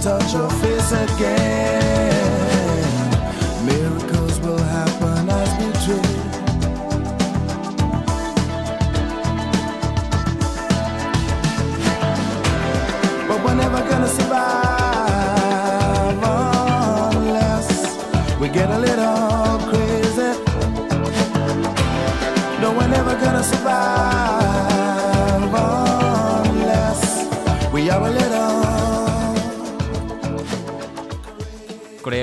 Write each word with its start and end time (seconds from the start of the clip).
Touch 0.00 0.32
your 0.32 0.50
face 0.50 0.92
again. 0.92 1.53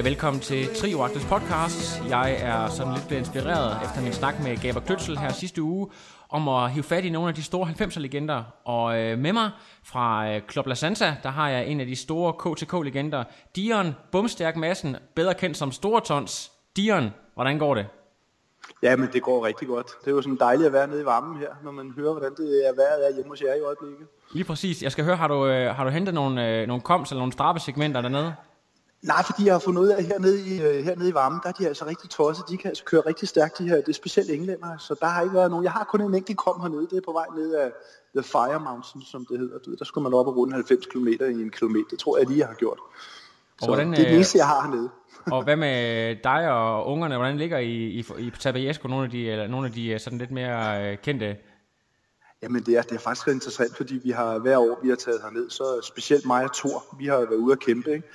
Og 0.02 0.06
velkommen 0.06 0.42
til 0.42 0.76
Trioagtes 0.76 1.26
podcast. 1.26 2.02
Jeg 2.10 2.38
er 2.42 2.70
sådan 2.70 2.94
lidt 2.94 3.08
blevet 3.08 3.20
inspireret 3.20 3.78
efter 3.86 4.02
min 4.02 4.14
snak 4.14 4.44
med 4.44 4.58
Gaber 4.58 4.80
Kløtsel 4.80 5.18
her 5.18 5.32
sidste 5.32 5.62
uge, 5.62 5.88
om 6.30 6.48
at 6.48 6.72
hive 6.72 6.84
fat 6.84 7.06
i 7.06 7.10
nogle 7.10 7.30
af 7.30 7.36
de 7.36 7.44
store 7.44 7.68
90'er-legender. 7.68 8.42
Og 8.66 9.00
øh, 9.00 9.18
med 9.20 9.34
mig 9.34 9.50
fra 9.84 10.30
øh, 10.30 10.42
Club 10.52 10.68
La 10.68 10.74
Santa, 10.74 11.16
der 11.24 11.30
har 11.30 11.50
jeg 11.50 11.68
en 11.68 11.80
af 11.80 11.86
de 11.86 11.96
store 11.96 12.34
KTK-legender, 12.34 13.24
Dion 13.56 13.96
Bumstærk 14.12 14.56
Madsen, 14.56 14.96
bedre 15.16 15.34
kendt 15.34 15.58
som 15.58 15.72
Storetons. 15.72 16.52
Dion, 16.76 17.14
hvordan 17.34 17.60
går 17.60 17.76
det? 17.76 17.88
Ja, 18.84 18.96
men 18.96 19.10
det 19.14 19.22
går 19.22 19.46
rigtig 19.46 19.68
godt. 19.68 19.88
Det 20.02 20.08
er 20.08 20.16
jo 20.16 20.22
sådan 20.22 20.38
dejligt 20.38 20.68
at 20.68 20.74
være 20.74 20.88
nede 20.88 21.02
i 21.02 21.06
varmen 21.06 21.40
her, 21.40 21.50
når 21.64 21.72
man 21.72 21.94
hører, 21.98 22.12
hvordan 22.12 22.32
det 22.32 22.68
er 22.68 22.76
vejret 22.76 23.08
er 23.10 23.16
hjemme 23.16 23.30
hos 23.30 23.42
jer 23.42 23.54
i 23.54 23.62
øjeblikket. 23.62 24.08
Lige 24.34 24.44
præcis. 24.44 24.84
Jeg 24.84 24.92
skal 24.92 25.04
høre, 25.04 25.16
har 25.16 25.28
du, 25.28 25.48
øh, 25.48 25.76
har 25.76 25.84
du 25.84 25.90
hentet 25.90 26.14
nogle, 26.14 26.48
øh, 26.48 26.68
nogle 26.68 26.82
koms 26.82 27.10
eller 27.10 27.20
nogle 27.20 27.34
strappesegmenter 27.34 28.02
dernede? 28.02 28.34
Nej, 29.02 29.24
fordi 29.24 29.46
jeg 29.46 29.54
har 29.54 29.60
fundet 29.60 29.82
ud 29.82 29.88
af, 29.88 29.98
at 29.98 30.06
hernede 30.06 30.48
i, 30.48 30.62
øh, 30.62 30.84
hernede 30.84 31.10
i 31.10 31.14
varmen, 31.14 31.40
der 31.44 31.50
er 31.50 31.54
de 31.54 31.68
altså 31.68 31.86
rigtig 31.86 32.10
tosset. 32.10 32.46
De 32.50 32.58
kan 32.58 32.68
altså 32.68 32.84
køre 32.84 33.02
rigtig 33.02 33.28
stærkt, 33.28 33.58
de 33.58 33.68
her. 33.70 33.76
Det 33.76 33.90
er 33.90 33.94
specielt 33.94 34.30
englænder, 34.30 34.78
så 34.78 34.96
der 35.00 35.08
har 35.08 35.22
ikke 35.22 35.36
været 35.36 35.52
nogen. 35.52 35.64
Jeg 35.64 35.72
har 35.72 35.84
kun 35.84 36.02
en 36.02 36.16
enkelt 36.16 36.38
kom 36.38 36.62
hernede. 36.62 36.88
Det 36.88 36.98
er 36.98 37.02
på 37.06 37.12
vej 37.12 37.26
ned 37.36 37.54
af 37.54 37.72
The 38.16 38.24
Fire 38.24 38.60
Mountain, 38.60 39.06
som 39.06 39.26
det 39.30 39.40
hedder. 39.40 39.58
Du 39.60 39.70
ved, 39.70 39.78
Der 39.78 39.86
skulle 39.86 40.04
man 40.04 40.14
op 40.14 40.28
og 40.28 40.38
runde 40.38 40.54
90 40.54 40.86
km 40.86 41.08
i 41.08 41.42
en 41.42 41.50
kilometer. 41.50 41.86
Det 41.90 42.00
tror 42.00 42.18
jeg 42.18 42.28
lige, 42.28 42.40
jeg 42.40 42.48
har 42.48 42.54
gjort. 42.54 42.80
Så 43.62 43.68
hvordan, 43.68 43.92
det 43.92 44.00
er 44.00 44.04
det 44.04 44.10
øh, 44.10 44.16
eneste, 44.16 44.38
jeg 44.38 44.48
har 44.48 44.62
hernede. 44.62 44.90
Og 45.36 45.44
hvad 45.44 45.56
med 45.56 46.16
dig 46.24 46.52
og 46.52 46.88
ungerne? 46.88 47.18
Hvordan 47.18 47.38
ligger 47.38 47.58
I 47.58 47.72
i, 47.72 48.06
i 48.20 48.32
Tabajesco 48.40 48.88
nogle 48.88 49.06
af 49.06 49.12
de, 49.12 49.32
eller 49.32 49.48
nogle 49.48 49.68
af 49.68 49.74
de 49.74 49.88
øh, 49.88 50.00
sådan 50.00 50.20
lidt 50.20 50.32
mere 50.32 50.96
kendte? 50.96 51.38
Jamen 52.44 52.64
det 52.64 52.78
er, 52.78 52.82
det 52.82 52.92
er 52.92 53.00
faktisk 53.00 53.28
ret 53.28 53.34
interessant, 53.34 53.78
fordi 53.78 54.00
vi 54.04 54.10
har 54.10 54.40
hver 54.40 54.58
år, 54.58 54.80
vi 54.84 54.90
har 54.90 54.96
taget 54.96 55.22
herned, 55.22 55.50
så 55.50 55.64
specielt 55.84 56.26
mig 56.26 56.44
og 56.44 56.54
Thor, 56.56 56.96
vi 57.00 57.06
har 57.06 57.18
været 57.18 57.36
ude 57.36 57.52
at 57.52 57.60
kæmpe, 57.60 57.94
ikke? 57.94 58.08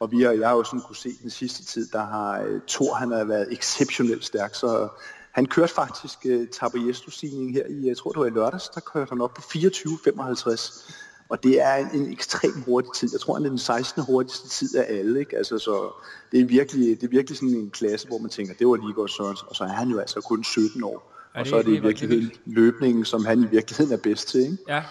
Og 0.00 0.10
vi 0.10 0.22
har, 0.22 0.32
jeg 0.32 0.48
har 0.48 0.56
jo 0.56 0.64
sådan 0.64 0.80
kunne 0.80 0.96
se 0.96 1.10
den 1.22 1.30
sidste 1.30 1.64
tid, 1.64 1.88
der 1.92 2.04
har 2.04 2.44
uh, 2.44 2.60
Thor, 2.68 2.94
han 2.94 3.10
har 3.10 3.24
været 3.24 3.52
exceptionelt 3.52 4.24
stærk, 4.24 4.54
så 4.54 4.88
han 5.32 5.46
kørte 5.46 5.74
faktisk 5.74 6.18
uh, 6.24 6.46
Tabayesto-stigningen 6.52 7.54
her 7.54 7.66
i, 7.66 7.88
jeg 7.88 7.96
tror 7.96 8.10
det 8.10 8.20
var 8.20 8.26
i 8.26 8.30
lørdags, 8.30 8.68
der 8.68 8.80
kørte 8.80 9.08
han 9.08 9.20
op 9.20 9.34
på 9.34 9.42
24.55. 9.42 10.92
Og 11.30 11.42
det 11.42 11.60
er 11.60 11.74
en, 11.74 11.86
en 11.94 12.12
ekstremt 12.12 12.64
hurtig 12.64 12.90
tid. 12.96 13.08
Jeg 13.12 13.20
tror, 13.20 13.34
han 13.34 13.44
er 13.44 13.48
den 13.48 13.58
16. 13.58 14.02
hurtigste 14.02 14.48
tid 14.48 14.76
af 14.76 14.98
alle. 14.98 15.20
Ikke? 15.20 15.36
Altså, 15.36 15.58
så 15.58 15.92
det, 16.32 16.40
er 16.40 16.44
virkelig, 16.44 17.00
det 17.00 17.06
er 17.06 17.10
virkelig 17.10 17.36
sådan 17.36 17.54
en 17.54 17.70
klasse, 17.70 18.08
hvor 18.08 18.18
man 18.18 18.30
tænker, 18.30 18.54
det 18.54 18.66
var 18.66 18.76
lige 18.76 18.92
godt 18.92 19.10
Søren. 19.10 19.36
Og 19.46 19.56
så 19.56 19.64
er 19.64 19.68
han 19.68 19.88
jo 19.88 19.98
altså 19.98 20.20
kun 20.20 20.44
17 20.44 20.84
år. 20.84 21.12
Ja, 21.34 21.40
og 21.40 21.46
så 21.46 21.56
er 21.56 21.62
det, 21.62 21.68
i 21.68 21.70
virkelig 21.70 22.08
virkeligheden 22.08 22.30
løbningen, 22.46 23.04
som 23.04 23.24
han 23.24 23.42
i 23.42 23.46
virkeligheden 23.46 23.92
er 23.92 24.02
bedst 24.02 24.28
til. 24.28 24.40
Ikke? 24.40 24.56
Ja, 24.68 24.82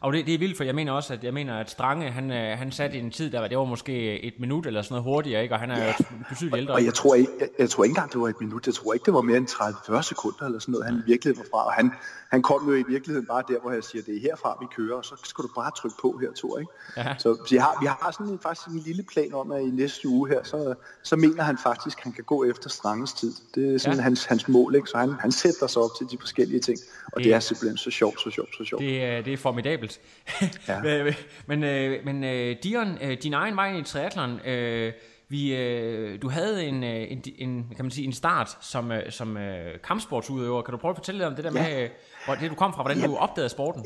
og 0.00 0.12
det, 0.12 0.26
det 0.26 0.34
er 0.34 0.38
vildt, 0.38 0.56
for 0.56 0.64
jeg 0.64 0.74
mener 0.74 0.92
også, 0.92 1.12
at 1.12 1.24
jeg 1.24 1.34
mener, 1.34 1.58
at 1.58 1.70
Strange, 1.70 2.10
han, 2.10 2.30
øh, 2.30 2.58
han 2.58 2.72
satte 2.72 2.96
i 2.96 3.00
en 3.00 3.10
tid, 3.10 3.30
der 3.30 3.40
var, 3.40 3.48
det 3.48 3.58
var 3.58 3.64
måske 3.64 4.20
et 4.20 4.34
minut 4.40 4.66
eller 4.66 4.82
sådan 4.82 4.92
noget 4.94 5.04
hurtigere, 5.04 5.42
ikke? 5.42 5.54
og 5.54 5.58
han 5.60 5.70
er 5.70 5.86
jo 5.86 5.92
betydeligt 6.28 6.56
ældre. 6.56 6.74
Og 6.74 6.84
jeg 6.84 6.94
tror, 6.94 7.14
ikke, 7.14 7.30
jeg, 7.40 7.48
jeg 7.58 7.70
tror 7.70 7.84
ikke 7.84 7.90
engang, 7.92 8.12
det 8.12 8.20
var 8.20 8.28
et 8.28 8.40
minut. 8.40 8.66
Jeg 8.66 8.74
tror 8.74 8.92
ikke, 8.94 9.04
det 9.06 9.14
var 9.14 9.20
mere 9.20 9.36
end 9.36 9.48
30-40 9.48 10.02
sekunder 10.02 10.44
eller 10.46 10.58
sådan 10.58 10.72
noget, 10.72 10.86
han 10.86 10.94
i 10.94 11.10
virkeligheden 11.10 11.38
var 11.52 11.58
fra. 11.58 11.66
Og 11.66 11.72
han, 11.72 11.92
han 12.30 12.42
kom 12.42 12.68
jo 12.68 12.74
i 12.74 12.84
virkeligheden 12.88 13.26
bare 13.26 13.42
der, 13.48 13.60
hvor 13.60 13.72
jeg 13.72 13.84
siger, 13.84 14.02
det 14.02 14.16
er 14.16 14.20
herfra, 14.20 14.56
vi 14.60 14.66
kører, 14.76 14.96
og 14.96 15.04
så 15.04 15.14
skal 15.24 15.42
du 15.42 15.48
bare 15.56 15.70
trykke 15.78 15.96
på 16.02 16.18
her, 16.22 16.28
Thor. 16.36 16.58
Ikke? 16.58 16.72
Ja. 16.96 17.14
Så 17.18 17.46
vi 17.50 17.56
har, 17.56 17.78
vi 17.80 17.86
har 17.86 18.10
sådan 18.18 18.32
en, 18.32 18.38
faktisk 18.42 18.68
en 18.68 18.82
lille 18.86 19.02
plan 19.12 19.34
om, 19.34 19.52
at 19.52 19.62
i 19.62 19.70
næste 19.70 20.08
uge 20.08 20.28
her, 20.28 20.42
så, 20.42 20.74
så 21.02 21.16
mener 21.16 21.42
han 21.42 21.58
faktisk, 21.62 21.98
at 21.98 22.04
han 22.04 22.12
kan 22.12 22.24
gå 22.24 22.44
efter 22.44 22.68
Stranges 22.70 23.12
tid. 23.12 23.32
Det 23.54 23.74
er 23.74 23.78
sådan 23.78 23.92
Ja. 23.96 24.00
ja. 24.00 24.02
hans, 24.02 24.24
hans 24.24 24.48
mål, 24.48 24.74
ikke? 24.74 24.88
så 24.90 24.98
han, 24.98 25.12
han 25.20 25.32
sætter 25.32 25.66
sig 25.66 25.82
op 25.82 25.90
til 25.98 26.06
de 26.10 26.16
forskellige 26.20 26.60
ting. 26.60 26.78
Og 27.06 27.12
Det- 27.16 27.24
det, 27.24 27.34
er 27.34 27.40
simpelthen 27.40 27.76
så 27.76 27.90
sjovt, 27.90 28.20
så 28.20 28.30
sjovt, 28.30 28.56
så 28.58 28.64
sjovt. 28.64 28.80
Det, 28.82 29.04
er- 29.04 29.22
det 29.22 29.32
er 29.32 29.36
formidabelt. 29.36 29.87
Ja. 30.68 30.80
men 31.04 31.14
men, 31.46 31.64
øh, 31.64 32.04
men 32.04 32.24
øh, 32.24 32.56
Dion, 32.62 32.98
øh, 33.02 33.16
din 33.22 33.34
egen 33.34 33.56
vej 33.56 33.68
ind 33.68 33.78
i 33.78 33.90
triathlon, 33.90 34.40
øh, 34.46 34.92
vi, 35.28 35.54
øh, 35.56 36.22
du 36.22 36.28
havde 36.28 36.64
en, 36.64 36.84
øh, 36.84 37.12
en, 37.12 37.22
en, 37.38 37.66
kan 37.76 37.84
man 37.84 37.90
sige, 37.90 38.06
en 38.06 38.12
start 38.12 38.58
som, 38.60 38.92
øh, 38.92 39.12
som 39.12 39.36
øh, 39.36 39.78
kampsportsudøver. 39.84 40.62
Kan 40.62 40.72
du 40.72 40.78
prøve 40.78 40.90
at 40.90 40.96
fortælle 40.96 41.18
lidt 41.18 41.26
om 41.26 41.34
det 41.34 41.44
der 41.44 41.52
Ja. 41.54 41.68
med, 41.68 41.82
øh, 41.82 41.90
hvor 42.24 42.34
det 42.34 42.50
du 42.50 42.54
kom 42.54 42.72
fra, 42.74 42.82
hvordan 42.82 42.98
Ja. 42.98 43.06
du 43.06 43.16
opdagede 43.16 43.48
sporten? 43.48 43.84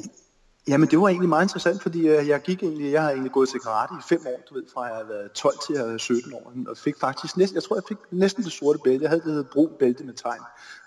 Jamen 0.69 0.89
det 0.91 1.01
var 1.01 1.09
egentlig 1.09 1.29
meget 1.29 1.45
interessant, 1.45 1.83
fordi 1.83 2.09
jeg 2.09 2.43
gik 2.43 2.63
egentlig, 2.63 2.93
jeg 2.93 3.03
har 3.03 3.11
egentlig 3.11 3.33
gået 3.33 3.49
til 3.49 3.61
karate 3.61 3.95
i 4.01 4.03
fem 4.09 4.27
år, 4.27 4.41
du 4.51 4.55
ved, 4.55 4.65
fra 4.75 4.83
jeg 4.85 4.97
har 4.97 5.05
været 5.05 5.33
12 5.33 5.55
til 5.67 5.75
jeg 5.75 5.95
er 5.95 5.99
17 5.99 6.33
år, 6.35 6.53
og 6.69 6.77
fik 6.77 6.95
faktisk 7.01 7.37
næsten, 7.37 7.55
jeg 7.55 7.63
tror 7.63 7.77
jeg 7.77 7.83
fik 7.89 7.97
næsten 8.11 8.45
det 8.45 8.53
sorte 8.53 8.79
bælte, 8.85 9.03
jeg 9.03 9.11
havde 9.11 9.21
det 9.23 9.31
hedder 9.33 9.49
brun 9.53 9.71
bælte 9.79 10.05
med 10.05 10.15
tegn, 10.15 10.41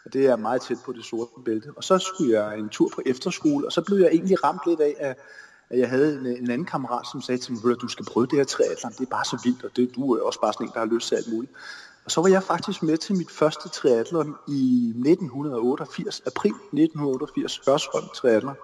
og 0.06 0.14
det 0.14 0.26
er 0.26 0.36
meget 0.36 0.62
tæt 0.62 0.78
på 0.86 0.92
det 0.94 1.06
sorte 1.06 1.32
bælte, 1.46 1.72
og 1.76 1.84
så 1.84 1.98
skulle 1.98 2.40
jeg 2.40 2.60
en 2.60 2.70
tur 2.70 2.90
på 2.96 3.02
efterskole, 3.06 3.66
og 3.66 3.72
så 3.72 3.82
blev 3.82 3.98
jeg 3.98 4.08
egentlig 4.08 4.44
ramt 4.44 4.62
lidt 4.68 4.80
af, 4.80 4.96
at, 5.00 5.18
at 5.70 5.80
jeg 5.80 5.90
havde 5.90 6.16
en, 6.20 6.26
en 6.26 6.52
anden 6.52 6.66
kammerat, 6.66 7.08
som 7.12 7.22
sagde 7.22 7.42
til 7.42 7.54
mig, 7.54 7.64
"Ved 7.64 7.76
du, 7.76 7.88
skal 7.88 8.06
prøve 8.06 8.26
det 8.26 8.38
her 8.38 8.44
triathlon, 8.46 8.92
det 8.92 9.02
er 9.02 9.06
bare 9.06 9.26
så 9.26 9.40
vildt, 9.44 9.64
og 9.64 9.72
det, 9.76 9.96
du 9.96 10.14
er 10.14 10.22
også 10.22 10.42
bare 10.42 10.54
sådan 10.54 10.68
en, 10.68 10.72
der 10.74 10.80
har 10.80 10.86
lyst 10.86 11.08
til 11.08 11.16
alt 11.16 11.32
muligt. 11.32 11.54
Og 12.06 12.12
så 12.12 12.22
var 12.22 12.28
jeg 12.28 12.44
faktisk 12.44 12.84
med 12.84 12.98
til 12.98 13.16
mit 13.16 13.32
første 13.32 13.70
triathlon 13.70 14.36
i 14.48 14.94
1988, 14.96 16.22
april 16.26 16.52
1988, 16.52 17.62
Hørsholm 17.66 18.06
Triathlon. 18.16 18.56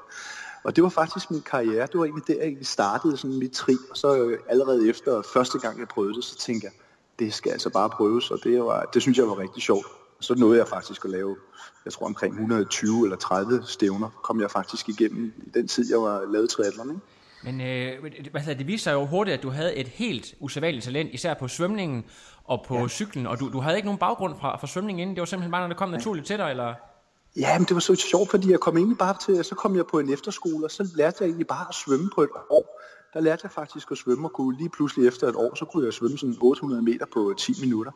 Og 0.64 0.76
det 0.76 0.84
var 0.84 0.90
faktisk 0.90 1.32
min 1.32 1.42
karriere. 1.42 1.88
Det 1.88 2.00
var 2.00 2.06
egentlig 2.06 2.28
der, 2.28 2.34
jeg 2.34 2.44
egentlig 2.44 2.68
startede 2.68 3.18
sådan 3.18 3.40
mit 3.40 3.52
tri. 3.52 3.76
Og 3.90 3.98
så 3.98 4.16
øh, 4.16 4.40
allerede 4.50 4.90
efter 4.90 5.22
første 5.22 5.60
gang, 5.60 5.80
jeg 5.80 5.88
prøvede 5.88 6.14
det, 6.14 6.24
så 6.24 6.38
tænkte 6.38 6.66
jeg, 6.66 6.74
det 7.20 7.34
skal 7.34 7.52
altså 7.52 7.70
bare 7.70 7.90
prøves. 7.90 8.32
Og 8.32 8.40
det, 8.44 8.64
var, 8.64 8.90
det 8.94 9.02
synes 9.02 9.18
jeg 9.18 9.28
var 9.28 9.40
rigtig 9.40 9.64
sjovt. 9.64 9.86
Og 10.22 10.26
så 10.26 10.36
nåede 10.36 10.58
jeg 10.60 10.68
faktisk 10.68 11.06
at 11.06 11.12
lave, 11.12 11.36
jeg 11.86 11.94
tror 11.94 12.06
omkring 12.06 12.34
120 12.34 13.04
eller 13.04 13.18
30 13.18 13.64
stævner, 13.66 14.10
kom 14.24 14.42
jeg 14.42 14.52
faktisk 14.52 14.90
igennem 14.90 15.34
i 15.38 15.50
den 15.50 15.68
tid, 15.68 15.92
jeg 15.92 16.02
var 16.02 16.26
lavet 16.32 16.50
triathlon. 16.50 16.90
Ikke? 16.90 17.02
Men 17.44 17.62
øh, 17.62 18.12
hedder, 18.40 18.54
det 18.54 18.68
viste 18.68 18.84
sig 18.84 18.94
jo 18.94 19.06
hurtigt, 19.06 19.38
at 19.38 19.44
du 19.44 19.50
havde 19.50 19.76
et 19.76 19.88
helt 19.88 20.34
usædvanligt 20.40 20.86
talent, 20.86 21.14
især 21.14 21.34
på 21.34 21.48
svømningen 21.48 22.06
og 22.44 22.66
på 22.68 22.78
ja. 22.78 22.88
cyklen. 22.88 23.28
Og 23.28 23.40
du, 23.40 23.52
du 23.52 23.60
havde 23.60 23.76
ikke 23.76 23.86
nogen 23.86 24.00
baggrund 24.00 24.36
fra, 24.40 24.58
fra 24.58 24.68
svømningen 24.68 25.02
inden. 25.02 25.16
Det 25.16 25.22
var 25.22 25.26
simpelthen 25.26 25.52
bare, 25.52 25.62
når 25.62 25.68
det 25.68 25.78
kom 25.78 25.90
naturligt 25.90 26.28
til 26.28 26.38
dig, 26.38 26.50
eller? 26.50 26.74
Ja, 27.36 27.58
men 27.60 27.66
det 27.66 27.74
var 27.74 27.80
så 27.80 27.96
sjovt, 27.96 28.30
fordi 28.30 28.52
jeg 28.52 28.60
kom 28.60 28.78
egentlig 28.78 28.98
bare 28.98 29.16
til, 29.26 29.44
så 29.44 29.56
kom 29.56 29.76
jeg 29.76 29.86
på 29.86 30.00
en 30.00 30.14
efterskole, 30.14 30.66
og 30.66 30.72
så 30.72 30.88
lærte 30.96 31.18
jeg 31.20 31.28
egentlig 31.28 31.48
bare 31.48 31.66
at 31.70 31.76
svømme 31.76 32.10
på 32.16 32.22
et 32.22 32.30
år. 32.50 32.82
Der 33.14 33.20
lærte 33.20 33.42
jeg 33.44 33.52
faktisk 33.52 33.92
at 33.92 33.98
svømme, 33.98 34.28
og 34.28 34.34
kunne 34.34 34.58
lige 34.58 34.70
pludselig 34.70 35.08
efter 35.08 35.28
et 35.28 35.36
år, 35.36 35.56
så 35.56 35.66
kunne 35.66 35.86
jeg 35.86 35.94
svømme 35.94 36.18
sådan 36.18 36.36
800 36.42 36.82
meter 36.82 37.06
på 37.14 37.34
10 37.38 37.54
minutter. 37.62 37.92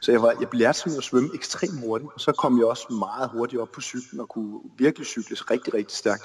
Så 0.00 0.12
jeg, 0.12 0.22
var, 0.22 0.34
jeg 0.40 0.48
lærte 0.52 0.78
sådan 0.78 0.98
at 0.98 1.04
svømme 1.04 1.30
ekstremt 1.34 1.80
hurtigt, 1.80 2.10
og 2.14 2.20
så 2.20 2.32
kom 2.32 2.58
jeg 2.58 2.66
også 2.66 2.92
meget 2.92 3.30
hurtigt 3.30 3.62
op 3.62 3.72
på 3.72 3.80
cyklen, 3.80 4.20
og 4.20 4.28
kunne 4.28 4.60
virkelig 4.78 5.06
cykles 5.06 5.50
rigtig, 5.50 5.74
rigtig 5.74 5.96
stærkt. 5.96 6.24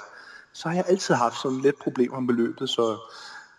Så 0.52 0.68
har 0.68 0.76
jeg 0.76 0.84
altid 0.88 1.14
haft 1.14 1.42
sådan 1.42 1.60
lidt 1.60 1.78
problemer 1.78 2.20
med 2.20 2.34
løbet, 2.34 2.68
så 2.68 2.96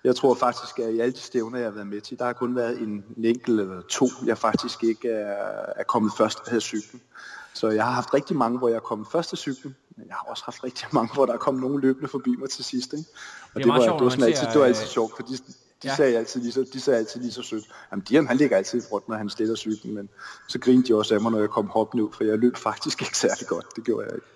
Jeg 0.05 0.15
tror 0.15 0.35
faktisk, 0.35 0.79
at 0.79 0.93
i 0.93 0.99
alle 0.99 1.13
de 1.13 1.19
stævner, 1.19 1.57
jeg 1.57 1.67
har 1.67 1.71
været 1.71 1.87
med 1.87 2.01
til, 2.01 2.19
der 2.19 2.25
har 2.25 2.33
kun 2.33 2.55
været 2.55 2.81
en, 2.81 3.03
en 3.17 3.25
enkelt 3.25 3.59
eller 3.59 3.81
to, 3.81 4.07
jeg 4.25 4.37
faktisk 4.37 4.83
ikke 4.83 5.09
er, 5.09 5.73
er 5.75 5.83
kommet 5.83 6.11
først 6.17 6.39
af 6.47 6.61
cyklen. 6.61 7.01
Så 7.53 7.69
jeg 7.69 7.85
har 7.85 7.91
haft 7.91 8.13
rigtig 8.13 8.35
mange, 8.35 8.57
hvor 8.57 8.67
jeg 8.67 8.75
er 8.75 8.79
kommet 8.79 9.07
først 9.11 9.33
af 9.33 9.37
cyklen, 9.37 9.75
men 9.97 10.07
jeg 10.07 10.15
har 10.15 10.25
også 10.29 10.43
haft 10.45 10.63
rigtig 10.63 10.87
mange, 10.91 11.13
hvor 11.13 11.25
der 11.25 11.33
er 11.33 11.37
kommet 11.37 11.61
nogen 11.61 11.81
løbende 11.81 12.07
forbi 12.07 12.35
mig 12.35 12.49
til 12.49 12.63
sidst. 12.65 12.93
Ikke? 12.93 13.05
Og 13.53 13.55
det, 13.55 13.63
det, 13.63 13.73
var, 13.73 13.83
sjovt, 13.83 13.99
det, 13.99 14.03
var 14.03 14.09
sådan 14.09 14.25
altid, 14.25 14.47
det 14.47 14.59
var 14.59 14.65
altid 14.65 14.87
sjovt, 14.87 15.11
for 15.15 15.23
de, 15.23 15.33
de, 15.33 15.53
ja. 15.83 15.95
sagde 15.95 16.17
altid 16.17 16.41
lige 16.41 16.51
så, 16.51 16.65
de 16.73 16.79
sagde 16.79 16.99
altid 16.99 17.21
lige 17.21 17.31
så 17.31 17.41
sødt. 17.41 17.65
Jamen, 17.91 18.03
Dian, 18.03 18.27
han 18.27 18.37
ligger 18.37 18.57
altid 18.57 18.79
i 18.79 18.85
front, 18.89 19.09
når 19.09 19.15
han 19.15 19.29
stiller 19.29 19.55
cyklen, 19.55 19.95
men 19.95 20.09
så 20.47 20.59
grinede 20.59 20.87
de 20.87 20.95
også 20.95 21.15
af 21.15 21.21
mig, 21.21 21.31
når 21.31 21.39
jeg 21.39 21.49
kom 21.49 21.67
hoppende 21.69 22.03
ud, 22.03 22.09
for 22.13 22.23
jeg 22.23 22.37
løb 22.37 22.57
faktisk 22.57 23.01
ikke 23.01 23.17
særlig 23.17 23.47
godt. 23.47 23.65
Det 23.75 23.83
gjorde 23.83 24.05
jeg 24.05 24.15
ikke. 24.15 24.27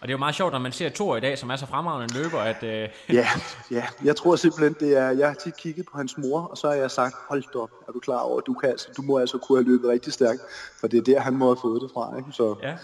Og 0.00 0.08
det 0.08 0.12
er 0.12 0.14
jo 0.14 0.18
meget 0.18 0.34
sjovt, 0.34 0.52
når 0.52 0.58
man 0.58 0.72
ser 0.72 0.88
Thor 0.88 1.16
i 1.16 1.20
dag, 1.20 1.38
som 1.38 1.50
er 1.50 1.56
så 1.56 1.66
fremragende 1.66 2.14
en 2.14 2.22
løber, 2.22 2.38
at... 2.38 2.62
Øh... 2.62 2.88
ja, 3.18 3.28
ja, 3.70 3.86
jeg 4.04 4.16
tror 4.16 4.36
simpelthen, 4.36 4.76
det 4.80 4.96
er... 4.96 5.10
Jeg 5.10 5.28
har 5.28 5.34
tit 5.34 5.56
kigget 5.56 5.86
på 5.92 5.96
hans 5.98 6.18
mor, 6.18 6.40
og 6.40 6.58
så 6.58 6.68
har 6.68 6.74
jeg 6.74 6.90
sagt, 6.90 7.14
hold 7.28 7.54
op, 7.54 7.70
er 7.88 7.92
du 7.92 8.00
klar 8.00 8.18
over, 8.18 8.40
du, 8.40 8.54
kan, 8.54 8.70
altså, 8.70 8.88
du 8.96 9.02
må 9.02 9.18
altså 9.18 9.38
kunne 9.38 9.58
have 9.58 9.68
løbet 9.70 9.88
rigtig 9.90 10.12
stærkt, 10.12 10.40
for 10.80 10.86
det 10.86 10.98
er 10.98 11.02
der, 11.02 11.20
han 11.20 11.36
må 11.36 11.46
have 11.46 11.58
fået 11.62 11.82
det 11.82 11.90
fra, 11.94 12.16
ikke? 12.16 12.28
Så 12.32 12.56
ja. 12.62 12.76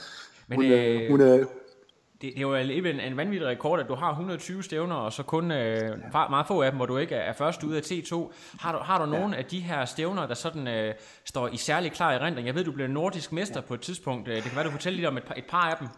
Men, 0.48 0.56
hun, 0.56 0.66
øh, 0.66 1.10
hun 1.10 1.20
er, 1.20 1.44
det, 2.22 2.32
det 2.32 2.36
er 2.36 2.40
jo 2.40 2.54
alligevel 2.54 2.94
en, 2.94 3.00
en 3.00 3.16
vanvittig 3.16 3.48
rekord, 3.48 3.80
at 3.80 3.88
du 3.88 3.94
har 3.94 4.10
120 4.10 4.62
stævner, 4.62 4.94
og 4.94 5.12
så 5.12 5.22
kun 5.22 5.50
øh, 5.50 5.98
meget 6.12 6.46
få 6.46 6.62
af 6.62 6.70
dem, 6.70 6.76
hvor 6.76 6.86
du 6.86 6.96
ikke 6.96 7.14
er, 7.14 7.32
først 7.32 7.62
ude 7.62 7.76
af 7.76 7.82
T2. 7.82 8.32
Har 8.60 8.72
du, 8.72 8.78
har 8.78 9.04
du 9.06 9.12
ja. 9.12 9.20
nogle 9.20 9.36
af 9.36 9.44
de 9.44 9.60
her 9.60 9.84
stævner, 9.84 10.26
der 10.26 10.34
sådan 10.34 10.68
øh, 10.68 10.94
står 11.24 11.48
i 11.48 11.56
særlig 11.56 11.92
klar 11.92 12.12
erindring? 12.12 12.46
Jeg 12.46 12.54
ved, 12.54 12.64
du 12.64 12.72
blev 12.72 12.88
nordisk 12.88 13.32
mester 13.32 13.60
på 13.60 13.74
et 13.74 13.80
tidspunkt. 13.80 14.26
Det 14.26 14.42
kan 14.42 14.52
være, 14.54 14.64
du 14.64 14.70
fortæller 14.70 14.96
lidt 14.96 15.08
om 15.08 15.16
et 15.16 15.24
par, 15.24 15.34
et 15.34 15.44
par 15.44 15.70
af 15.70 15.76
dem. 15.76 15.88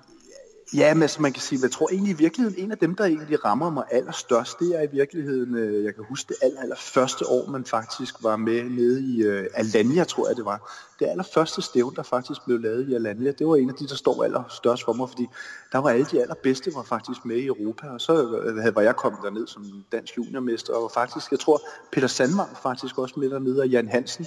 Ja, 0.75 0.95
men 0.95 1.03
altså, 1.03 1.23
man 1.23 1.33
kan 1.33 1.43
sige, 1.43 1.59
jeg 1.63 1.71
tror 1.71 1.89
egentlig 1.91 2.11
i 2.11 2.17
virkeligheden, 2.17 2.65
en 2.65 2.73
af 2.73 2.79
dem, 2.79 2.95
der 2.95 3.05
egentlig 3.05 3.45
rammer 3.45 3.71
mig 3.71 3.85
allerstørst, 3.91 4.59
det 4.59 4.79
er 4.79 4.83
i 4.83 4.87
virkeligheden, 4.93 5.55
øh, 5.55 5.85
jeg 5.85 5.95
kan 5.95 6.05
huske 6.09 6.29
det 6.29 6.37
aller, 6.43 6.61
aller 6.61 6.77
første 6.77 7.27
år, 7.27 7.51
man 7.51 7.65
faktisk 7.65 8.15
var 8.23 8.37
med 8.37 8.63
nede 8.65 9.03
i 9.03 9.29
uh, 9.29 9.45
Alanya, 9.55 10.05
tror 10.05 10.29
jeg 10.29 10.37
det 10.37 10.45
var. 10.45 10.73
Det 10.99 11.07
allerførste 11.07 11.63
stævn, 11.63 11.95
der 11.97 12.03
faktisk 12.03 12.45
blev 12.45 12.61
lavet 12.61 12.89
i 12.89 12.95
Alanya, 12.95 13.31
det 13.31 13.47
var 13.47 13.57
en 13.57 13.69
af 13.69 13.75
de, 13.75 13.89
der 13.89 13.95
står 13.95 14.25
allerstørst 14.25 14.85
for 14.85 14.93
mig, 14.93 15.09
fordi 15.09 15.27
der 15.73 15.79
var 15.79 15.91
alle 15.91 16.05
de 16.05 16.23
allerbedste, 16.23 16.75
var 16.75 16.83
faktisk 16.83 17.25
med 17.25 17.37
i 17.37 17.47
Europa, 17.47 17.89
og 17.89 18.01
så 18.01 18.41
øh, 18.41 18.77
var 18.77 18.83
jeg 18.83 18.97
kommet 18.97 19.21
derned 19.23 19.47
som 19.47 19.85
dansk 19.93 20.17
juniormester, 20.17 20.75
og 20.75 20.91
faktisk, 20.95 21.31
jeg 21.31 21.41
tror, 21.41 21.61
Peter 21.93 22.09
Sandmark 22.09 22.63
faktisk 22.63 22.99
også 22.99 23.21
med 23.21 23.31
dernede, 23.31 23.61
og 23.61 23.69
Jan 23.69 23.89
Hansen. 23.89 24.27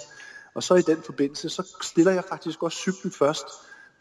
Og 0.54 0.64
så 0.64 0.76
i 0.76 0.82
den 0.82 1.02
forbindelse, 1.06 1.50
så 1.50 1.78
stiller 1.82 2.12
jeg 2.12 2.24
faktisk 2.30 2.64
også 2.64 2.78
cyklen 2.78 3.12
først, 3.12 3.46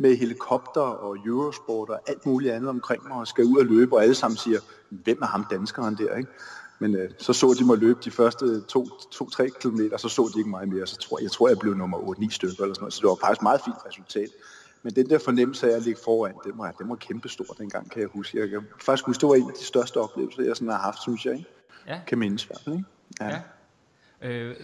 med 0.01 0.17
helikopter 0.17 0.81
og 0.81 1.17
Eurosport 1.27 1.89
og 1.89 2.01
alt 2.07 2.27
muligt 2.27 2.53
andet 2.53 2.71
omkring 2.71 3.09
mig 3.09 3.17
og 3.17 3.27
skal 3.27 3.45
ud 3.45 3.57
og 3.59 3.67
løbe, 3.67 3.97
og 3.97 4.03
alle 4.03 4.15
sammen 4.15 4.37
siger, 4.37 4.61
hvem 4.91 5.19
er 5.23 5.27
ham 5.27 5.47
danskeren 5.51 5.97
der, 5.97 6.17
ikke? 6.17 6.31
Men 6.79 6.95
øh, 6.95 7.11
så 7.19 7.33
så 7.33 7.55
de 7.59 7.65
mig 7.65 7.79
løbe 7.79 8.01
de 8.05 8.11
første 8.11 8.63
2-3 8.73 9.49
km, 9.61 9.81
så 9.97 10.09
så 10.09 10.31
de 10.35 10.39
ikke 10.39 10.51
mig 10.51 10.69
mere. 10.69 10.87
Så 10.87 10.97
tror, 10.97 11.19
jeg 11.23 11.31
tror, 11.31 11.49
jeg 11.49 11.59
blev 11.59 11.75
nummer 11.75 11.99
8-9 11.99 12.31
stykker 12.31 12.63
eller 12.63 12.75
sådan 12.75 12.83
noget. 12.83 12.93
Så 12.93 13.01
det 13.01 13.09
var 13.09 13.17
faktisk 13.21 13.41
et 13.41 13.43
meget 13.43 13.61
fint 13.65 13.77
resultat. 13.87 14.29
Men 14.83 14.95
den 14.95 15.11
der 15.11 15.19
fornemmelse 15.19 15.73
af 15.73 15.77
at 15.77 15.83
ligge 15.83 16.01
foran, 16.05 16.35
den 16.45 16.53
var, 16.59 16.71
den 16.71 16.89
var 16.89 16.97
kæmpestor 16.97 17.45
dengang, 17.45 17.91
kan 17.91 18.01
jeg 18.01 18.09
huske. 18.09 18.39
Jeg 18.39 18.49
kan 18.49 18.63
faktisk 18.81 19.07
huske, 19.07 19.21
det 19.21 19.29
var 19.29 19.35
en 19.35 19.49
af 19.49 19.55
de 19.59 19.65
største 19.65 19.97
oplevelser, 19.97 20.43
jeg 20.43 20.57
sådan 20.57 20.69
har 20.69 20.79
haft, 20.79 21.03
synes 21.03 21.27
jeg. 21.27 21.35
Ikke? 21.35 21.51
Ja. 21.87 22.01
Kan 22.07 22.19
mindes 22.19 22.49
ikke? 22.67 22.85
Ja. 23.21 23.29
ja. 23.29 23.41
Øh, 24.23 24.57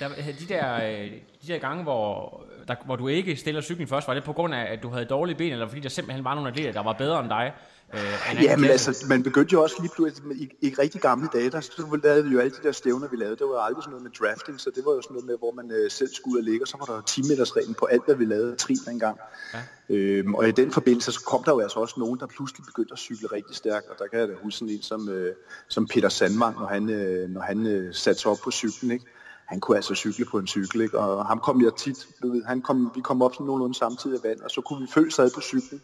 der, 0.00 0.08
de, 0.08 0.48
der, 0.48 0.74
øh, 0.74 1.10
de 1.42 1.46
der 1.46 1.58
gange, 1.58 1.82
hvor, 1.82 2.42
der, 2.68 2.74
hvor 2.84 2.96
du 2.96 3.08
ikke 3.08 3.36
stiller 3.36 3.60
cyklen 3.60 3.88
først, 3.88 4.08
var 4.08 4.14
det 4.14 4.24
på 4.24 4.32
grund 4.32 4.54
af, 4.54 4.72
at 4.72 4.82
du 4.82 4.88
havde 4.88 5.04
dårlige 5.04 5.36
ben, 5.36 5.52
eller 5.52 5.68
fordi 5.68 5.80
der 5.80 5.88
simpelthen 5.88 6.24
var 6.24 6.34
nogle 6.34 6.50
atleter, 6.50 6.72
der 6.72 6.82
var 6.82 6.92
bedre 6.92 7.20
end 7.20 7.28
dig? 7.28 7.52
Øh, 7.94 8.42
ja, 8.42 8.56
men 8.56 8.70
altså, 8.70 9.04
man 9.08 9.22
begyndte 9.22 9.52
jo 9.52 9.62
også 9.62 9.76
lige 9.80 9.92
pludselig, 9.94 10.36
i, 10.36 10.48
i 10.60 10.74
rigtig 10.78 11.00
gamle 11.00 11.28
dage, 11.32 11.50
der 11.50 11.60
så 11.60 11.98
lavede 12.02 12.24
vi 12.24 12.30
jo 12.30 12.40
alle 12.40 12.50
de 12.50 12.62
der 12.62 12.72
stævner, 12.72 13.08
vi 13.08 13.16
lavede. 13.16 13.36
Det 13.36 13.46
var 13.46 13.60
aldrig 13.60 13.82
sådan 13.82 13.90
noget 13.90 14.02
med 14.02 14.10
drafting, 14.10 14.60
så 14.60 14.70
det 14.74 14.84
var 14.86 14.92
jo 14.92 15.02
sådan 15.02 15.14
noget 15.14 15.26
med, 15.26 15.38
hvor 15.38 15.52
man 15.52 15.70
øh, 15.70 15.90
selv 15.90 16.14
skulle 16.14 16.34
ud 16.34 16.38
og 16.38 16.44
ligge, 16.44 16.64
og 16.64 16.68
så 16.68 16.76
var 16.78 16.94
der 16.94 17.02
10 17.02 17.22
meters 17.28 17.56
reglen 17.56 17.74
på 17.74 17.84
alt, 17.86 18.04
hvad 18.04 18.14
vi 18.14 18.24
lavede 18.24 18.56
trin 18.56 18.78
engang. 18.90 19.18
Ja. 19.54 19.58
Øhm, 19.88 20.34
og 20.34 20.48
i 20.48 20.50
den 20.50 20.72
forbindelse, 20.72 21.12
så 21.12 21.20
kom 21.24 21.42
der 21.44 21.52
jo 21.52 21.60
altså 21.60 21.78
også 21.80 21.94
nogen, 21.98 22.20
der 22.20 22.26
pludselig 22.26 22.64
begyndte 22.66 22.92
at 22.92 22.98
cykle 22.98 23.28
rigtig 23.32 23.56
stærkt, 23.56 23.86
og 23.90 23.96
der 23.98 24.06
kan 24.06 24.20
jeg 24.20 24.28
da 24.28 24.34
huske 24.42 24.58
sådan 24.58 24.74
en 24.74 24.82
som, 24.82 25.08
øh, 25.08 25.34
som 25.68 25.86
Peter 25.86 26.08
Sandvang, 26.08 26.58
når 26.60 26.66
han, 26.66 26.90
øh, 26.90 27.28
når 27.30 27.40
han 27.40 27.66
øh, 27.66 27.94
satte 27.94 28.20
sig 28.20 28.30
op 28.30 28.38
på 28.44 28.50
cyklen, 28.50 28.90
ikke? 28.90 29.04
han 29.46 29.60
kunne 29.60 29.76
altså 29.76 29.94
cykle 29.94 30.24
på 30.24 30.38
en 30.38 30.46
cykel, 30.46 30.80
ikke? 30.80 30.98
og 30.98 31.26
ham 31.26 31.38
kom 31.38 31.64
jeg 31.64 31.74
tit, 31.74 32.08
du 32.22 32.32
ved, 32.32 32.44
han 32.44 32.62
kom, 32.62 32.90
vi 32.94 33.00
kom 33.00 33.22
op 33.22 33.34
sådan 33.34 33.46
nogenlunde 33.46 33.74
samtidig 33.74 34.16
af 34.16 34.28
vand, 34.28 34.40
og 34.40 34.50
så 34.50 34.60
kunne 34.60 34.80
vi 34.80 34.88
følge 34.94 35.10
sig 35.10 35.30
på 35.34 35.40
cyklen. 35.40 35.82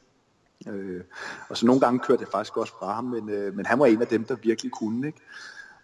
Øh, 0.68 1.00
og 1.48 1.56
så 1.56 1.66
nogle 1.66 1.80
gange 1.80 2.00
kørte 2.00 2.20
jeg 2.20 2.28
faktisk 2.32 2.56
også 2.56 2.72
fra 2.78 2.94
ham, 2.94 3.04
men, 3.04 3.28
øh, 3.28 3.54
men 3.54 3.66
han 3.66 3.78
var 3.78 3.86
en 3.86 4.02
af 4.02 4.06
dem, 4.06 4.24
der 4.24 4.36
virkelig 4.42 4.72
kunne. 4.72 5.06
Ikke? 5.06 5.20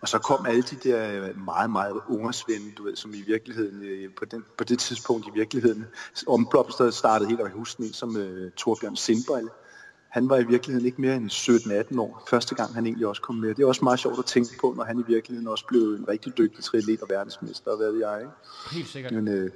Og 0.01 0.09
så 0.09 0.19
kom 0.19 0.47
alle 0.47 0.63
de 0.63 0.77
der 0.77 1.33
meget, 1.37 1.71
meget 1.71 2.01
ungersvende, 2.09 2.73
du 2.79 2.83
ved, 2.83 2.97
som 2.97 3.15
i 3.15 3.23
virkeligheden, 3.27 3.83
øh, 3.83 4.11
på, 4.19 4.25
den, 4.25 4.45
på 4.59 4.65
det 4.65 4.79
tidspunkt 4.79 5.27
i 5.27 5.31
virkeligheden, 5.35 5.87
omblomstret 6.27 6.95
startede 6.95 7.29
helt, 7.29 7.41
og 7.41 7.47
jeg 7.47 7.57
husker 7.57 7.85
en 7.85 7.93
som 7.93 8.17
øh, 8.17 8.53
Torbjørn 8.53 8.97
Sindbøjle, 8.97 9.49
han 10.13 10.29
var 10.29 10.37
i 10.37 10.45
virkeligheden 10.45 10.87
ikke 10.87 11.01
mere 11.01 11.17
end 11.17 11.31
17-18 11.31 12.01
år, 12.01 12.23
første 12.31 12.55
gang 12.55 12.75
han 12.75 12.87
egentlig 12.87 13.07
også 13.07 13.23
kom 13.23 13.35
med. 13.35 13.55
Det 13.55 13.63
er 13.63 13.67
også 13.67 13.85
meget 13.85 13.99
sjovt 13.99 14.19
at 14.19 14.25
tænke 14.25 14.51
på, 14.61 14.75
når 14.77 14.85
han 14.85 14.99
i 14.99 15.03
virkeligheden 15.07 15.49
også 15.49 15.67
blev 15.67 15.81
en 15.81 16.09
rigtig 16.09 16.39
dygtig 16.39 16.65
triatlet 16.65 17.03
og 17.03 17.09
verdensmester, 17.11 17.71
og 17.71 17.77
hvad 17.77 17.91
ved 17.91 17.99
jeg, 17.99 18.21
ikke? 18.21 18.33
Helt 18.73 18.89
sikkert. 18.89 19.13
Men, 19.13 19.29
øh, 19.29 19.51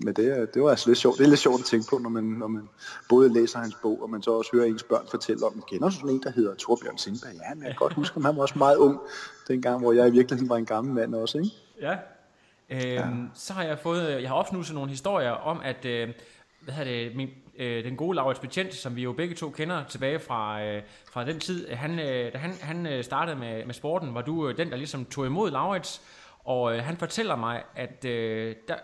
men 0.00 0.14
det, 0.14 0.54
det 0.54 0.62
var 0.62 0.70
altså 0.70 0.90
lidt 0.90 0.98
sjovt. 0.98 1.18
Det 1.18 1.24
er 1.24 1.28
lidt 1.28 1.40
sjovt 1.40 1.60
at 1.60 1.66
tænke 1.66 1.86
på, 1.90 1.98
når 1.98 2.10
man, 2.10 2.24
når 2.24 2.46
man 2.46 2.68
både 3.08 3.32
læser 3.32 3.58
hans 3.58 3.74
bog, 3.82 4.02
og 4.02 4.10
man 4.10 4.22
så 4.22 4.30
også 4.30 4.50
hører 4.52 4.66
ens 4.66 4.82
børn 4.82 5.06
fortælle 5.10 5.46
om, 5.46 5.62
kender 5.70 5.88
du 5.88 5.94
sådan 5.94 6.10
en, 6.10 6.22
der 6.22 6.30
hedder 6.30 6.54
Torbjørn 6.54 6.98
Sindberg? 6.98 7.32
Ja, 7.34 7.54
men 7.54 7.62
jeg 7.62 7.70
kan 7.70 7.78
godt 7.78 7.92
huske, 7.92 8.16
at 8.16 8.22
han 8.22 8.36
var 8.36 8.42
også 8.42 8.58
meget 8.58 8.76
ung, 8.76 9.00
dengang, 9.48 9.80
hvor 9.80 9.92
jeg 9.92 10.08
i 10.08 10.10
virkeligheden 10.10 10.48
var 10.48 10.56
en 10.56 10.66
gammel 10.66 10.94
mand 10.94 11.14
også, 11.14 11.38
ikke? 11.38 11.50
Ja. 11.80 11.96
Øhm, 12.70 12.80
ja. 12.80 13.06
Så 13.34 13.52
har 13.52 13.62
jeg 13.62 13.78
fået, 13.78 14.08
øh, 14.08 14.22
jeg 14.22 14.30
har 14.30 14.36
opsnuset 14.36 14.74
nogle 14.74 14.90
historier 14.90 15.30
om, 15.30 15.60
at 15.64 15.84
øh, 15.84 16.08
hvad 16.60 16.74
hedder 16.74 16.92
det, 16.92 17.16
min, 17.16 17.28
øh, 17.58 17.84
den 17.84 17.96
gode 17.96 18.16
Laurits 18.16 18.40
Betjent, 18.40 18.74
som 18.74 18.96
vi 18.96 19.02
jo 19.02 19.12
begge 19.12 19.34
to 19.34 19.50
kender 19.50 19.84
tilbage 19.84 20.18
fra, 20.18 20.62
øh, 20.62 20.82
fra 21.12 21.24
den 21.24 21.40
tid, 21.40 21.68
øh, 21.68 21.78
han, 21.78 21.98
øh, 21.98 22.32
da 22.32 22.38
han, 22.38 22.52
han 22.60 22.86
øh, 22.86 23.04
startede 23.04 23.36
med, 23.36 23.64
med 23.64 23.74
sporten, 23.74 24.14
var 24.14 24.22
du 24.22 24.48
øh, 24.48 24.56
den, 24.56 24.70
der 24.70 24.76
ligesom 24.76 25.04
tog 25.04 25.26
imod 25.26 25.50
Laurits, 25.50 26.02
og 26.44 26.76
øh, 26.76 26.84
han 26.84 26.96
fortæller 26.96 27.36
mig, 27.36 27.62
at 27.76 28.04
øh, 28.04 28.56
der, 28.68 28.74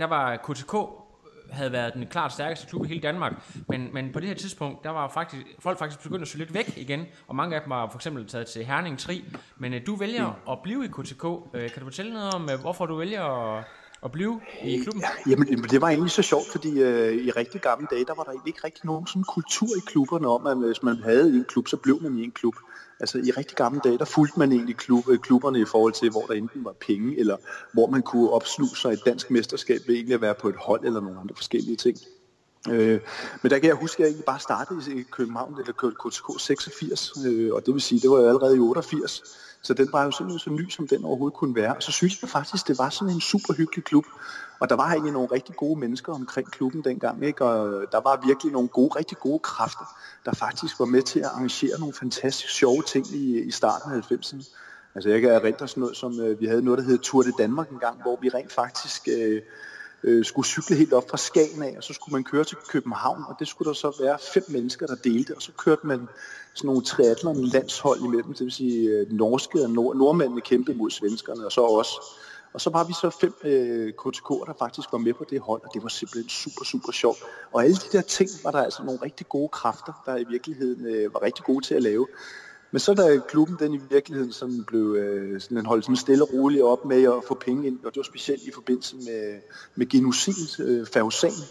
der 0.00 0.06
var 0.06 0.36
KTK 0.36 0.74
havde 1.50 1.72
været 1.72 1.94
den 1.94 2.06
klart 2.06 2.32
stærkeste 2.32 2.66
klub 2.66 2.84
i 2.84 2.88
hele 2.88 3.00
Danmark, 3.00 3.32
men, 3.68 3.88
men 3.92 4.12
på 4.12 4.20
det 4.20 4.28
her 4.28 4.34
tidspunkt, 4.34 4.84
der 4.84 4.90
var 4.90 5.08
faktisk, 5.08 5.46
folk 5.58 5.78
faktisk 5.78 6.02
begyndt 6.02 6.22
at 6.22 6.28
søge 6.28 6.44
lidt 6.44 6.54
væk 6.54 6.72
igen, 6.76 7.04
og 7.28 7.36
mange 7.36 7.56
af 7.56 7.62
dem 7.62 7.70
var 7.70 7.88
for 7.90 7.98
eksempel 7.98 8.26
taget 8.26 8.46
til 8.46 8.64
Herning 8.64 8.98
Tri, 8.98 9.24
men 9.58 9.74
øh, 9.74 9.80
du 9.86 9.96
vælger 9.96 10.26
mm. 10.26 10.52
at 10.52 10.58
blive 10.62 10.84
i 10.84 10.88
KTK. 10.88 11.24
Øh, 11.54 11.70
kan 11.70 11.80
du 11.80 11.84
fortælle 11.86 12.12
noget 12.12 12.34
om, 12.34 12.50
øh, 12.52 12.60
hvorfor 12.60 12.86
du 12.86 12.96
vælger 12.96 13.22
at 13.56 13.64
at 14.04 14.12
blive 14.12 14.40
i 14.64 14.78
klubben? 14.78 15.02
Ja, 15.02 15.30
jamen, 15.30 15.62
det 15.62 15.80
var 15.80 15.88
egentlig 15.88 16.10
så 16.10 16.22
sjovt, 16.22 16.46
fordi 16.52 16.82
øh, 16.82 17.14
i 17.14 17.30
rigtig 17.30 17.60
gamle 17.60 17.86
dage, 17.90 18.04
der 18.04 18.14
var 18.14 18.22
der 18.22 18.32
ikke 18.46 18.60
rigtig 18.64 18.86
nogen 18.86 19.06
sådan 19.06 19.24
kultur 19.24 19.68
i 19.76 19.80
klubberne 19.86 20.28
om, 20.28 20.46
at 20.46 20.56
hvis 20.56 20.82
man 20.82 21.02
havde 21.02 21.28
en 21.28 21.44
klub, 21.48 21.68
så 21.68 21.76
blev 21.76 22.02
man 22.02 22.18
i 22.18 22.24
en 22.24 22.30
klub. 22.30 22.54
Altså 23.00 23.18
i 23.18 23.30
rigtig 23.30 23.56
gamle 23.56 23.80
dage, 23.84 23.98
der 23.98 24.04
fulgte 24.04 24.38
man 24.38 24.52
egentlig 24.52 24.76
klub, 24.76 25.04
klubberne 25.22 25.60
i 25.60 25.64
forhold 25.64 25.92
til, 25.92 26.10
hvor 26.10 26.26
der 26.26 26.34
enten 26.34 26.64
var 26.64 26.72
penge, 26.72 27.18
eller 27.18 27.36
hvor 27.72 27.86
man 27.86 28.02
kunne 28.02 28.30
opsluge 28.30 28.76
sig 28.76 28.92
et 28.92 29.04
dansk 29.06 29.30
mesterskab 29.30 29.80
ved 29.86 29.94
egentlig 29.94 30.14
at 30.14 30.20
være 30.20 30.34
på 30.34 30.48
et 30.48 30.56
hold 30.56 30.84
eller 30.84 31.00
nogle 31.00 31.20
andre 31.20 31.34
forskellige 31.34 31.76
ting. 31.76 31.98
Øh, 32.68 33.00
men 33.42 33.50
der 33.50 33.58
kan 33.58 33.68
jeg 33.68 33.76
huske, 33.76 33.94
at 33.96 34.00
jeg 34.00 34.06
egentlig 34.06 34.24
bare 34.24 34.40
startede 34.40 35.00
i 35.00 35.02
København, 35.02 35.56
eller 35.60 35.72
KTK 35.72 36.40
86, 36.40 37.12
øh, 37.26 37.54
og 37.54 37.66
det 37.66 37.74
vil 37.74 37.82
sige, 37.82 38.00
det 38.00 38.10
var 38.10 38.20
jo 38.20 38.28
allerede 38.28 38.56
i 38.56 38.60
88. 38.60 39.22
Så 39.62 39.74
den 39.74 39.88
var 39.92 40.04
jo 40.04 40.10
simpelthen 40.10 40.38
så 40.38 40.50
ny, 40.50 40.70
som 40.70 40.88
den 40.88 41.04
overhovedet 41.04 41.36
kunne 41.36 41.54
være. 41.54 41.76
Og 41.76 41.82
så 41.82 41.92
synes 41.92 42.22
jeg 42.22 42.30
faktisk, 42.30 42.68
det 42.68 42.78
var 42.78 42.90
sådan 42.90 43.14
en 43.14 43.20
super 43.20 43.54
hyggelig 43.54 43.84
klub. 43.84 44.04
Og 44.60 44.68
der 44.68 44.76
var 44.76 44.88
egentlig 44.90 45.12
nogle 45.12 45.28
rigtig 45.32 45.56
gode 45.56 45.80
mennesker 45.80 46.12
omkring 46.12 46.50
klubben 46.50 46.84
dengang, 46.84 47.24
ikke? 47.24 47.44
og 47.44 47.84
der 47.92 48.00
var 48.00 48.26
virkelig 48.26 48.52
nogle 48.52 48.68
gode, 48.68 48.98
rigtig 48.98 49.18
gode 49.18 49.38
kræfter, 49.38 49.96
der 50.24 50.32
faktisk 50.32 50.78
var 50.78 50.84
med 50.84 51.02
til 51.02 51.20
at 51.20 51.26
arrangere 51.26 51.78
nogle 51.78 51.94
fantastisk 51.94 52.54
sjove 52.54 52.82
ting 52.82 53.06
i, 53.06 53.40
i 53.40 53.50
starten 53.50 53.92
af 53.92 54.12
90'erne. 54.12 54.56
Altså 54.94 55.10
jeg 55.10 55.20
kan 55.20 55.30
erindre 55.30 55.68
sådan 55.68 55.80
noget 55.80 55.96
som, 55.96 56.20
øh, 56.20 56.40
vi 56.40 56.46
havde 56.46 56.62
noget, 56.62 56.78
der 56.78 56.84
hed 56.84 56.98
Tour 56.98 57.22
de 57.22 57.32
Danmark 57.38 57.70
engang, 57.70 58.02
hvor 58.02 58.18
vi 58.22 58.28
rent 58.28 58.52
faktisk 58.52 59.08
øh, 59.08 59.42
øh, 60.04 60.24
skulle 60.24 60.46
cykle 60.46 60.76
helt 60.76 60.92
op 60.92 61.10
fra 61.10 61.16
Skagen 61.16 61.62
af, 61.62 61.74
og 61.76 61.84
så 61.84 61.92
skulle 61.92 62.12
man 62.12 62.24
køre 62.24 62.44
til 62.44 62.56
København, 62.68 63.24
og 63.28 63.36
det 63.38 63.48
skulle 63.48 63.68
der 63.68 63.74
så 63.74 63.96
være 64.00 64.18
fem 64.34 64.44
mennesker, 64.48 64.86
der 64.86 64.94
delte, 64.94 65.36
og 65.36 65.42
så 65.42 65.52
kørte 65.52 65.86
man 65.86 66.08
sådan 66.54 66.68
nogle 66.68 66.82
triathlon 66.82 67.44
landshold 67.44 68.00
imellem, 68.00 68.32
det 68.32 68.44
vil 68.44 68.52
sige 68.52 68.88
øh, 68.88 69.12
norske 69.12 69.62
og 69.62 69.70
nord- 69.70 69.96
nordmændene 69.96 70.40
kæmpede 70.40 70.78
mod 70.78 70.90
svenskerne, 70.90 71.46
og 71.46 71.52
så 71.52 71.60
også. 71.60 71.92
Og 72.52 72.60
så 72.60 72.70
var 72.70 72.84
vi 72.84 72.92
så 72.92 73.10
fem 73.10 73.34
øh, 73.44 73.92
KTK'er, 74.00 74.44
der 74.44 74.52
faktisk 74.58 74.92
var 74.92 74.98
med 74.98 75.14
på 75.14 75.24
det 75.30 75.40
hold, 75.40 75.62
og 75.64 75.70
det 75.74 75.82
var 75.82 75.88
simpelthen 75.88 76.28
super, 76.28 76.64
super 76.64 76.92
sjovt. 76.92 77.18
Og 77.52 77.64
alle 77.64 77.76
de 77.76 77.88
der 77.92 78.00
ting 78.00 78.30
var 78.44 78.50
der 78.50 78.62
altså 78.62 78.82
nogle 78.82 79.00
rigtig 79.02 79.28
gode 79.28 79.48
kræfter, 79.48 80.02
der 80.06 80.16
i 80.16 80.24
virkeligheden 80.28 80.86
øh, 80.86 81.14
var 81.14 81.22
rigtig 81.22 81.44
gode 81.44 81.66
til 81.66 81.74
at 81.74 81.82
lave. 81.82 82.06
Men 82.72 82.80
så 82.80 82.94
da 82.94 83.18
klubben 83.28 83.56
den 83.58 83.74
i 83.74 83.80
virkeligheden 83.90 84.32
sådan 84.32 84.64
blev 84.64 84.96
øh, 84.98 85.40
sådan 85.40 85.66
holdt 85.66 85.84
sådan 85.84 85.96
stille 85.96 86.24
og 86.24 86.32
roligt 86.32 86.62
op 86.62 86.84
med 86.84 87.02
at 87.02 87.24
få 87.28 87.34
penge 87.34 87.66
ind, 87.66 87.78
og 87.84 87.94
det 87.94 87.96
var 87.96 88.02
specielt 88.02 88.42
i 88.42 88.50
forbindelse 88.54 88.96
med, 88.96 89.40
med 89.74 89.86
genosin, 89.86 90.64
øh, 90.66 90.86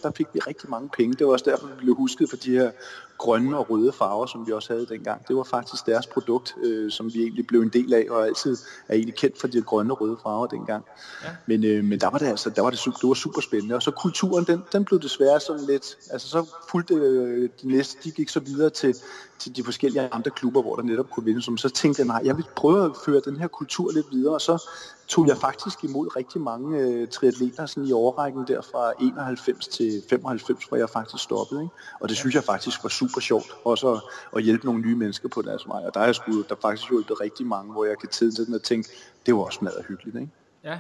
der 0.04 0.12
fik 0.16 0.28
vi 0.34 0.40
rigtig 0.40 0.70
mange 0.70 0.90
penge. 0.98 1.14
Det 1.14 1.28
var 1.28 1.34
også 1.34 1.46
derfor, 1.52 1.68
vi 1.68 1.74
blev 1.78 1.96
husket 1.96 2.30
for 2.30 2.38
de 2.38 2.52
her 2.52 2.72
grønne 3.20 3.58
og 3.58 3.70
røde 3.70 3.92
farver, 3.92 4.26
som 4.26 4.48
vi 4.48 4.52
også 4.52 4.74
havde 4.74 4.86
dengang. 4.86 5.28
Det 5.28 5.36
var 5.36 5.44
faktisk 5.44 5.86
deres 5.86 6.08
produkt, 6.08 6.56
øh, 6.64 6.92
som 6.92 7.14
vi 7.14 7.22
egentlig 7.22 7.48
blev 7.48 7.62
en 7.62 7.70
del 7.70 7.94
af, 7.94 8.06
og 8.10 8.28
altid 8.28 8.58
er 8.88 8.94
egentlig 8.94 9.16
kendt 9.16 9.40
for 9.40 9.48
de 9.48 9.62
grønne 9.62 9.94
og 9.94 10.02
røde 10.02 10.18
farver 10.24 10.48
dengang. 10.48 10.86
Ja. 11.24 11.30
Men, 11.46 11.64
øh, 11.64 11.84
men 11.84 12.00
der 12.00 12.10
var 12.10 12.18
det 12.18 12.28
altså, 12.28 12.50
der 12.50 12.62
var 12.62 12.70
det, 12.70 12.80
det 12.86 13.08
var 13.08 13.14
super 13.14 13.42
spændende. 13.42 13.76
Og 13.76 13.82
så 13.82 13.92
kulturen, 13.92 14.46
den, 14.46 14.64
den 14.74 14.86
blev 14.86 15.02
desværre 15.02 15.40
sådan 15.40 15.66
lidt, 15.66 15.98
altså 16.12 16.28
så 16.28 16.46
fulgte 16.72 16.94
øh, 16.94 17.50
de 17.62 17.68
næste, 17.68 17.98
de 18.04 18.12
gik 18.12 18.30
så 18.30 18.40
videre 18.40 18.70
til, 18.70 18.96
til 19.40 19.56
de 19.56 19.64
forskellige 19.64 20.10
andre 20.12 20.32
klubber, 20.32 20.62
hvor 20.62 20.76
der 20.76 20.84
netop 20.84 21.10
kunne 21.10 21.26
vinde. 21.26 21.42
Så 21.42 21.70
tænkte 21.70 22.00
jeg, 22.00 22.08
nej, 22.08 22.22
jeg 22.24 22.38
vil 22.38 22.46
prøve 22.56 22.86
at 22.86 22.92
føre 23.06 23.22
den 23.26 23.36
her 23.36 23.48
kultur 23.48 23.92
lidt 23.92 24.06
videre, 24.12 24.34
og 24.34 24.42
så 24.42 24.70
tog 25.10 25.28
jeg 25.28 25.38
faktisk 25.38 25.84
imod 25.84 26.16
rigtig 26.16 26.42
mange 26.42 26.80
øh, 26.80 27.08
triatleter 27.08 27.66
sådan 27.66 27.86
i 27.86 27.92
overrækken 27.92 28.48
der 28.48 28.62
fra 28.62 28.94
91 29.00 29.68
til 29.68 30.04
95, 30.10 30.66
hvor 30.66 30.78
jeg 30.78 30.90
faktisk 30.90 31.24
stoppede. 31.24 31.62
Ikke? 31.62 31.76
Og 32.00 32.10
det 32.10 32.18
synes 32.18 32.36
jeg 32.36 32.44
faktisk 32.44 32.84
var 32.84 32.90
super 32.90 33.09
sjovt, 33.20 33.48
også 33.66 33.94
at, 33.94 34.02
at 34.36 34.44
hjælpe 34.44 34.66
nogle 34.66 34.82
nye 34.82 34.96
mennesker 34.96 35.30
på 35.30 35.42
deres 35.42 35.68
vej. 35.68 35.82
Og 35.86 35.94
der 35.94 36.00
er 36.00 36.06
jeg 36.06 36.16
sgu, 36.16 36.42
der 36.42 36.56
faktisk 36.62 36.90
hjulpet 36.90 37.22
rigtig 37.22 37.46
mange, 37.46 37.72
hvor 37.72 37.86
jeg 37.86 37.98
kan 37.98 38.10
til 38.10 38.38
den 38.38 38.54
og 38.54 38.64
tænke, 38.64 38.90
det 39.26 39.36
var 39.36 39.42
også 39.42 39.60
meget 39.62 39.86
hyggeligt. 39.88 40.16
Ikke? 40.16 40.32
Ja, 40.64 40.80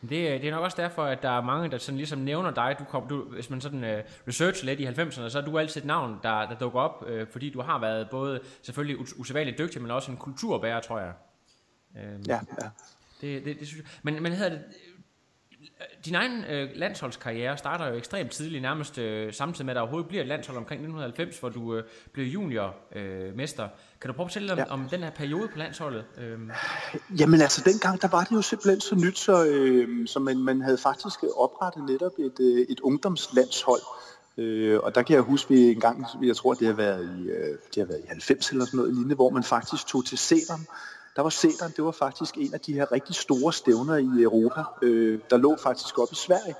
det, 0.00 0.10
det 0.10 0.44
er 0.44 0.50
nok 0.50 0.64
også 0.64 0.76
derfor, 0.82 1.04
at 1.04 1.22
der 1.22 1.30
er 1.30 1.42
mange, 1.42 1.70
der 1.70 1.78
sådan 1.78 1.96
ligesom 1.96 2.18
nævner 2.18 2.50
dig. 2.50 2.76
Du 2.78 2.84
kom, 2.84 3.08
du, 3.08 3.22
hvis 3.22 3.50
man 3.50 3.60
sådan 3.60 3.84
uh, 3.84 4.00
researcher 4.28 4.66
lidt 4.66 4.80
i 4.80 4.86
90'erne, 4.86 5.28
så 5.28 5.38
er 5.38 5.42
du 5.42 5.58
altid 5.58 5.80
et 5.80 5.86
navn, 5.86 6.18
der, 6.22 6.46
der 6.48 6.58
dukker 6.58 6.80
op, 6.80 7.04
uh, 7.10 7.26
fordi 7.32 7.50
du 7.50 7.60
har 7.60 7.78
været 7.80 8.10
både 8.10 8.40
selvfølgelig 8.62 9.18
usædvanligt 9.18 9.58
dygtig, 9.58 9.82
men 9.82 9.90
også 9.90 10.10
en 10.10 10.16
kulturbærer, 10.16 10.80
tror 10.80 10.98
jeg. 10.98 11.12
Um, 11.94 12.22
ja, 12.28 12.40
ja. 12.62 12.68
Det, 13.20 13.44
det, 13.44 13.60
det 13.60 13.68
synes 13.68 13.82
jeg. 13.82 13.90
Men, 14.02 14.22
men 14.22 14.32
hedder 14.32 14.50
det, 14.50 14.60
din 16.04 16.14
egen 16.14 16.44
øh, 16.44 16.70
landsholdskarriere 16.74 17.58
starter 17.58 17.88
jo 17.88 17.94
ekstremt 17.94 18.30
tidligt, 18.30 18.62
nærmest 18.62 18.98
øh, 18.98 19.32
samtidig 19.32 19.66
med, 19.66 19.72
at 19.72 19.76
der 19.76 19.80
overhovedet 19.80 20.08
bliver 20.08 20.22
et 20.22 20.28
landshold 20.28 20.58
omkring 20.58 20.80
1990, 20.80 21.38
hvor 21.38 21.48
du 21.48 21.76
øh, 21.76 21.84
blev 22.12 22.26
juniormester. 22.26 23.64
Øh, 23.64 23.70
kan 24.00 24.08
du 24.08 24.12
prøve 24.12 24.24
at 24.24 24.30
fortælle 24.30 24.52
om, 24.52 24.58
ja. 24.58 24.64
om 24.68 24.88
den 24.88 25.02
her 25.02 25.10
periode 25.10 25.48
på 25.48 25.58
landsholdet? 25.58 26.04
Øh? 26.18 26.38
Jamen 27.18 27.40
altså, 27.40 27.62
dengang 27.64 28.02
der 28.02 28.08
var 28.08 28.24
det 28.24 28.36
jo 28.36 28.42
simpelthen 28.42 28.80
så 28.80 28.94
nyt, 28.94 29.18
så, 29.18 29.44
øh, 29.44 30.06
så 30.06 30.18
man, 30.18 30.38
man 30.38 30.60
havde 30.60 30.78
faktisk 30.78 31.24
oprettet 31.36 31.84
netop 31.84 32.12
et, 32.18 32.40
øh, 32.40 32.66
et 32.68 32.80
ungdomslandshold. 32.80 33.82
Øh, 34.38 34.80
og 34.82 34.94
der 34.94 35.02
kan 35.02 35.14
jeg 35.14 35.22
huske, 35.22 35.54
at 35.54 35.58
vi 35.58 35.62
en 35.62 35.80
gang, 35.80 36.06
jeg 36.22 36.36
tror, 36.36 36.54
det 36.54 36.66
har 36.66 36.74
været 36.74 37.18
i, 37.18 37.28
øh, 37.28 37.58
det 37.74 37.76
har 37.76 37.84
været 37.84 38.00
i 38.04 38.06
90 38.08 38.50
eller 38.50 38.64
sådan 38.64 38.78
noget 38.78 38.94
lignende, 38.94 39.14
hvor 39.14 39.30
man 39.30 39.42
faktisk 39.42 39.86
tog 39.86 40.04
til 40.04 40.18
Sæderen, 40.18 40.66
der 41.16 41.22
var 41.22 41.30
Sæderen, 41.30 41.72
det 41.76 41.84
var 41.84 41.90
faktisk 41.90 42.34
en 42.38 42.54
af 42.54 42.60
de 42.60 42.72
her 42.72 42.92
rigtig 42.92 43.14
store 43.14 43.52
stævner 43.52 43.96
i 43.96 44.22
Europa, 44.22 44.62
øh, 44.82 45.20
der 45.30 45.36
lå 45.36 45.56
faktisk 45.62 45.98
op 45.98 46.08
i 46.12 46.14
Sverige. 46.14 46.54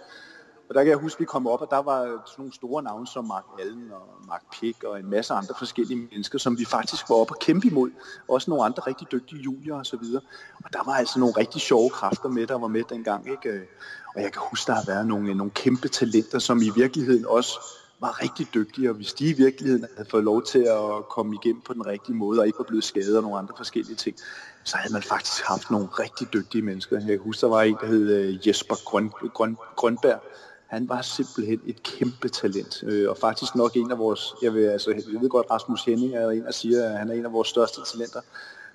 Og 0.68 0.74
der 0.74 0.82
kan 0.82 0.90
jeg 0.90 0.98
huske, 0.98 1.16
at 1.16 1.20
vi 1.20 1.24
kom 1.24 1.46
op, 1.46 1.60
og 1.60 1.68
der 1.70 1.82
var 1.82 2.02
sådan 2.02 2.22
nogle 2.38 2.52
store 2.52 2.82
navne 2.82 3.06
som 3.06 3.24
Mark 3.24 3.44
Allen 3.60 3.92
og 3.92 4.26
Mark 4.28 4.42
Pick 4.52 4.84
og 4.84 4.98
en 4.98 5.10
masse 5.10 5.34
andre 5.34 5.54
forskellige 5.58 6.08
mennesker, 6.12 6.38
som 6.38 6.58
vi 6.58 6.64
faktisk 6.64 7.08
var 7.08 7.16
oppe 7.16 7.32
og 7.32 7.38
kæmpe 7.38 7.66
imod. 7.66 7.90
Også 8.28 8.50
nogle 8.50 8.64
andre 8.64 8.82
rigtig 8.86 9.12
dygtige 9.12 9.42
julier 9.42 9.74
og 9.74 9.86
så 9.86 9.96
videre. 9.96 10.22
Og 10.64 10.72
der 10.72 10.84
var 10.84 10.92
altså 10.92 11.18
nogle 11.18 11.34
rigtig 11.36 11.60
sjove 11.60 11.90
kræfter 11.90 12.28
med, 12.28 12.46
der 12.46 12.58
var 12.58 12.68
med 12.68 12.82
dengang. 12.88 13.30
Ikke? 13.30 13.66
Og 14.14 14.22
jeg 14.22 14.32
kan 14.32 14.42
huske, 14.50 14.66
der 14.66 14.74
har 14.74 14.84
været 14.86 15.06
nogle, 15.06 15.34
nogle 15.34 15.50
kæmpe 15.50 15.88
talenter, 15.88 16.38
som 16.38 16.62
i 16.62 16.70
virkeligheden 16.76 17.26
også 17.26 17.60
var 18.00 18.22
rigtig 18.22 18.46
dygtige, 18.54 18.90
og 18.90 18.96
hvis 18.96 19.12
de 19.12 19.28
i 19.28 19.32
virkeligheden 19.32 19.86
havde 19.96 20.08
fået 20.10 20.24
lov 20.24 20.42
til 20.42 20.58
at 20.58 21.08
komme 21.10 21.34
igennem 21.42 21.62
på 21.62 21.72
den 21.72 21.86
rigtige 21.86 22.16
måde, 22.16 22.40
og 22.40 22.46
ikke 22.46 22.58
var 22.58 22.64
blevet 22.64 22.84
skadet 22.84 23.16
og 23.16 23.22
nogle 23.22 23.38
andre 23.38 23.54
forskellige 23.56 23.96
ting, 23.96 24.16
så 24.64 24.76
havde 24.76 24.92
man 24.92 25.02
faktisk 25.02 25.44
haft 25.44 25.70
nogle 25.70 25.86
rigtig 25.86 26.32
dygtige 26.32 26.62
mennesker. 26.62 26.96
Jeg 26.96 27.06
kan 27.06 27.18
huske, 27.18 27.40
der 27.40 27.48
var 27.48 27.62
en, 27.62 27.76
der 27.80 27.86
hed 27.86 28.10
øh, 28.10 28.48
Jesper 28.48 28.74
Grøn, 28.84 29.08
Grøn, 29.34 29.56
Grønberg. 29.76 30.20
Han 30.66 30.88
var 30.88 31.02
simpelthen 31.02 31.60
et 31.66 31.82
kæmpe 31.82 32.28
talent, 32.28 32.82
øh, 32.86 33.10
og 33.10 33.16
faktisk 33.16 33.54
nok 33.54 33.76
en 33.76 33.90
af 33.90 33.98
vores, 33.98 34.34
jeg, 34.42 34.54
vil, 34.54 34.64
altså, 34.64 34.90
jeg 34.90 35.20
ved 35.20 35.28
godt, 35.28 35.46
Rasmus 35.50 35.84
Henning 35.84 36.14
er 36.14 36.30
en, 36.30 36.44
der 36.44 36.52
siger, 36.52 36.90
at 36.90 36.98
han 36.98 37.10
er 37.10 37.14
en 37.14 37.24
af 37.24 37.32
vores 37.32 37.48
største 37.48 37.80
talenter, 37.92 38.20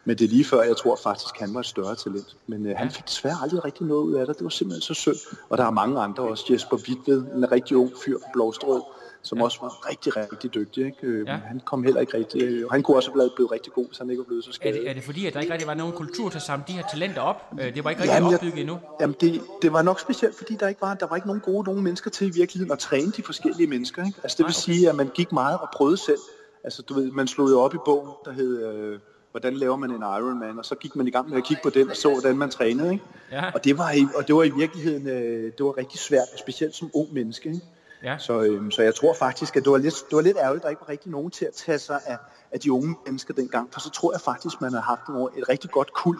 men 0.05 0.17
det 0.17 0.25
er 0.25 0.29
lige 0.29 0.45
før, 0.45 0.61
jeg 0.61 0.77
tror 0.77 0.95
faktisk, 0.95 1.39
han 1.39 1.53
var 1.53 1.59
et 1.59 1.65
større 1.65 1.95
talent. 1.95 2.37
Men 2.47 2.65
øh, 2.65 2.77
han 2.77 2.91
fik 2.91 3.05
desværre 3.07 3.37
aldrig 3.41 3.65
rigtig 3.65 3.85
noget 3.87 4.03
ud 4.03 4.13
af 4.13 4.27
det. 4.27 4.35
Det 4.37 4.43
var 4.43 4.49
simpelthen 4.49 4.81
så 4.81 4.93
synd. 4.93 5.37
Og 5.49 5.57
der 5.57 5.65
er 5.65 5.71
mange 5.71 5.99
andre 5.99 6.23
også. 6.23 6.45
Jesper 6.49 6.77
Witved, 6.77 7.23
en 7.35 7.51
rigtig 7.51 7.77
ung 7.77 7.91
fyr 8.05 8.17
på 8.17 8.25
Blåstrød, 8.33 8.81
som 9.23 9.37
ja. 9.37 9.43
også 9.43 9.57
var 9.61 9.89
rigtig, 9.89 10.17
rigtig 10.17 10.53
dygtig. 10.53 10.85
Ikke? 10.85 10.97
Øh, 11.01 11.27
ja. 11.27 11.35
Han 11.35 11.61
kom 11.65 11.83
heller 11.83 12.01
ikke 12.01 12.17
rigtig... 12.17 12.41
Øh, 12.43 12.69
han 12.71 12.83
kunne 12.83 12.97
også 12.97 13.11
have 13.11 13.31
blevet 13.35 13.51
rigtig 13.51 13.73
god, 13.73 13.87
hvis 13.87 13.97
han 13.97 14.09
ikke 14.09 14.19
var 14.19 14.25
blevet 14.25 14.43
så 14.43 14.51
skadet. 14.51 14.75
Er 14.77 14.81
det, 14.81 14.89
er 14.89 14.93
det 14.93 15.03
fordi, 15.03 15.25
at 15.25 15.33
der 15.33 15.39
ikke 15.39 15.53
rigtig 15.53 15.67
var 15.67 15.73
nogen 15.73 15.93
kultur 15.93 16.29
til 16.29 16.37
at 16.37 16.41
samle 16.41 16.63
de 16.67 16.73
her 16.73 16.83
talenter 16.91 17.21
op? 17.21 17.53
Øh, 17.59 17.75
det 17.75 17.83
var 17.83 17.89
ikke 17.89 18.01
rigtig 18.01 18.15
jamen, 18.15 18.33
opbygget 18.33 18.59
endnu? 18.59 18.79
Jamen, 19.01 19.15
det, 19.21 19.41
det 19.61 19.73
var 19.73 19.81
nok 19.81 19.99
specielt, 19.99 20.35
fordi 20.35 20.55
der 20.55 20.67
ikke 20.67 20.81
var, 20.81 20.93
der 20.93 21.07
var 21.07 21.15
ikke 21.15 21.27
nogen 21.27 21.41
gode 21.41 21.63
nogen 21.63 21.83
mennesker 21.83 22.09
til 22.09 22.27
i 22.27 22.31
virkeligheden 22.31 22.71
at 22.71 22.79
træne 22.79 23.11
de 23.11 23.23
forskellige 23.23 23.67
mennesker. 23.67 24.05
Ikke? 24.05 24.19
Altså, 24.23 24.37
det 24.37 24.45
vil 24.45 24.53
sige, 24.53 24.89
at 24.89 24.95
man 24.95 25.09
gik 25.13 25.31
meget 25.31 25.59
og 25.59 25.67
prøvede 25.73 25.97
selv. 25.97 26.19
Altså, 26.63 26.81
du 26.81 26.93
ved, 26.93 27.11
man 27.11 27.27
slog 27.27 27.49
jo 27.49 27.59
op 27.59 27.73
i 27.73 27.77
bogen, 27.85 28.09
der 28.25 28.31
hed... 28.31 28.65
Øh, 28.65 28.99
hvordan 29.31 29.53
laver 29.53 29.75
man 29.75 29.91
en 29.91 30.01
Ironman, 30.01 30.59
og 30.59 30.65
så 30.65 30.75
gik 30.75 30.95
man 30.95 31.07
i 31.07 31.11
gang 31.11 31.29
med 31.29 31.37
at 31.37 31.43
kigge 31.43 31.63
på 31.63 31.69
den 31.69 31.89
og 31.89 31.95
så, 31.95 32.11
hvordan 32.11 32.37
man 32.37 32.49
trænede. 32.49 32.93
Ikke? 32.93 33.05
Ja. 33.31 33.51
Og, 33.53 33.63
det 33.63 33.77
var 33.77 33.91
i, 33.91 34.05
og 34.15 34.27
det 34.27 34.35
var 34.35 34.43
i 34.43 34.49
virkeligheden 34.49 35.07
øh, 35.07 35.43
det 35.43 35.65
var 35.65 35.77
rigtig 35.77 35.99
svært, 35.99 36.27
specielt 36.39 36.75
som 36.75 36.91
ung 36.93 37.13
menneske. 37.13 37.49
Ikke? 37.49 37.61
Ja. 38.03 38.17
Så, 38.17 38.41
øhm, 38.41 38.71
så 38.71 38.81
jeg 38.81 38.95
tror 38.95 39.13
faktisk, 39.13 39.55
at 39.55 39.63
det 39.63 39.71
var, 39.71 39.77
lidt, 39.77 39.95
det 40.09 40.15
var 40.15 40.21
lidt 40.21 40.37
ærgerligt, 40.37 40.61
at 40.61 40.63
der 40.63 40.69
ikke 40.69 40.81
var 40.81 40.89
rigtig 40.89 41.11
nogen 41.11 41.31
til 41.31 41.45
at 41.45 41.53
tage 41.53 41.79
sig 41.79 41.99
af, 42.05 42.17
af 42.51 42.59
de 42.59 42.71
unge 42.71 42.95
mennesker 43.05 43.33
dengang. 43.33 43.73
For 43.73 43.79
så 43.79 43.89
tror 43.89 44.13
jeg 44.13 44.21
faktisk, 44.21 44.61
man 44.61 44.73
har 44.73 44.81
haft 44.81 45.37
et 45.37 45.49
rigtig 45.49 45.69
godt 45.71 45.93
kul, 45.93 46.17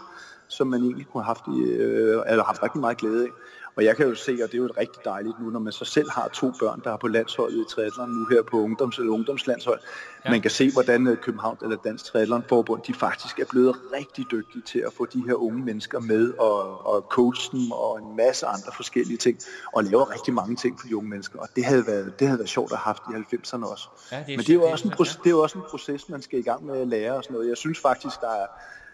som 0.47 0.67
man 0.67 0.81
egentlig 0.81 1.07
kunne 1.07 1.23
have 1.23 1.35
haft, 1.35 1.43
i, 1.47 1.59
øh, 1.61 2.23
eller 2.27 2.43
haft 2.43 2.63
rigtig 2.63 2.81
meget 2.81 2.97
glæde 2.97 3.23
af. 3.23 3.29
Og 3.75 3.83
jeg 3.83 3.97
kan 3.97 4.07
jo 4.07 4.15
se, 4.15 4.31
og 4.31 4.51
det 4.51 4.53
er 4.53 4.57
jo 4.57 4.69
rigtig 4.77 5.05
dejligt 5.05 5.35
nu, 5.41 5.49
når 5.49 5.59
man 5.59 5.73
så 5.73 5.85
selv 5.85 6.09
har 6.11 6.27
to 6.27 6.51
børn, 6.59 6.81
der 6.83 6.91
er 6.91 6.97
på 6.97 7.07
landsholdet 7.07 7.57
i 7.57 7.63
triathlon 7.69 8.09
nu 8.09 8.25
her 8.25 8.41
på 8.41 8.65
ungdoms- 8.65 8.99
eller 8.99 9.13
ungdomslandshold. 9.13 9.79
Ja. 10.25 10.29
Man 10.29 10.41
kan 10.41 10.51
se, 10.51 10.71
hvordan 10.71 11.07
øh, 11.07 11.17
København 11.17 11.57
eller 11.61 11.77
Dansk 11.77 12.05
Triathlon 12.05 12.43
Forbund, 12.49 12.81
de 12.87 12.93
faktisk 12.93 13.39
er 13.39 13.45
blevet 13.49 13.75
rigtig 13.93 14.25
dygtige 14.31 14.61
til 14.61 14.79
at 14.79 14.93
få 14.97 15.05
de 15.05 15.23
her 15.27 15.33
unge 15.33 15.65
mennesker 15.65 15.99
med 15.99 16.33
og, 16.39 16.85
og 16.85 17.01
coache 17.01 17.57
dem 17.57 17.71
og 17.71 17.99
en 17.99 18.15
masse 18.15 18.45
andre 18.45 18.71
forskellige 18.75 19.17
ting. 19.17 19.39
Og 19.73 19.83
laver 19.83 20.13
rigtig 20.13 20.33
mange 20.33 20.55
ting 20.55 20.79
for 20.79 20.87
de 20.87 20.97
unge 20.97 21.09
mennesker. 21.09 21.39
Og 21.39 21.47
det 21.55 21.65
havde 21.65 21.87
været, 21.87 22.19
det 22.19 22.27
havde 22.27 22.39
været 22.39 22.49
sjovt 22.49 22.71
at 22.71 22.77
have 22.77 22.95
haft 23.07 23.31
i 23.31 23.35
90'erne 23.35 23.71
også. 23.71 23.87
Ja, 24.11 24.17
det 24.17 24.27
Men 24.27 24.39
det 24.39 24.49
er, 24.49 24.53
jo 24.53 24.63
også 24.63 24.87
en 24.87 24.93
proces, 24.93 25.15
det 25.15 25.25
er 25.25 25.29
jo 25.29 25.41
også 25.41 25.57
en 25.57 25.63
proces, 25.69 26.09
man 26.09 26.21
skal 26.21 26.39
i 26.39 26.41
gang 26.41 26.65
med 26.65 26.81
at 26.81 26.87
lære 26.87 27.13
og 27.13 27.23
sådan 27.23 27.33
noget. 27.33 27.49
Jeg 27.49 27.57
synes 27.57 27.79
faktisk, 27.79 28.21
der 28.21 28.29
er, 28.29 28.47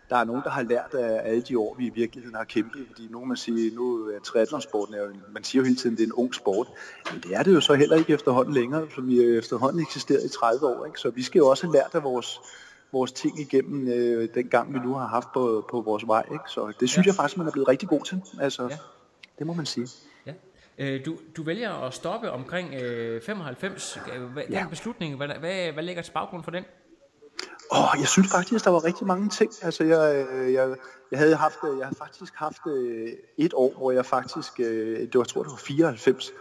der 0.10 0.16
er 0.16 0.24
nogen, 0.24 0.42
der 0.44 0.50
har 0.50 0.64
lært 0.64 0.94
af 0.94 1.30
alle 1.30 1.42
de 1.42 1.60
år, 1.60 1.76
vi 1.78 1.86
i 1.86 1.90
virkeligheden 1.90 2.36
har 2.36 2.44
kæmpet. 2.44 2.86
Fordi 2.88 3.08
nu 3.12 3.26
man 3.26 3.38
siger, 3.38 3.76
nu 3.76 4.12
triathlonsporten, 4.24 4.96
er 4.96 5.02
jo, 5.02 5.10
man 5.32 5.44
siger 5.44 5.62
jo 5.62 5.66
hele 5.66 5.76
tiden, 5.76 5.96
det 5.96 6.04
er 6.04 6.08
en 6.08 6.14
ung 6.14 6.36
sport. 6.36 6.68
Men 7.12 7.22
det 7.22 7.36
er 7.36 7.44
det 7.44 7.54
jo 7.54 7.62
så 7.62 7.74
heller 7.74 7.96
ikke 7.96 8.14
efterhånden 8.14 8.54
længere, 8.54 8.88
for 8.90 9.02
vi 9.02 9.20
er 9.20 9.38
efterhånden 9.38 9.82
eksisteret 9.82 10.24
i 10.26 10.30
30 10.30 10.68
år. 10.68 10.86
Ikke? 10.86 11.00
Så 11.00 11.10
vi 11.10 11.24
skal 11.24 11.40
jo 11.40 11.48
også 11.48 11.68
have 11.68 11.74
lært 11.74 11.90
af 11.94 12.04
vores, 12.04 12.40
vores 12.92 13.12
ting 13.12 13.40
igennem 13.40 13.88
øh, 13.88 14.30
den 14.34 14.48
gang, 14.48 14.74
vi 14.74 14.80
nu 14.80 14.94
har 14.94 15.08
haft 15.08 15.28
på, 15.34 15.68
på 15.70 15.82
vores 15.82 16.08
vej. 16.08 16.26
Ikke? 16.32 16.44
Så 16.48 16.74
det 16.80 16.90
synes 16.90 17.06
ja. 17.06 17.10
jeg 17.10 17.16
faktisk, 17.16 17.38
man 17.38 17.48
er 17.48 17.52
blevet 17.52 17.68
rigtig 17.68 17.90
god 17.90 18.02
til. 18.02 18.22
Altså, 18.42 18.64
ja. 18.64 18.78
Det 19.40 19.48
må 19.48 19.54
man 19.54 19.66
sige. 19.66 19.88
Ja. 20.26 20.34
Øh, 20.78 21.06
du, 21.06 21.18
du 21.38 21.44
vælger 21.44 21.74
at 21.74 21.94
stoppe 21.94 22.32
omkring 22.32 22.74
øh, 22.74 23.22
95. 23.22 24.00
Hvad, 24.34 24.44
ja. 24.50 24.60
Den 24.60 24.70
beslutning, 24.70 25.16
hvad, 25.16 25.28
hvad, 25.28 25.72
hvad 25.72 25.84
ligger 25.84 26.02
til 26.02 26.12
baggrund 26.12 26.44
for 26.44 26.52
den? 26.52 26.64
Åh, 27.72 28.00
jeg 28.00 28.08
synes 28.08 28.32
faktisk, 28.32 28.66
der 28.66 28.72
var 28.72 28.84
rigtig 28.84 29.08
mange 29.08 29.30
ting. 29.30 29.52
Altså, 29.62 29.84
jeg, 29.84 30.26
øh, 30.32 30.54
jeg, 30.54 30.76
jeg 31.12 31.20
havde 31.20 31.36
haft, 31.36 31.58
øh, 31.64 31.78
jeg 31.78 31.86
havde 31.86 31.98
faktisk 31.98 32.34
haft 32.36 32.62
øh, 32.68 33.08
et 33.38 33.54
år, 33.54 33.74
hvor 33.78 33.92
jeg 33.92 34.06
faktisk, 34.06 34.58
det 34.58 35.16
var, 35.16 35.22
jeg 35.22 35.28
tror 35.28 35.44
det 35.44 35.52
var 35.52 35.58
94, 35.58 36.32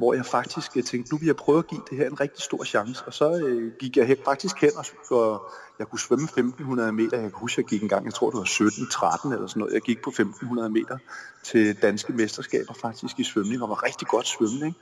hvor 0.00 0.14
jeg 0.14 0.26
faktisk 0.26 0.70
tænkte, 0.72 1.12
nu 1.12 1.18
vil 1.18 1.26
jeg 1.26 1.36
prøve 1.36 1.58
at 1.58 1.66
give 1.66 1.80
det 1.90 1.98
her 1.98 2.06
en 2.06 2.20
rigtig 2.20 2.42
stor 2.42 2.64
chance. 2.64 3.04
Og 3.06 3.14
så 3.14 3.46
øh, 3.46 3.72
gik 3.80 3.96
jeg 3.96 4.16
faktisk 4.24 4.56
hen, 4.60 4.70
og 4.76 4.84
for, 5.08 5.52
jeg 5.78 5.86
kunne 5.88 5.98
svømme 5.98 6.24
1500 6.24 6.92
meter. 6.92 7.16
Jeg 7.16 7.30
kan 7.30 7.40
huske, 7.40 7.60
jeg 7.60 7.68
gik 7.68 7.82
en 7.82 7.88
gang, 7.88 8.04
jeg 8.04 8.14
tror 8.14 8.30
det 8.30 8.38
var 8.38 8.44
17-13 8.44 9.34
eller 9.34 9.46
sådan 9.46 9.60
noget. 9.60 9.74
Jeg 9.74 9.82
gik 9.82 10.02
på 10.02 10.10
1500 10.10 10.70
meter 10.70 10.98
til 11.42 11.82
danske 11.82 12.12
mesterskaber 12.12 12.74
faktisk 12.74 13.18
i 13.18 13.24
svømning, 13.24 13.62
og 13.62 13.68
var 13.68 13.82
rigtig 13.82 14.08
godt 14.08 14.26
svømning. 14.26 14.66
Ikke? 14.66 14.78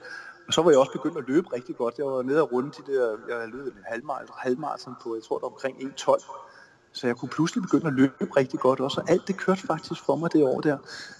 Og 0.48 0.54
så 0.54 0.62
var 0.62 0.70
jeg 0.70 0.78
også 0.78 0.92
begyndt 0.92 1.18
at 1.18 1.24
løbe 1.28 1.52
rigtig 1.52 1.76
godt. 1.76 1.98
Jeg 1.98 2.06
var 2.06 2.22
nede 2.22 2.42
og 2.42 2.52
runde 2.52 2.70
de 2.70 2.92
der, 2.92 3.16
jeg 3.28 3.48
løb 3.48 3.76
en 3.76 3.84
halvmarathon 4.36 4.94
på, 5.02 5.14
jeg 5.14 5.22
tror 5.22 5.38
det 5.38 5.44
omkring 5.44 5.76
1.12. 5.76 6.57
Så 6.98 7.06
jeg 7.06 7.16
kunne 7.16 7.28
pludselig 7.28 7.62
begynde 7.62 7.86
at 7.86 7.92
løbe 7.92 8.26
rigtig 8.36 8.60
godt 8.60 8.80
også, 8.80 9.00
og 9.00 9.10
alt 9.10 9.28
det 9.28 9.36
kørte 9.36 9.60
faktisk 9.60 10.04
for 10.06 10.16
mig 10.16 10.32
det 10.32 10.42
år 10.42 10.60
der. 10.60 10.78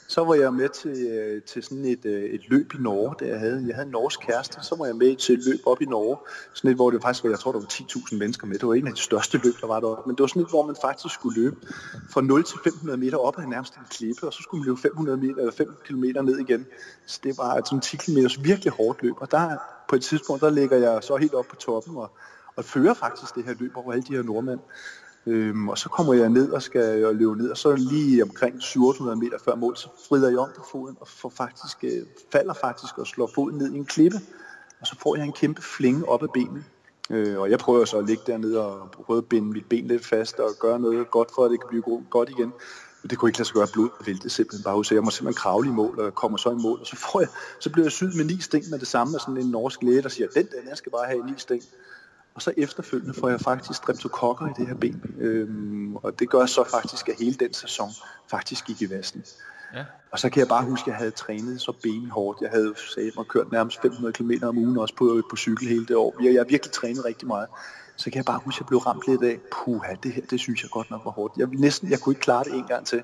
Så 0.08 0.24
var 0.24 0.34
jeg 0.34 0.54
med 0.54 0.68
til, 0.68 1.06
øh, 1.06 1.42
til 1.42 1.62
sådan 1.62 1.84
et, 1.84 2.04
øh, 2.04 2.22
et 2.22 2.40
løb 2.48 2.74
i 2.74 2.76
Norge, 2.76 3.14
der 3.18 3.26
jeg 3.26 3.38
havde. 3.38 3.64
Jeg 3.66 3.74
havde 3.74 3.86
en 3.86 3.92
norsk 3.92 4.20
kæreste, 4.20 4.58
så 4.62 4.76
var 4.78 4.86
jeg 4.86 4.96
med 4.96 5.16
til 5.16 5.38
et 5.38 5.44
løb 5.44 5.60
op 5.66 5.82
i 5.82 5.84
Norge. 5.84 6.16
Sådan 6.54 6.70
et, 6.70 6.76
hvor 6.76 6.90
det 6.90 7.02
faktisk 7.02 7.24
var, 7.24 7.30
jeg 7.30 7.38
tror, 7.38 7.52
der 7.52 7.58
var 7.58 7.66
10.000 7.66 8.16
mennesker 8.16 8.46
med. 8.46 8.58
Det 8.58 8.68
var 8.68 8.74
en 8.74 8.86
af 8.86 8.94
de 8.94 9.00
største 9.00 9.38
løb, 9.44 9.54
der 9.60 9.66
var 9.66 9.80
deroppe. 9.80 10.02
Men 10.06 10.16
det 10.16 10.20
var 10.20 10.26
sådan 10.26 10.42
et, 10.42 10.48
hvor 10.48 10.66
man 10.66 10.76
faktisk 10.82 11.14
skulle 11.14 11.42
løbe 11.42 11.56
fra 12.10 12.20
0 12.20 12.44
til 12.44 12.58
500 12.64 12.98
meter 12.98 13.18
op 13.18 13.38
ad 13.38 13.46
nærmest 13.46 13.74
en 13.74 13.82
klippe, 13.90 14.26
og 14.26 14.32
så 14.32 14.42
skulle 14.42 14.60
man 14.60 14.66
løbe 14.66 14.80
500 14.80 15.18
meter, 15.18 15.36
eller 15.38 15.52
5 15.52 15.76
km 15.84 16.04
ned 16.04 16.38
igen. 16.38 16.66
Så 17.06 17.20
det 17.24 17.38
var 17.38 17.62
sådan 17.64 17.80
10 17.80 17.96
km 17.96 18.18
virkelig 18.40 18.72
hårdt 18.72 19.02
løb. 19.02 19.14
Og 19.16 19.30
der, 19.30 19.56
på 19.88 19.96
et 19.96 20.02
tidspunkt, 20.02 20.42
der 20.42 20.50
ligger 20.50 20.76
jeg 20.76 21.02
så 21.02 21.16
helt 21.16 21.34
op 21.34 21.46
på 21.50 21.56
toppen 21.56 21.96
og, 21.96 22.10
og 22.56 22.64
fører 22.64 22.94
faktisk 22.94 23.34
det 23.34 23.44
her 23.44 23.54
løb 23.58 23.76
over 23.76 23.92
alle 23.92 24.04
de 24.08 24.14
her 24.14 24.22
nordmænd. 24.22 24.60
Øhm, 25.28 25.68
og 25.68 25.78
så 25.78 25.88
kommer 25.88 26.14
jeg 26.14 26.28
ned 26.28 26.52
og 26.52 26.62
skal 26.62 27.00
jeg 27.00 27.14
løbe 27.14 27.36
ned, 27.36 27.50
og 27.50 27.56
så 27.56 27.74
lige 27.74 28.22
omkring 28.22 28.62
700 28.62 29.18
meter 29.18 29.38
før 29.44 29.54
mål, 29.54 29.76
så 29.76 29.88
frider 30.08 30.28
jeg 30.28 30.38
om 30.38 30.48
på 30.56 30.64
foden 30.72 30.96
og 31.00 31.08
får 31.08 31.28
faktisk, 31.28 31.76
øh, 31.82 32.02
falder 32.32 32.54
faktisk 32.54 32.98
og 32.98 33.06
slår 33.06 33.30
foden 33.34 33.58
ned 33.58 33.72
i 33.72 33.76
en 33.76 33.84
klippe. 33.84 34.16
Og 34.80 34.86
så 34.86 34.96
får 35.02 35.16
jeg 35.16 35.24
en 35.24 35.32
kæmpe 35.32 35.62
flinge 35.62 36.08
op 36.08 36.22
ad 36.22 36.28
benet. 36.34 36.64
Øh, 37.10 37.38
og 37.38 37.50
jeg 37.50 37.58
prøver 37.58 37.84
så 37.84 37.98
at 37.98 38.06
ligge 38.06 38.22
dernede 38.26 38.66
og 38.66 38.90
prøve 38.90 39.18
at 39.18 39.26
binde 39.26 39.48
mit 39.48 39.66
ben 39.68 39.86
lidt 39.86 40.06
fast 40.06 40.38
og 40.40 40.50
gøre 40.60 40.80
noget 40.80 41.10
godt 41.10 41.28
for, 41.34 41.44
at 41.44 41.50
det 41.50 41.60
kan 41.60 41.68
blive 41.68 42.04
godt 42.10 42.28
igen. 42.30 42.52
Men 43.02 43.10
det 43.10 43.18
kunne 43.18 43.28
ikke 43.28 43.38
lade 43.38 43.48
sig 43.48 43.54
gøre 43.54 43.66
blod 43.72 43.88
væltede 44.06 44.30
simpelthen 44.30 44.64
bare 44.64 44.84
så 44.84 44.94
jeg 44.94 45.02
må 45.02 45.10
simpelthen 45.10 45.40
kravle 45.40 45.68
i 45.68 45.72
mål 45.72 46.00
og 46.00 46.14
kommer 46.14 46.38
så 46.38 46.50
i 46.50 46.54
mål. 46.54 46.80
Og 46.80 46.86
så, 46.86 46.96
får 46.96 47.20
jeg, 47.20 47.28
så 47.60 47.70
bliver 47.70 47.84
jeg 47.84 47.92
syet 47.92 48.14
med 48.16 48.24
ni 48.24 48.40
sting 48.40 48.64
med 48.70 48.78
det 48.78 48.88
samme 48.88 49.14
af 49.14 49.20
sådan 49.20 49.36
en 49.36 49.50
norsk 49.50 49.82
læge, 49.82 50.02
der 50.02 50.08
siger, 50.08 50.28
den 50.28 50.46
der, 50.46 50.68
den 50.68 50.76
skal 50.76 50.92
bare 50.92 51.06
have 51.06 51.26
ni 51.26 51.32
sting. 51.36 51.62
Og 52.38 52.42
så 52.42 52.52
efterfølgende 52.56 53.14
får 53.14 53.28
jeg 53.28 53.40
faktisk 53.40 53.74
streptokokker 53.74 54.46
i 54.46 54.52
det 54.56 54.66
her 54.66 54.74
ben. 54.74 55.02
Øhm, 55.18 55.96
og 55.96 56.18
det 56.18 56.30
gør 56.30 56.46
så 56.46 56.64
faktisk, 56.70 57.08
at 57.08 57.14
hele 57.18 57.34
den 57.34 57.52
sæson 57.52 57.90
faktisk 58.30 58.66
gik 58.66 58.82
i 58.82 58.90
vasten. 58.90 59.24
Ja. 59.74 59.84
Og 60.10 60.18
så 60.18 60.30
kan 60.30 60.40
jeg 60.40 60.48
bare 60.48 60.64
huske, 60.64 60.82
at 60.82 60.86
jeg 60.86 60.96
havde 60.96 61.10
trænet 61.10 61.60
så 61.60 61.72
benhårdt. 61.82 62.40
Jeg 62.40 62.50
havde 62.50 62.74
sagt 62.76 63.16
mig 63.16 63.26
kørt 63.26 63.52
nærmest 63.52 63.82
500 63.82 64.12
km 64.12 64.30
om 64.42 64.58
ugen 64.58 64.78
også 64.78 64.94
på, 64.94 65.22
på 65.30 65.36
cykel 65.36 65.68
hele 65.68 65.86
det 65.86 65.96
år. 65.96 66.16
Jeg, 66.22 66.32
jeg 66.32 66.40
har 66.40 66.44
virkelig 66.48 66.72
trænet 66.72 67.04
rigtig 67.04 67.28
meget. 67.28 67.48
Så 67.96 68.04
kan 68.04 68.16
jeg 68.16 68.24
bare 68.24 68.40
huske, 68.44 68.56
at 68.56 68.60
jeg 68.60 68.66
blev 68.66 68.78
ramt 68.78 69.02
lidt 69.08 69.22
af, 69.22 69.40
puha, 69.52 69.94
det 70.02 70.12
her, 70.12 70.22
det 70.30 70.40
synes 70.40 70.62
jeg 70.62 70.70
godt 70.70 70.90
nok 70.90 71.04
var 71.04 71.10
hårdt. 71.10 71.34
Jeg, 71.36 71.46
næsten, 71.46 71.90
jeg 71.90 72.00
kunne 72.00 72.12
ikke 72.12 72.22
klare 72.22 72.44
det 72.44 72.54
en 72.54 72.66
gang 72.68 72.86
til. 72.86 73.02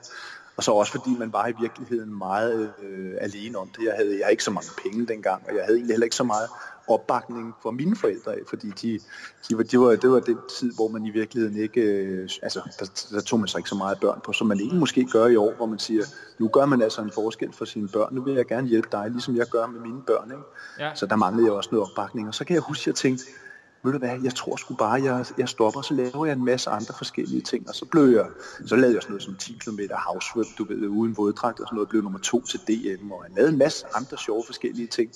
Og 0.56 0.64
så 0.64 0.70
også 0.72 0.92
fordi 0.92 1.10
man 1.18 1.32
var 1.32 1.46
i 1.46 1.52
virkeligheden 1.60 2.18
meget 2.18 2.72
øh, 2.82 3.12
alene 3.20 3.58
om 3.58 3.68
det. 3.68 3.84
Jeg 3.84 3.94
havde, 3.96 4.10
jeg 4.10 4.24
havde 4.24 4.32
ikke 4.32 4.44
så 4.44 4.50
mange 4.50 4.70
penge 4.82 5.06
dengang, 5.06 5.42
og 5.48 5.54
jeg 5.54 5.64
havde 5.64 5.76
egentlig 5.76 5.94
heller 5.94 6.04
ikke 6.04 6.16
så 6.16 6.24
meget 6.24 6.48
opbakning 6.88 7.54
fra 7.62 7.70
mine 7.70 7.96
forældre 7.96 8.32
af, 8.32 8.38
fordi 8.48 8.68
de, 8.82 9.00
de 9.48 9.56
var, 9.56 9.62
de 9.62 9.78
var, 9.80 9.90
det 9.96 10.10
var 10.10 10.20
den 10.20 10.38
tid, 10.58 10.72
hvor 10.74 10.88
man 10.88 11.06
i 11.06 11.10
virkeligheden 11.10 11.56
ikke, 11.56 11.80
øh, 11.80 12.28
altså 12.42 12.60
der, 12.80 13.16
der 13.16 13.20
tog 13.20 13.38
man 13.38 13.48
sig 13.48 13.58
ikke 13.58 13.68
så 13.68 13.74
meget 13.74 14.00
børn 14.00 14.20
på, 14.24 14.32
som 14.32 14.46
man 14.46 14.60
ikke 14.60 14.74
måske 14.74 15.04
gør 15.04 15.26
i 15.26 15.36
år, 15.36 15.52
hvor 15.52 15.66
man 15.66 15.78
siger, 15.78 16.04
nu 16.38 16.48
gør 16.48 16.66
man 16.66 16.82
altså 16.82 17.02
en 17.02 17.10
forskel 17.14 17.52
for 17.52 17.64
sine 17.64 17.88
børn, 17.88 18.14
nu 18.14 18.22
vil 18.22 18.34
jeg 18.34 18.46
gerne 18.46 18.68
hjælpe 18.68 18.88
dig, 18.92 19.10
ligesom 19.10 19.36
jeg 19.36 19.46
gør 19.46 19.66
med 19.66 19.80
mine 19.80 20.02
børn. 20.02 20.30
Ikke? 20.30 20.42
Ja. 20.78 20.94
Så 20.94 21.06
der 21.06 21.16
manglede 21.16 21.46
jeg 21.46 21.52
også 21.52 21.68
noget 21.72 21.90
opbakning, 21.90 22.28
og 22.28 22.34
så 22.34 22.44
kan 22.44 22.54
jeg 22.54 22.62
huske, 22.62 22.82
at 22.82 22.86
jeg 22.86 22.94
tænkte, 22.94 23.24
ved 23.84 23.92
du 23.92 23.98
hvad, 23.98 24.20
jeg 24.22 24.34
tror 24.34 24.56
sgu 24.56 24.74
bare, 24.74 25.02
jeg, 25.02 25.26
jeg 25.38 25.48
stopper, 25.48 25.82
så 25.82 25.94
laver 25.94 26.26
jeg 26.26 26.32
en 26.32 26.44
masse 26.44 26.70
andre 26.70 26.94
forskellige 26.98 27.40
ting, 27.40 27.68
og 27.68 27.74
så 27.74 27.84
blev 27.84 28.04
jeg, 28.04 28.26
så 28.66 28.76
lavede 28.76 28.94
jeg 28.94 29.02
sådan 29.02 29.12
noget 29.12 29.22
som 29.22 29.36
10 29.36 29.58
km 29.64 29.78
house 30.08 30.28
du 30.58 30.64
ved, 30.64 30.88
uden 30.88 31.16
våddragt 31.16 31.60
og 31.60 31.66
sådan 31.66 31.76
noget, 31.76 31.88
blev 31.88 32.02
nummer 32.02 32.18
to 32.18 32.44
til 32.44 32.60
DM, 32.60 33.12
og 33.12 33.24
jeg 33.28 33.36
lavede 33.36 33.52
en 33.52 33.58
masse 33.58 33.86
andre 33.94 34.18
sjove 34.18 34.42
forskellige 34.46 34.86
ting, 34.86 35.10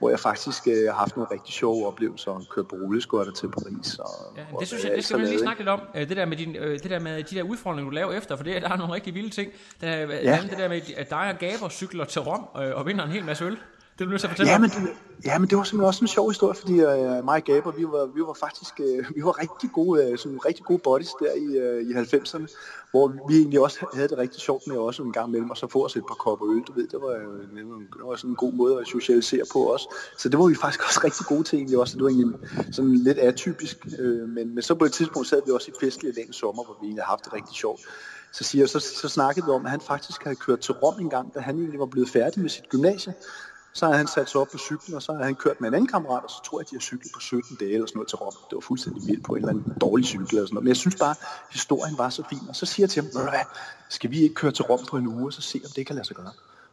hvor 0.00 0.10
jeg 0.10 0.20
faktisk 0.20 0.68
øh, 0.68 0.86
har 0.86 0.92
haft 0.92 1.16
nogle 1.16 1.30
rigtig 1.30 1.54
sjove 1.54 1.86
oplevelser 1.86 2.30
og 2.30 2.42
kørt 2.50 2.68
på 2.68 2.76
rulleskøjter 2.76 3.32
til 3.32 3.48
Paris. 3.48 3.98
Og, 3.98 4.36
ja, 4.36 4.42
det 4.60 4.68
synes 4.68 4.84
jeg, 4.84 4.92
det 4.96 5.04
skal 5.04 5.20
vi 5.20 5.24
lige 5.24 5.38
snakke 5.38 5.60
lidt 5.60 5.68
om, 5.68 5.80
øh, 5.94 6.08
det 6.08 6.16
der 6.16 6.24
med, 6.24 6.36
din, 6.36 6.56
øh, 6.56 6.78
det 6.78 6.90
der 6.90 6.98
med 6.98 7.22
de 7.22 7.36
der 7.36 7.42
udfordringer, 7.42 7.90
du 7.90 7.94
laver 7.94 8.12
efter, 8.12 8.36
for 8.36 8.44
det, 8.44 8.62
der 8.62 8.68
er 8.68 8.76
nogle 8.76 8.94
rigtig 8.94 9.14
vilde 9.14 9.30
ting. 9.30 9.52
Der, 9.80 9.88
ja. 9.90 10.38
Det 10.50 10.58
der 10.58 10.68
med, 10.68 10.80
at 10.96 11.10
dig 11.10 11.30
og 11.32 11.38
Gaber 11.38 11.68
cykler 11.68 12.04
til 12.04 12.20
Rom 12.20 12.62
øh, 12.62 12.76
og 12.76 12.86
vinder 12.86 13.04
en 13.04 13.10
hel 13.10 13.24
masse 13.24 13.44
øl. 13.44 13.58
Det 14.00 14.08
vil 14.08 14.18
du 14.18 14.22
nødt 14.22 14.30
fortælle 14.30 14.52
ja, 14.52 14.58
men 14.58 14.70
det, 14.70 14.88
ja, 15.24 15.38
men 15.38 15.48
det 15.50 15.58
var 15.58 15.64
simpelthen 15.64 15.88
også 15.88 16.04
en 16.04 16.08
sjov 16.08 16.30
historie, 16.30 16.54
fordi 16.54 16.72
uh, 16.72 17.24
mig 17.24 17.36
og 17.36 17.42
Gaber, 17.42 17.72
vi 17.72 17.84
var, 17.84 18.06
vi 18.06 18.20
var 18.20 18.32
faktisk 18.32 18.74
uh, 18.80 19.16
vi 19.16 19.22
var 19.24 19.40
rigtig 19.42 19.70
gode, 19.72 20.12
uh, 20.12 20.18
sådan 20.18 20.44
rigtig 20.46 20.64
gode 20.64 20.78
buddies 20.78 21.10
der 21.20 21.32
i, 21.32 21.48
uh, 21.64 21.90
i 21.90 21.92
90'erne, 21.92 22.46
hvor 22.90 23.28
vi 23.28 23.34
egentlig 23.36 23.60
også 23.60 23.86
havde 23.94 24.08
det 24.08 24.18
rigtig 24.18 24.40
sjovt 24.40 24.66
med 24.66 24.76
også 24.76 25.02
en 25.02 25.12
gang 25.12 25.28
imellem, 25.28 25.50
og 25.50 25.56
så 25.56 25.66
få 25.66 25.84
os 25.84 25.96
et 25.96 26.04
par 26.08 26.14
kopper 26.14 26.46
øl, 26.50 26.62
du 26.62 26.72
ved, 26.72 26.88
det 26.88 27.00
var, 27.02 27.14
uh, 27.28 27.58
det 27.96 28.04
var 28.04 28.16
sådan 28.16 28.30
en 28.30 28.36
god 28.36 28.52
måde 28.52 28.80
at 28.80 28.86
socialisere 28.86 29.44
på 29.52 29.74
os. 29.74 29.88
Så 30.18 30.28
det 30.28 30.38
var 30.38 30.46
vi 30.46 30.54
faktisk 30.54 30.82
også 30.88 31.00
rigtig 31.04 31.26
gode 31.26 31.44
til 31.44 31.56
egentlig 31.56 31.78
også, 31.78 31.96
det 31.96 32.04
var 32.04 32.10
egentlig 32.10 32.38
sådan 32.72 32.94
lidt 32.94 33.18
atypisk, 33.18 33.76
uh, 33.98 34.28
men, 34.28 34.54
men 34.54 34.62
så 34.62 34.74
på 34.74 34.84
et 34.84 34.92
tidspunkt 34.92 35.28
sad 35.28 35.42
vi 35.46 35.52
også 35.52 35.70
i 35.70 35.74
festlige 35.84 36.14
længde 36.14 36.32
sommer, 36.32 36.64
hvor 36.64 36.76
vi 36.80 36.86
egentlig 36.86 37.02
havde 37.02 37.12
haft 37.14 37.24
det 37.24 37.32
rigtig 37.32 37.56
sjovt. 37.56 37.80
Så, 38.32 38.44
siger, 38.44 38.66
så, 38.66 38.80
så 38.80 39.08
snakkede 39.08 39.46
vi 39.46 39.50
om, 39.52 39.64
at 39.64 39.70
han 39.70 39.80
faktisk 39.80 40.24
havde 40.24 40.36
kørt 40.36 40.60
til 40.60 40.74
Rom 40.74 41.00
en 41.00 41.10
gang, 41.10 41.34
da 41.34 41.40
han 41.40 41.56
egentlig 41.56 41.80
var 41.80 41.86
blevet 41.86 42.08
færdig 42.08 42.42
med 42.42 42.50
sit 42.50 42.68
gymnasie. 42.68 43.14
Så 43.72 43.86
har 43.86 43.96
han 43.96 44.06
sat 44.06 44.30
sig 44.30 44.40
op 44.40 44.48
på 44.52 44.58
cyklen, 44.58 44.94
og 44.96 45.02
så 45.02 45.12
har 45.12 45.24
han 45.24 45.34
kørt 45.34 45.60
med 45.60 45.68
en 45.68 45.74
anden 45.74 45.88
kammerat, 45.88 46.24
og 46.24 46.30
så 46.30 46.42
tror 46.44 46.58
jeg, 46.58 46.64
at 46.66 46.70
de 46.70 46.76
har 46.76 46.80
cyklet 46.80 47.12
på 47.14 47.20
17 47.20 47.56
dage 47.60 47.72
eller 47.72 47.86
sådan 47.86 47.98
noget 47.98 48.08
til 48.08 48.16
Rom. 48.16 48.32
Det 48.50 48.56
var 48.56 48.60
fuldstændig 48.60 49.02
vildt 49.06 49.24
på 49.24 49.32
en 49.32 49.38
eller 49.38 49.48
anden 49.48 49.76
dårlig 49.80 50.06
cykel 50.06 50.36
eller 50.36 50.46
sådan 50.46 50.54
noget. 50.54 50.64
Men 50.64 50.68
jeg 50.68 50.76
synes 50.76 50.96
bare, 50.96 51.10
at 51.10 51.52
historien 51.52 51.98
var 51.98 52.08
så 52.08 52.22
fin. 52.28 52.48
Og 52.48 52.56
så 52.56 52.66
siger 52.66 52.84
jeg 52.84 52.90
til 52.90 53.02
ham, 53.02 53.10
hvad, 53.12 53.44
skal 53.88 54.10
vi 54.10 54.20
ikke 54.20 54.34
køre 54.34 54.52
til 54.52 54.64
Rom 54.64 54.86
på 54.90 54.96
en 54.96 55.06
uge, 55.06 55.26
og 55.26 55.32
så 55.32 55.42
se, 55.42 55.60
om 55.64 55.70
det 55.76 55.86
kan 55.86 55.96
lade 55.96 56.06
sig 56.06 56.16
gøre? 56.16 56.32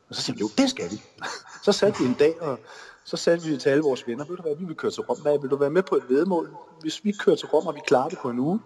Og 0.09 0.15
så 0.15 0.21
siger 0.21 0.35
han, 0.35 0.39
jo, 0.39 0.49
det 0.57 0.69
skal 0.69 0.91
vi. 0.91 1.01
så 1.65 1.71
satte 1.71 1.99
vi 1.99 2.05
en 2.05 2.15
dag, 2.19 2.41
og 2.41 2.59
så 3.03 3.17
satte 3.17 3.45
vi 3.45 3.57
til 3.57 3.69
alle 3.69 3.83
vores 3.83 4.07
venner, 4.07 4.25
ved 4.25 4.35
du 4.35 4.41
hvad, 4.41 4.55
vi 4.55 4.65
vil 4.65 4.75
køre 4.75 4.91
til 4.91 5.01
Rom. 5.01 5.21
Hvad, 5.21 5.39
vil 5.39 5.49
du 5.49 5.55
være 5.55 5.69
med 5.69 5.83
på 5.83 5.95
et 5.95 6.03
vedmål? 6.09 6.49
Hvis 6.81 7.03
vi 7.03 7.11
kører 7.11 7.35
til 7.35 7.47
Rom, 7.47 7.67
og 7.67 7.75
vi 7.75 7.81
klarer 7.87 8.09
det 8.09 8.17
på 8.17 8.29
en 8.29 8.39
uge, 8.39 8.59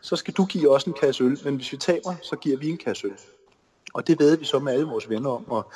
så 0.00 0.16
skal 0.16 0.34
du 0.34 0.44
give 0.44 0.70
os 0.70 0.84
en 0.84 0.92
kasse 0.92 1.24
øl, 1.24 1.38
men 1.44 1.56
hvis 1.56 1.72
vi 1.72 1.76
taber, 1.76 2.14
så 2.22 2.36
giver 2.36 2.58
vi 2.58 2.68
en 2.68 2.78
kasse 2.78 3.06
øl. 3.06 3.18
Og 3.94 4.06
det 4.06 4.18
ved 4.18 4.36
vi 4.36 4.44
så 4.44 4.58
med 4.58 4.72
alle 4.72 4.86
vores 4.86 5.08
venner 5.08 5.30
om, 5.30 5.50
og 5.50 5.72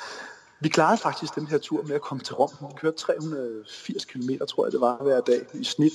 vi 0.59 0.69
klarede 0.69 0.97
faktisk 0.97 1.35
den 1.35 1.47
her 1.47 1.57
tur 1.57 1.83
med 1.83 1.95
at 1.95 2.01
komme 2.01 2.23
til 2.23 2.35
Rom. 2.35 2.49
Vi 2.61 2.75
kørte 2.77 2.97
380 2.97 4.05
km, 4.05 4.29
tror 4.49 4.65
jeg 4.65 4.71
det 4.71 4.81
var, 4.81 5.03
hver 5.03 5.21
dag 5.21 5.45
i 5.53 5.63
snit. 5.63 5.93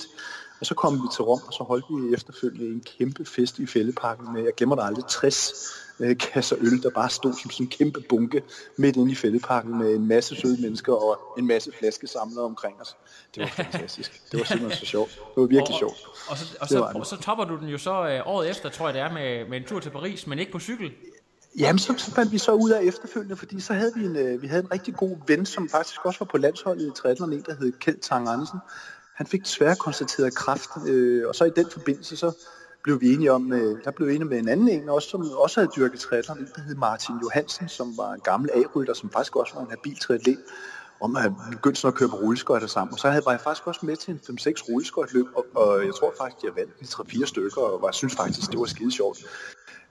Og 0.59 0.65
så 0.65 0.75
kom 0.75 0.93
vi 0.93 1.07
til 1.13 1.23
Rom, 1.23 1.41
og 1.47 1.53
så 1.53 1.63
holdt 1.63 1.85
vi 1.89 2.13
efterfølgende 2.13 2.65
en 2.65 2.83
kæmpe 2.97 3.25
fest 3.25 3.59
i 3.59 3.65
fældeparken 3.65 4.33
med, 4.33 4.43
jeg 4.43 4.53
glemmer 4.57 4.75
det 4.75 4.83
aldrig, 4.83 5.05
60 5.09 5.53
øh, 5.99 6.17
kasser 6.17 6.55
øl, 6.59 6.83
der 6.83 6.89
bare 6.89 7.09
stod 7.09 7.33
som 7.33 7.51
sådan 7.51 7.65
en 7.65 7.69
kæmpe 7.69 8.01
bunke 8.09 8.43
midt 8.77 8.95
inde 8.95 9.11
i 9.11 9.15
fældeparken 9.15 9.77
med 9.77 9.95
en 9.95 10.07
masse 10.07 10.35
søde 10.35 10.61
mennesker 10.61 10.93
og 10.93 11.39
en 11.39 11.47
masse 11.47 11.71
flaskesamlere 11.79 12.45
omkring 12.45 12.81
os. 12.81 12.95
Det 13.35 13.41
var 13.41 13.47
fantastisk. 13.47 14.21
Det 14.31 14.39
var 14.39 14.45
simpelthen 14.45 14.79
så 14.79 14.85
sjovt. 14.85 15.09
Det 15.09 15.41
var 15.41 15.47
virkelig 15.47 15.73
og, 15.73 15.79
sjovt. 15.79 16.07
Og, 16.29 16.37
så, 16.37 16.57
og, 16.61 16.67
så, 16.67 16.91
og 16.95 17.05
så 17.05 17.17
topper 17.17 17.45
du 17.45 17.57
den 17.59 17.67
jo 17.67 17.77
så 17.77 18.07
øh, 18.07 18.21
året 18.25 18.49
efter, 18.49 18.69
tror 18.69 18.87
jeg 18.87 18.93
det 18.93 19.01
er, 19.01 19.11
med, 19.11 19.49
med 19.49 19.57
en 19.57 19.63
tur 19.63 19.79
til 19.79 19.89
Paris, 19.89 20.27
men 20.27 20.39
ikke 20.39 20.51
på 20.51 20.59
cykel. 20.59 20.91
Jamen, 21.59 21.79
så, 21.79 22.11
fandt 22.15 22.31
vi 22.31 22.37
så 22.37 22.51
ud 22.51 22.69
af 22.69 22.83
efterfølgende, 22.83 23.35
fordi 23.35 23.59
så 23.59 23.73
havde 23.73 23.91
vi 23.95 24.05
en, 24.05 24.15
øh, 24.15 24.41
vi 24.41 24.47
havde 24.47 24.63
en 24.63 24.71
rigtig 24.71 24.95
god 24.95 25.17
ven, 25.27 25.45
som 25.45 25.69
faktisk 25.69 26.05
også 26.05 26.19
var 26.19 26.25
på 26.25 26.37
landsholdet 26.37 26.87
i 26.87 26.91
triathlon, 27.01 27.33
en 27.33 27.41
der 27.41 27.55
hed 27.55 27.71
Kjeld 27.71 27.99
Tang 27.99 28.29
Andersen. 28.29 28.59
Han 29.15 29.27
fik 29.27 29.43
desværre 29.43 29.75
konstateret 29.75 30.35
kræft, 30.35 30.69
øh, 30.87 31.27
og 31.27 31.35
så 31.35 31.45
i 31.45 31.51
den 31.55 31.69
forbindelse, 31.69 32.17
så 32.17 32.31
blev 32.83 33.01
vi 33.01 33.13
enige 33.13 33.31
om, 33.31 33.53
øh, 33.53 33.83
der 33.83 33.91
blev 33.91 34.07
vi 34.07 34.15
enige 34.15 34.29
med 34.29 34.39
en 34.39 34.49
anden 34.49 34.69
en, 34.69 34.89
også, 34.89 35.09
som 35.09 35.31
også 35.31 35.59
havde 35.59 35.71
dyrket 35.75 35.99
triathlon, 35.99 36.37
en 36.37 36.47
der 36.55 36.61
hed 36.61 36.75
Martin 36.75 37.15
Johansen, 37.21 37.69
som 37.69 37.97
var 37.97 38.13
en 38.13 38.19
gammel 38.19 38.49
A-rytter, 38.53 38.93
som 38.93 39.09
faktisk 39.09 39.35
også 39.35 39.53
var 39.55 39.61
en 39.61 39.69
habil 39.69 39.99
triatlet, 39.99 40.37
om 41.01 41.15
at 41.15 41.31
begynde 41.51 41.75
sådan 41.75 41.93
at 41.93 41.97
køre 41.97 42.09
på 42.09 42.15
rulleskøjter 42.15 42.67
sammen. 42.67 42.93
Og 42.93 42.99
så 42.99 43.09
havde, 43.09 43.25
var 43.25 43.31
jeg 43.31 43.41
faktisk 43.41 43.67
også 43.67 43.85
med 43.85 43.95
til 43.95 44.11
en 44.11 44.37
5-6 44.39 44.69
rulleskøjtløb, 44.69 45.25
og, 45.35 45.45
og 45.55 45.85
jeg 45.85 45.93
tror 45.93 46.13
faktisk, 46.17 46.43
jeg 46.43 46.51
vandt 46.55 46.79
de 46.79 46.85
3-4 46.85 47.25
stykker, 47.25 47.61
og 47.61 47.85
jeg 47.85 47.93
synes 47.93 48.15
faktisk, 48.15 48.51
det 48.51 48.59
var 48.59 48.65
skide 48.65 48.91
sjovt. 48.91 49.17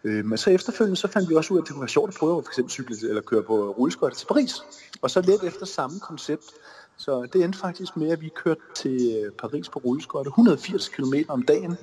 Øh, 0.04 0.24
men 0.24 0.38
så 0.38 0.50
efterfølgende 0.50 0.96
så 0.96 1.08
fandt 1.08 1.30
vi 1.30 1.34
også 1.34 1.54
ud 1.54 1.58
af, 1.58 1.62
at 1.62 1.66
det 1.66 1.72
kunne 1.72 1.82
være 1.82 1.88
sjovt 1.88 2.08
at 2.08 2.16
prøve 2.18 2.38
at 2.38 2.44
for 2.44 2.50
eksempel 2.50 2.70
cykle 2.70 3.08
eller 3.08 3.22
køre 3.22 3.42
på 3.42 3.70
rulleskøjter 3.70 4.16
til 4.16 4.26
Paris. 4.26 4.54
Og 5.02 5.10
så 5.10 5.20
lidt 5.20 5.42
efter 5.42 5.66
samme 5.66 6.00
koncept. 6.00 6.44
Så 6.96 7.28
det 7.32 7.44
endte 7.44 7.58
faktisk 7.58 7.96
med, 7.96 8.10
at 8.10 8.20
vi 8.20 8.30
kørte 8.44 8.60
til 8.76 9.22
øh, 9.24 9.32
Paris 9.32 9.68
på 9.68 9.78
rulleskøjter 9.78 10.30
180 10.30 10.88
km 10.88 11.14
om 11.28 11.42
dagen. 11.42 11.76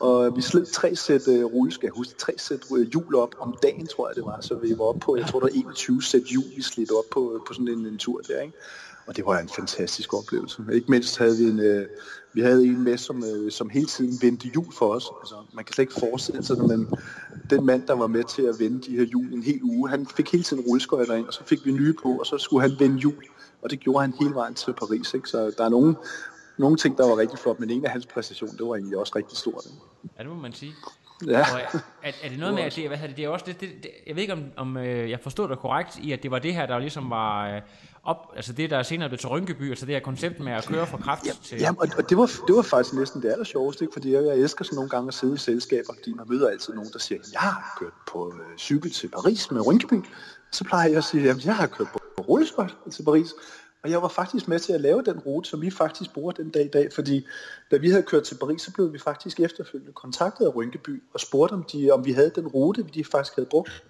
Og 0.00 0.36
vi 0.36 0.42
sled 0.42 0.66
tre 0.66 0.96
sæt 0.96 1.28
uh, 1.28 1.44
rulleskøjter, 1.44 1.86
jeg 1.86 1.96
husker 1.96 2.18
tre 2.18 2.32
sæt 2.38 2.60
øh, 2.76 2.90
hjul 2.90 3.14
op 3.14 3.34
om 3.38 3.56
dagen, 3.62 3.86
tror 3.86 4.08
jeg 4.08 4.16
det 4.16 4.24
var. 4.24 4.40
Så 4.40 4.54
vi 4.54 4.78
var 4.78 4.84
oppe 4.84 5.00
på, 5.00 5.16
jeg 5.16 5.26
tror 5.26 5.40
der 5.40 5.46
var 5.46 5.54
21 5.54 6.02
sæt 6.02 6.22
hjul, 6.22 6.44
vi 6.56 6.62
slid 6.62 6.92
op 6.92 7.04
på, 7.10 7.42
på 7.46 7.52
sådan 7.54 7.68
en, 7.68 7.86
en 7.86 7.98
tur 7.98 8.20
der. 8.20 8.40
Ikke? 8.40 8.54
Og 9.06 9.16
det 9.16 9.26
var 9.26 9.38
en 9.38 9.48
fantastisk 9.48 10.14
oplevelse. 10.14 10.62
Ikke 10.72 10.90
mindst 10.90 11.18
havde 11.18 11.36
vi 11.36 11.44
en, 11.44 11.60
øh, 11.60 11.86
vi 12.34 12.40
havde 12.40 12.64
en 12.64 12.84
med, 12.84 12.98
som, 12.98 13.24
øh, 13.24 13.50
som 13.50 13.70
hele 13.70 13.86
tiden 13.86 14.18
vendte 14.22 14.48
jul 14.54 14.72
for 14.72 14.94
os. 14.94 15.10
Altså, 15.20 15.34
man 15.52 15.64
kan 15.64 15.74
slet 15.74 15.82
ikke 15.82 16.00
forestille 16.00 16.44
sig, 16.44 16.58
men 16.58 16.90
den 17.50 17.66
mand, 17.66 17.86
der 17.86 17.94
var 17.94 18.06
med 18.06 18.24
til 18.24 18.42
at 18.42 18.54
vende 18.58 18.80
de 18.80 18.96
her 18.96 19.04
jul 19.04 19.32
en 19.32 19.42
hel 19.42 19.60
uge, 19.62 19.88
han 19.88 20.06
fik 20.06 20.32
hele 20.32 20.44
tiden 20.44 20.62
rulleskøjter 20.62 21.14
ind, 21.14 21.26
og 21.26 21.34
så 21.34 21.44
fik 21.44 21.66
vi 21.66 21.72
nye 21.72 21.94
på, 22.02 22.08
og 22.08 22.26
så 22.26 22.38
skulle 22.38 22.68
han 22.68 22.76
vende 22.78 22.96
jul. 22.96 23.24
Og 23.62 23.70
det 23.70 23.80
gjorde 23.80 24.00
han 24.00 24.14
hele 24.20 24.34
vejen 24.34 24.54
til 24.54 24.72
Paris. 24.72 25.14
Ikke? 25.14 25.28
Så 25.28 25.54
der 25.58 25.64
er 25.64 25.68
nogle, 25.68 25.96
nogle 26.58 26.76
ting, 26.76 26.98
der 26.98 27.08
var 27.08 27.16
rigtig 27.18 27.38
flot, 27.38 27.60
men 27.60 27.70
en 27.70 27.84
af 27.84 27.90
hans 27.90 28.06
præstationer, 28.06 28.52
det 28.52 28.66
var 28.66 28.74
egentlig 28.74 28.98
også 28.98 29.12
rigtig 29.16 29.38
stort. 29.38 29.66
Ikke? 29.66 30.12
Ja, 30.18 30.22
det 30.22 30.30
må 30.30 30.36
man 30.36 30.52
sige. 30.52 30.72
Ja. 31.26 31.38
Og 31.40 31.60
er, 32.02 32.12
er 32.22 32.28
det 32.28 32.38
noget 32.38 32.54
med, 32.54 32.62
at 32.62 32.76
det, 32.76 32.88
hvad 32.88 32.98
det, 33.08 33.16
det 33.16 33.24
er 33.24 33.28
også 33.28 33.44
det, 33.48 33.60
det, 33.60 33.68
det, 33.82 33.90
jeg 34.06 34.14
ved 34.14 34.22
ikke 34.22 34.32
om, 34.32 34.44
om 34.56 34.76
øh, 34.76 35.10
jeg 35.10 35.20
forstod 35.20 35.48
dig 35.48 35.58
korrekt 35.58 35.98
i, 35.98 36.12
at 36.12 36.22
det 36.22 36.30
var 36.30 36.38
det 36.38 36.54
her, 36.54 36.66
der 36.66 36.78
ligesom 36.78 37.10
var 37.10 37.54
øh, 37.54 37.60
op, 38.04 38.32
altså 38.36 38.52
det 38.52 38.70
der 38.70 38.82
senere 38.82 39.08
blev 39.08 39.18
til 39.18 39.28
Rynkeby, 39.28 39.70
altså 39.70 39.86
det 39.86 39.94
her 39.94 40.00
koncept 40.00 40.40
med 40.40 40.52
at 40.52 40.64
køre 40.64 40.86
fra 40.86 40.98
kraft 40.98 41.26
ja, 41.26 41.32
til... 41.42 41.58
Ja, 41.58 41.70
og, 41.78 42.10
det, 42.10 42.16
var, 42.16 42.30
det 42.46 42.56
var 42.56 42.62
faktisk 42.62 42.94
næsten 42.94 43.22
det 43.22 43.32
aller 43.32 43.44
sjoveste, 43.44 43.84
ikke? 43.84 43.92
fordi 43.92 44.12
jeg, 44.12 44.24
jeg 44.24 44.36
elsker 44.36 44.64
sådan 44.64 44.76
nogle 44.76 44.90
gange 44.90 45.08
at 45.08 45.14
sidde 45.14 45.34
i 45.34 45.38
selskaber, 45.38 45.94
fordi 45.94 46.14
man 46.14 46.26
møder 46.28 46.50
altid 46.50 46.74
nogen, 46.74 46.90
der 46.92 46.98
siger, 46.98 47.20
jeg 47.32 47.40
har 47.40 47.76
kørt 47.80 47.92
på 48.12 48.34
øh, 48.34 48.58
cykel 48.58 48.90
til 48.90 49.08
Paris 49.08 49.50
med 49.50 49.66
Rynkeby. 49.66 50.04
Så 50.52 50.64
plejer 50.64 50.88
jeg 50.88 50.98
at 50.98 51.04
sige, 51.04 51.30
at 51.30 51.46
jeg 51.46 51.56
har 51.56 51.66
kørt 51.66 51.88
på 51.92 52.22
rulleskøjt 52.22 52.76
til 52.92 53.02
Paris. 53.02 53.34
Og 53.84 53.90
jeg 53.90 54.02
var 54.02 54.08
faktisk 54.08 54.48
med 54.48 54.58
til 54.58 54.72
at 54.72 54.80
lave 54.80 55.02
den 55.02 55.18
rute, 55.18 55.50
som 55.50 55.60
vi 55.60 55.70
faktisk 55.70 56.12
bruger 56.14 56.32
den 56.32 56.50
dag 56.50 56.64
i 56.64 56.68
dag, 56.68 56.92
fordi 56.94 57.26
da 57.70 57.76
vi 57.76 57.90
havde 57.90 58.02
kørt 58.02 58.22
til 58.22 58.34
Paris, 58.34 58.62
så 58.62 58.72
blev 58.72 58.92
vi 58.92 58.98
faktisk 58.98 59.40
efterfølgende 59.40 59.92
kontaktet 59.92 60.44
af 60.46 60.56
Rynkeby 60.56 61.02
og 61.14 61.20
spurgte, 61.20 61.52
om, 61.52 61.64
de, 61.72 61.90
om 61.90 62.04
vi 62.04 62.12
havde 62.12 62.32
den 62.34 62.46
rute, 62.46 62.82
de 62.94 63.04
faktisk 63.04 63.36
havde 63.36 63.48
brugt. 63.50 63.84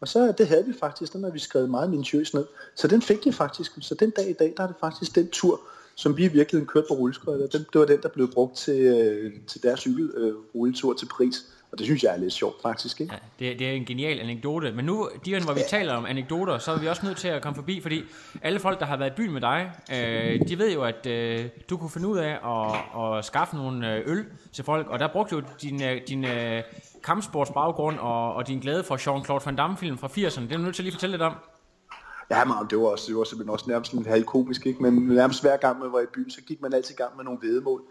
Og 0.00 0.08
så 0.08 0.32
det 0.38 0.46
havde 0.46 0.66
vi 0.66 0.72
faktisk, 0.80 1.12
den 1.12 1.24
har 1.24 1.30
vi 1.30 1.38
skrevet 1.38 1.70
meget 1.70 1.90
minutiøst 1.90 2.34
ned. 2.34 2.46
Så 2.74 2.88
den 2.88 3.02
fik 3.02 3.26
jeg 3.26 3.34
faktisk. 3.34 3.72
Så 3.80 3.94
den 3.94 4.10
dag 4.10 4.30
i 4.30 4.32
dag, 4.32 4.54
der 4.56 4.62
er 4.62 4.66
det 4.66 4.76
faktisk 4.80 5.14
den 5.14 5.28
tur, 5.28 5.60
som 5.94 6.16
vi 6.16 6.24
i 6.24 6.28
virkeligheden 6.28 6.66
kørte 6.66 6.86
på 6.88 6.94
rulleskøjter. 6.94 7.46
Den, 7.46 7.66
det 7.72 7.78
var 7.80 7.86
den, 7.86 8.02
der 8.02 8.08
blev 8.08 8.32
brugt 8.32 8.56
til, 8.56 8.80
øh, 8.80 9.32
til 9.46 9.62
deres 9.62 9.80
cykelrulletur 9.80 10.90
øh, 10.90 10.96
til 10.96 11.06
Paris. 11.06 11.46
Og 11.72 11.78
det 11.78 11.86
synes 11.86 12.02
jeg 12.02 12.14
er 12.14 12.16
lidt 12.16 12.32
sjovt 12.32 12.62
faktisk, 12.62 13.00
ikke? 13.00 13.14
Ja, 13.40 13.46
det, 13.46 13.58
det 13.58 13.68
er 13.68 13.72
en 13.72 13.84
genial 13.84 14.20
anekdote. 14.20 14.72
Men 14.72 14.84
nu, 14.84 15.08
Dion, 15.24 15.44
hvor 15.44 15.54
vi 15.54 15.60
taler 15.68 15.94
om 15.94 16.06
anekdoter, 16.06 16.58
så 16.58 16.72
er 16.72 16.78
vi 16.78 16.86
også 16.88 17.06
nødt 17.06 17.16
til 17.18 17.28
at 17.28 17.42
komme 17.42 17.54
forbi, 17.54 17.80
fordi 17.80 18.02
alle 18.42 18.60
folk, 18.60 18.80
der 18.80 18.86
har 18.86 18.96
været 18.96 19.10
i 19.10 19.14
byen 19.16 19.32
med 19.32 19.40
dig, 19.40 19.72
øh, 19.92 20.48
de 20.48 20.58
ved 20.58 20.72
jo, 20.72 20.82
at 20.82 21.06
øh, 21.06 21.48
du 21.70 21.76
kunne 21.76 21.90
finde 21.90 22.08
ud 22.08 22.18
af 22.18 22.38
at, 22.44 23.18
at 23.18 23.24
skaffe 23.24 23.56
nogle 23.56 23.94
øh, 23.94 24.02
øl 24.06 24.26
til 24.52 24.64
folk, 24.64 24.86
og 24.88 24.98
der 24.98 25.08
brugte 25.08 25.36
du 25.36 25.42
din, 25.62 25.82
øh, 25.82 26.00
din 26.08 26.24
øh, 26.24 26.62
kampsportsbaggrund 27.04 27.98
og, 27.98 28.34
og 28.34 28.48
din 28.48 28.60
glæde 28.60 28.84
for 28.84 28.96
Jean-Claude 28.96 29.46
Van 29.46 29.56
Damme-film 29.56 29.98
fra 29.98 30.08
80'erne. 30.08 30.40
Det 30.40 30.52
er 30.52 30.56
du 30.56 30.62
nødt 30.62 30.74
til 30.74 30.82
at 30.82 30.84
lige 30.84 30.94
fortælle 30.94 31.12
lidt 31.12 31.22
om. 31.22 31.34
Ja, 32.30 32.44
men 32.44 32.54
det 32.70 32.78
var, 32.78 32.84
også, 32.84 33.04
det 33.08 33.16
var 33.16 33.24
simpelthen 33.24 33.52
også 33.52 33.64
nærmest 33.68 33.92
en 33.92 34.06
halv 34.06 34.24
komisk, 34.24 34.66
ikke? 34.66 34.82
men 34.82 34.94
nærmest 34.94 35.40
hver 35.42 35.56
gang 35.56 35.78
man 35.78 35.92
var 35.92 36.00
i 36.00 36.06
byen, 36.14 36.30
så 36.30 36.40
gik 36.40 36.62
man 36.62 36.74
altid 36.74 36.94
i 36.94 36.96
gang 36.96 37.16
med 37.16 37.24
nogle 37.24 37.38
vedemål. 37.42 37.82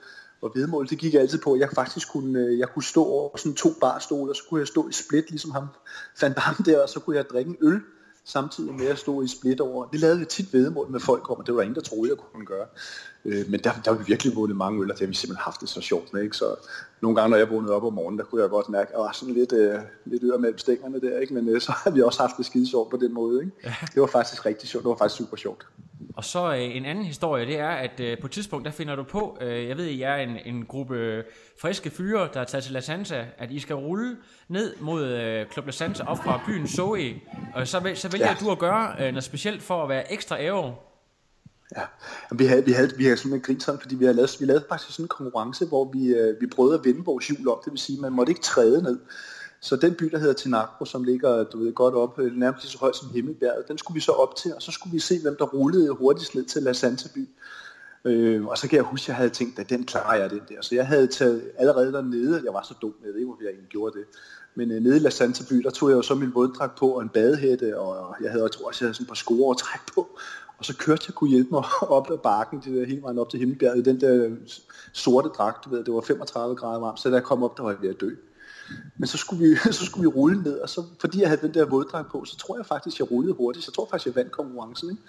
Og 0.42 0.52
vedmål, 0.56 0.88
det 0.90 0.98
gik 0.98 1.14
altid 1.14 1.40
på, 1.42 1.54
at 1.54 1.60
jeg 1.60 1.70
faktisk 1.76 2.12
kunne, 2.12 2.40
øh, 2.40 2.60
jeg 2.60 2.70
kunne 2.70 2.84
stå 2.84 3.04
over 3.04 3.38
sådan 3.38 3.56
to 3.56 3.70
barstole, 3.82 4.32
og 4.32 4.36
så 4.36 4.44
kunne 4.50 4.60
jeg 4.60 4.68
stå 4.68 4.90
i 4.90 4.94
split, 4.94 5.30
ligesom 5.30 5.52
ham 5.52 5.68
fandt 6.16 6.40
ham 6.40 6.64
der, 6.64 6.82
og 6.82 6.90
så 6.90 7.00
kunne 7.00 7.16
jeg 7.16 7.26
drikke 7.30 7.50
en 7.50 7.58
øl, 7.62 7.82
samtidig 8.28 8.74
med 8.74 8.88
at 8.88 9.00
stå 9.00 9.22
i 9.22 9.28
split 9.28 9.62
over. 9.62 9.86
Det 9.86 10.00
lavede 10.00 10.20
vi 10.20 10.26
tit 10.26 10.54
vedmål 10.54 10.92
med 10.92 11.00
folk 11.00 11.30
om, 11.30 11.38
og 11.38 11.48
det 11.48 11.56
var 11.56 11.62
ingen, 11.62 11.76
der 11.76 11.82
troede, 11.82 12.10
jeg 12.10 12.18
kunne 12.18 12.46
gøre. 12.46 12.66
Øh, 13.26 13.50
men 13.50 13.60
der, 13.64 13.72
der 13.86 13.92
har 13.92 13.98
vi 13.98 14.04
virkelig 14.08 14.36
vundet 14.36 14.58
mange 14.58 14.82
øl, 14.82 14.92
og 14.92 14.98
det 14.98 15.06
har 15.06 15.08
vi 15.08 15.14
simpelthen 15.14 15.44
haft 15.44 15.62
det 15.62 15.70
så 15.70 15.82
sjovt 15.82 16.14
med. 16.14 16.22
Ikke? 16.22 16.38
Så 16.38 16.56
nogle 17.02 17.16
gange, 17.16 17.30
når 17.30 17.38
jeg 17.38 17.50
vågnede 17.50 17.74
op 17.74 17.84
om 17.84 17.94
morgenen, 17.94 18.20
der 18.20 18.26
kunne 18.26 18.42
jeg 18.42 18.50
godt 18.50 18.70
mærke, 18.70 18.90
at 18.90 18.94
jeg 18.94 19.00
var 19.00 19.12
sådan 19.12 19.34
lidt, 19.34 19.54
øh, 19.54 19.80
lidt 20.06 20.24
ør 20.24 20.38
mellem 20.38 20.58
stængerne 20.58 21.02
der, 21.02 21.20
ikke? 21.20 21.34
men 21.34 21.50
øh, 21.50 21.62
så 21.68 21.72
har 21.72 21.92
vi 21.92 22.02
også 22.02 22.22
haft 22.22 22.38
det 22.38 22.46
skide 22.46 22.70
sjovt 22.70 22.90
på 22.90 22.98
den 22.98 23.14
måde. 23.14 23.40
Ikke? 23.44 23.76
Det 23.94 24.02
var 24.02 24.08
faktisk 24.08 24.46
rigtig 24.46 24.70
sjovt, 24.70 24.84
det 24.84 24.90
var 24.90 24.96
faktisk 24.96 25.18
super 25.18 25.38
sjovt. 25.38 25.68
Og 26.18 26.24
så 26.24 26.54
øh, 26.54 26.76
en 26.76 26.86
anden 26.86 27.06
historie, 27.06 27.46
det 27.46 27.60
er, 27.60 27.70
at 27.70 28.00
øh, 28.00 28.18
på 28.20 28.28
et 28.28 28.32
tidspunkt, 28.32 28.66
der 28.66 28.72
finder 28.72 28.96
du 28.96 29.04
på, 29.04 29.38
øh, 29.42 29.68
jeg 29.68 29.78
ved, 29.78 29.86
I 29.86 30.02
er 30.02 30.16
en, 30.16 30.38
en 30.46 30.66
gruppe 30.66 31.24
friske 31.62 31.90
fyre, 31.90 32.30
der 32.34 32.40
er 32.40 32.44
taget 32.44 32.64
til 32.64 32.74
La 32.74 32.80
Santa, 32.80 33.26
at 33.38 33.52
I 33.52 33.60
skal 33.60 33.76
rulle 33.76 34.18
ned 34.48 34.76
mod 34.80 35.06
øh, 35.06 35.46
Club 35.52 35.66
La 35.66 35.72
Santa 35.72 36.04
op 36.04 36.18
fra 36.18 36.42
byen 36.46 36.68
Zoe, 36.68 37.22
og 37.56 37.68
så, 37.68 37.92
så 37.96 38.10
vælger 38.10 38.28
ja. 38.28 38.36
du 38.40 38.52
at 38.52 38.60
gøre 38.60 38.96
øh, 39.00 39.12
noget 39.12 39.24
specielt 39.24 39.64
for 39.64 39.84
at 39.84 39.90
være 39.90 40.14
ekstra 40.14 40.40
ære. 40.40 40.76
Ja, 41.76 41.84
vi 42.32 42.46
havde, 42.46 42.66
vi 42.66 42.72
havde, 42.72 42.92
vi 42.98 43.04
havde 43.04 43.18
simpelthen 43.18 43.46
grint 43.46 43.64
sådan, 43.64 43.82
fordi 43.82 43.96
vi 43.96 44.06
havde 44.06 44.16
lavet, 44.16 44.38
vi 44.40 44.46
lavede 44.46 44.66
faktisk 44.70 44.92
sådan 44.92 45.04
en 45.04 45.10
konkurrence, 45.10 45.66
hvor 45.66 45.92
vi, 45.94 46.08
øh, 46.08 46.42
vi 46.42 46.48
prøvede 46.48 46.80
at 46.80 46.86
vinde 46.86 47.06
vores 47.06 47.28
hjul 47.28 47.50
op, 47.50 47.66
det 47.66 47.72
vil 47.72 47.80
sige, 47.80 48.02
man 48.02 48.12
måtte 48.12 48.32
ikke 48.32 48.42
træde 48.42 48.84
ned. 48.84 49.00
Så 49.62 49.76
den 49.76 49.96
by, 49.96 50.06
der 50.06 50.18
hedder 50.18 50.34
Tinagro, 50.34 50.86
som 50.86 51.04
ligger 51.04 51.44
du 51.44 51.64
ved, 51.64 51.74
godt 51.74 51.96
op, 51.96 52.20
øh, 52.20 52.36
nærmest 52.36 52.64
lige 52.64 52.72
så 52.72 52.78
højt 52.78 52.96
som 52.96 53.10
Himmelbjerget, 53.10 53.68
den 53.68 53.78
skulle 53.78 53.96
vi 53.96 54.02
så 54.02 54.12
op 54.12 54.36
til, 54.36 54.56
og 54.56 54.62
så 54.62 54.72
skulle 54.72 54.94
vi 54.94 55.00
se, 55.00 55.22
hvem 55.22 55.36
der 55.40 55.46
rullede 55.46 55.92
hurtigst 55.92 56.36
ned 56.36 56.46
til 56.46 56.64
La 56.64 56.74
Santa 56.74 57.10
by. 57.16 57.30
Øh, 58.06 58.46
og 58.46 58.58
så 58.58 58.68
kan 58.68 58.76
jeg 58.76 58.84
huske, 58.84 59.04
at 59.04 59.08
jeg 59.08 59.16
havde 59.16 59.30
tænkt, 59.30 59.60
at 59.60 59.70
den 59.70 59.84
klarer 59.84 60.16
jeg, 60.18 60.30
den 60.30 60.42
der. 60.50 60.62
Så 60.62 60.76
jeg 60.76 60.88
havde 60.88 61.08
taget 61.08 61.52
allerede 61.58 61.94
dernede, 61.94 62.42
jeg 62.46 62.54
var 62.54 62.62
så 62.62 62.74
dum, 62.82 62.94
jeg 63.02 63.08
ved 63.08 63.16
ikke, 63.16 63.26
hvorfor 63.26 63.44
jeg 63.44 63.50
egentlig 63.50 63.70
gjorde 63.70 64.00
det. 64.00 64.06
Men 64.56 64.72
øh, 64.72 64.82
nede 64.82 64.98
i 64.98 65.00
La 65.00 65.10
Santa 65.10 65.44
by, 65.50 65.56
der 65.56 65.70
tog 65.70 65.90
jeg 65.90 65.96
jo 65.96 66.02
så 66.02 66.16
min 66.16 66.36
våddragt 66.36 66.78
på 66.78 66.88
og 66.90 67.02
en 67.02 67.10
badehætte, 67.10 67.80
og 67.80 68.16
jeg 68.22 68.32
havde, 68.32 68.44
jeg 68.44 68.52
tror 68.52 68.68
også, 68.68 68.84
jeg 68.84 68.88
havde 68.88 68.94
sådan 68.94 69.04
et 69.04 69.08
par 69.08 69.16
sko 69.16 69.48
og 69.48 69.58
træk 69.58 69.82
på. 69.96 70.08
Og 70.58 70.66
så 70.66 70.78
kørte 70.78 71.04
jeg 71.08 71.16
kunne 71.16 71.30
hjælpe 71.30 71.50
mig 71.52 71.64
op 71.98 72.12
ad 72.12 72.18
bakken, 72.18 72.62
det 72.66 72.76
der, 72.76 72.86
hele 72.86 73.02
vejen 73.02 73.20
op 73.20 73.30
til 73.30 73.40
Himmelbjerget, 73.40 73.86
den 73.86 74.02
der 74.02 74.26
øh, 74.26 74.32
sorte 74.94 75.30
dragt, 75.30 75.66
du 75.66 75.70
ved, 75.70 75.84
det 75.84 75.94
var 75.94 76.02
35 76.02 76.56
grader 76.56 76.80
varmt, 76.80 77.00
så 77.00 77.10
da 77.10 77.16
jeg 77.16 77.24
kom 77.24 77.44
op, 77.44 77.58
der 77.58 77.64
var 77.64 77.72
jeg 77.72 77.82
ved 77.82 77.90
at 77.90 78.02
dø. 78.02 78.10
Men 78.98 79.08
så 79.08 79.18
skulle, 79.18 79.50
vi, 79.50 79.56
så 79.80 79.86
skulle 79.86 80.10
vi 80.10 80.16
rulle 80.16 80.44
ned, 80.44 80.60
og 80.60 80.70
så, 80.70 80.84
fordi 81.00 81.22
jeg 81.22 81.30
havde 81.30 81.42
den 81.42 81.54
der 81.54 81.66
våddragt 81.66 82.12
på, 82.12 82.26
så 82.26 82.38
tror 82.38 82.58
jeg 82.58 82.66
faktisk, 82.66 83.00
jeg 83.00 83.12
rullede 83.12 83.34
hurtigt. 83.34 83.66
Så 83.66 83.70
jeg 83.72 83.76
tror 83.76 83.88
faktisk, 83.90 84.06
jeg 84.06 84.16
vandt 84.16 84.32
konkurrencen. 84.32 84.90
Ikke? 84.90 85.02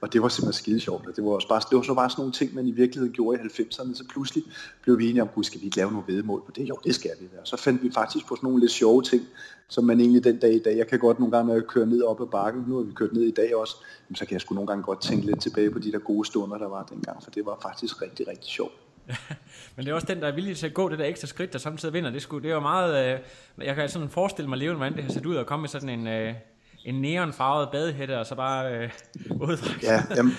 Og 0.00 0.12
det 0.12 0.22
var 0.22 0.28
simpelthen 0.28 0.62
skide 0.62 0.80
sjovt. 0.80 1.16
Det 1.16 1.24
var, 1.24 1.30
også 1.30 1.48
bare, 1.48 1.60
det 1.70 1.76
var 1.76 1.82
så 1.82 1.94
bare 1.94 2.10
sådan 2.10 2.20
nogle 2.20 2.32
ting, 2.32 2.54
man 2.54 2.66
i 2.66 2.70
virkeligheden 2.70 3.14
gjorde 3.14 3.38
i 3.38 3.62
90'erne. 3.62 3.94
Så 3.94 4.04
pludselig 4.08 4.44
blev 4.82 4.98
vi 4.98 5.10
enige 5.10 5.22
om, 5.22 5.42
skal 5.42 5.60
vi 5.60 5.64
ikke 5.64 5.76
lave 5.76 5.90
nogle 5.90 6.06
vedmål 6.06 6.42
på 6.46 6.52
det? 6.52 6.68
Jo, 6.68 6.78
det 6.84 6.94
skal 6.94 7.10
vi. 7.20 7.26
Da. 7.26 7.40
Så 7.44 7.56
fandt 7.56 7.82
vi 7.82 7.90
faktisk 7.94 8.26
på 8.26 8.36
sådan 8.36 8.46
nogle 8.46 8.60
lidt 8.60 8.72
sjove 8.72 9.02
ting, 9.02 9.22
som 9.68 9.84
man 9.84 10.00
egentlig 10.00 10.24
den 10.24 10.38
dag 10.38 10.54
i 10.54 10.58
dag, 10.58 10.76
jeg 10.76 10.86
kan 10.86 10.98
godt 10.98 11.18
nogle 11.18 11.32
gange, 11.32 11.46
når 11.46 11.54
jeg 11.54 11.66
kører 11.66 11.86
ned 11.86 12.02
op 12.02 12.20
ad 12.20 12.26
bakken, 12.26 12.64
nu 12.68 12.76
har 12.76 12.82
vi 12.82 12.92
kørt 12.92 13.12
ned 13.12 13.22
i 13.22 13.30
dag 13.30 13.56
også, 13.56 13.76
så 14.14 14.24
kan 14.24 14.32
jeg 14.32 14.40
sgu 14.40 14.54
nogle 14.54 14.66
gange 14.66 14.82
godt 14.82 15.02
tænke 15.02 15.26
lidt 15.26 15.42
tilbage 15.42 15.70
på 15.70 15.78
de 15.78 15.92
der 15.92 15.98
gode 15.98 16.26
stunder, 16.26 16.58
der 16.58 16.68
var 16.68 16.82
dengang, 16.82 17.22
for 17.22 17.30
det 17.30 17.46
var 17.46 17.58
faktisk 17.62 18.02
rigtig, 18.02 18.28
rigtig 18.28 18.50
sjovt. 18.50 18.85
Men 19.76 19.84
det 19.84 19.90
er 19.90 19.94
også 19.94 20.06
den, 20.06 20.20
der 20.20 20.28
er 20.28 20.34
villig 20.34 20.56
til 20.56 20.66
at 20.66 20.74
gå 20.74 20.88
det 20.88 20.98
der 20.98 21.04
ekstra 21.04 21.26
skridt, 21.26 21.52
der 21.52 21.58
samtidig 21.58 21.94
vinder. 21.94 22.10
Det, 22.10 22.22
skulle, 22.22 22.42
det 22.42 22.50
er 22.50 22.54
jo 22.54 22.60
meget... 22.60 23.14
Øh, 23.14 23.66
jeg 23.66 23.74
kan 23.74 23.88
sådan 23.88 24.08
forestille 24.08 24.48
mig 24.48 24.58
levende, 24.58 24.76
hvordan 24.76 24.96
det 24.96 25.04
har 25.04 25.12
set 25.12 25.26
ud 25.26 25.36
at 25.36 25.46
komme 25.46 25.60
med 25.60 25.68
sådan 25.68 25.88
en... 25.88 26.06
Øh, 26.06 26.34
en 26.86 26.94
neonfarvet 26.94 27.68
badehætte, 27.72 28.18
og 28.18 28.26
så 28.26 28.34
bare 28.34 28.74
øh, 28.74 28.90
uddragt. 29.48 29.82
Ja, 29.82 30.02
jamen, 30.16 30.32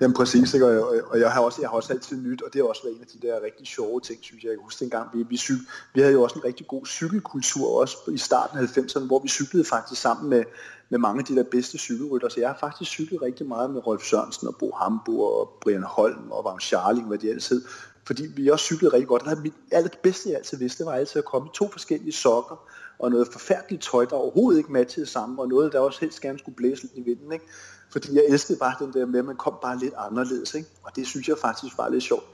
jamen 0.00 0.14
præcis, 0.14 0.54
ikke? 0.54 0.66
Og, 0.66 1.02
og, 1.10 1.20
jeg, 1.20 1.32
har 1.32 1.40
også, 1.40 1.58
jeg 1.60 1.70
har 1.70 1.76
også 1.76 1.92
altid 1.92 2.16
nyt, 2.16 2.42
og 2.42 2.52
det 2.52 2.60
har 2.60 2.68
også 2.68 2.82
været 2.84 2.94
en 2.94 3.00
af 3.00 3.06
de 3.06 3.26
der 3.26 3.44
rigtig 3.44 3.66
sjove 3.66 4.00
ting, 4.00 4.18
synes 4.22 4.42
jeg. 4.42 4.50
Jeg 4.50 4.58
husker 4.62 4.64
huske 4.64 4.80
dengang, 4.80 5.08
vi, 5.14 5.22
vi, 5.28 5.36
cyk, 5.36 5.58
vi 5.94 6.00
havde 6.00 6.12
jo 6.12 6.22
også 6.22 6.38
en 6.38 6.44
rigtig 6.44 6.66
god 6.66 6.86
cykelkultur, 6.86 7.80
også 7.80 7.96
i 8.12 8.18
starten 8.18 8.58
af 8.58 8.62
90'erne, 8.62 9.06
hvor 9.06 9.18
vi 9.22 9.28
cyklede 9.28 9.64
faktisk 9.64 10.00
sammen 10.00 10.30
med, 10.30 10.44
med 10.88 10.98
mange 10.98 11.18
af 11.18 11.24
de 11.24 11.36
der 11.36 11.44
bedste 11.50 11.78
cykelrytter. 11.78 12.28
Så 12.28 12.40
jeg 12.40 12.48
har 12.48 12.56
faktisk 12.60 12.90
cyklet 12.90 13.22
rigtig 13.22 13.46
meget 13.46 13.70
med 13.70 13.86
Rolf 13.86 14.02
Sørensen 14.02 14.48
og 14.48 14.56
Bo 14.56 14.72
Hamburg 14.72 15.40
og 15.40 15.58
Brian 15.60 15.82
Holm 15.82 16.30
og 16.30 16.44
Vagn 16.44 16.60
Charling, 16.60 17.08
hvad 17.08 17.18
de 17.18 17.30
altid 17.30 17.62
fordi 18.06 18.26
vi 18.26 18.48
også 18.48 18.64
cyklede 18.64 18.92
rigtig 18.92 19.08
godt. 19.08 19.22
Og 19.22 19.38
mit 19.42 19.54
allerbedste, 19.72 20.28
jeg 20.28 20.36
altid 20.38 20.58
vidste, 20.58 20.78
det 20.78 20.86
var 20.86 20.92
altid 20.92 21.18
at 21.18 21.24
komme 21.24 21.48
i 21.48 21.50
to 21.54 21.68
forskellige 21.68 22.12
sokker, 22.12 22.68
og 22.98 23.10
noget 23.10 23.28
forfærdeligt 23.32 23.82
tøj, 23.82 24.04
der 24.04 24.16
overhovedet 24.16 24.58
ikke 24.58 24.72
matchede 24.72 25.06
sammen, 25.06 25.38
og 25.38 25.48
noget, 25.48 25.72
der 25.72 25.78
også 25.78 26.00
helst 26.00 26.20
gerne 26.20 26.38
skulle 26.38 26.56
blæse 26.56 26.82
lidt 26.82 26.92
i 26.94 27.00
vinden. 27.00 27.32
Ikke? 27.32 27.44
Fordi 27.92 28.14
jeg 28.14 28.24
elskede 28.28 28.58
bare 28.58 28.74
den 28.78 28.92
der 28.92 29.06
med, 29.06 29.18
at 29.18 29.24
man 29.24 29.36
kom 29.36 29.54
bare 29.62 29.78
lidt 29.78 29.94
anderledes. 29.98 30.54
Ikke? 30.54 30.68
Og 30.82 30.96
det 30.96 31.06
synes 31.06 31.28
jeg 31.28 31.38
faktisk 31.38 31.78
var 31.78 31.88
lidt 31.88 32.04
sjovt. 32.04 32.24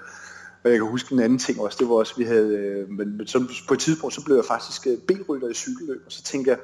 Og 0.65 0.71
jeg 0.71 0.79
kan 0.79 0.89
huske 0.89 1.13
en 1.13 1.21
anden 1.21 1.39
ting 1.39 1.61
også, 1.61 1.77
det 1.81 1.89
var 1.89 1.95
også, 1.95 2.15
vi 2.17 2.25
havde, 2.25 2.57
øh, 2.57 2.91
men 2.91 3.27
så 3.27 3.45
på 3.69 3.75
et 3.75 3.81
tidspunkt, 3.81 4.15
så 4.15 4.25
blev 4.25 4.37
jeg 4.37 4.45
faktisk 4.45 4.87
øh, 4.87 4.99
B-rytter 4.99 5.49
i 5.49 5.55
cykelløb, 5.55 6.03
og 6.07 6.13
så 6.13 6.23
tænkte 6.23 6.51
jeg, 6.51 6.59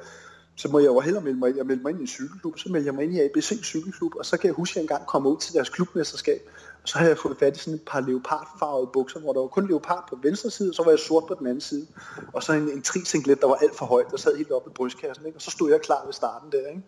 så 0.55 0.67
må 0.67 0.79
jeg 0.79 0.85
jo 0.85 0.99
hellere 0.99 1.23
melde 1.23 1.39
mig 1.39 1.49
ind. 1.49 1.57
Jeg 1.57 1.65
meldte 1.65 1.83
mig 1.83 1.89
ind 1.89 1.99
i 1.99 2.01
en 2.01 2.07
cykelklub, 2.07 2.59
så 2.59 2.69
meldte 2.69 2.85
jeg 2.85 2.95
mig 2.95 3.03
ind 3.03 3.13
i 3.13 3.21
ABC 3.21 3.59
cykelklub, 3.63 4.11
og 4.15 4.25
så 4.25 4.37
kan 4.37 4.47
jeg 4.47 4.53
huske, 4.53 4.71
at 4.71 4.75
jeg 4.75 4.81
engang 4.81 5.05
kom 5.05 5.25
ud 5.25 5.37
til 5.37 5.53
deres 5.53 5.69
klubmesterskab, 5.69 6.49
så 6.85 6.97
havde 6.97 7.09
jeg 7.09 7.17
fået 7.17 7.37
fat 7.37 7.57
i 7.57 7.59
sådan 7.59 7.73
et 7.73 7.81
par 7.87 7.99
leopardfarvede 7.99 8.89
bukser, 8.93 9.19
hvor 9.19 9.33
der 9.33 9.39
var 9.39 9.47
kun 9.47 9.67
leopard 9.67 10.05
på 10.09 10.19
venstre 10.23 10.49
side, 10.49 10.69
og 10.69 10.75
så 10.75 10.83
var 10.83 10.91
jeg 10.91 10.99
sort 10.99 11.23
på 11.27 11.35
den 11.39 11.47
anden 11.47 11.61
side. 11.61 11.87
Og 12.33 12.43
så 12.43 12.53
en, 12.53 12.69
en 12.69 12.81
trisinglet, 12.81 13.41
der 13.41 13.47
var 13.47 13.55
alt 13.55 13.75
for 13.75 13.85
højt, 13.85 14.05
der 14.11 14.17
sad 14.17 14.37
helt 14.37 14.51
oppe 14.51 14.69
i 14.69 14.73
brystkassen. 14.73 15.25
Ikke? 15.25 15.37
Og 15.37 15.41
så 15.41 15.51
stod 15.51 15.71
jeg 15.71 15.81
klar 15.81 16.05
ved 16.05 16.13
starten 16.13 16.51
der. 16.51 16.67
Ikke? 16.67 16.83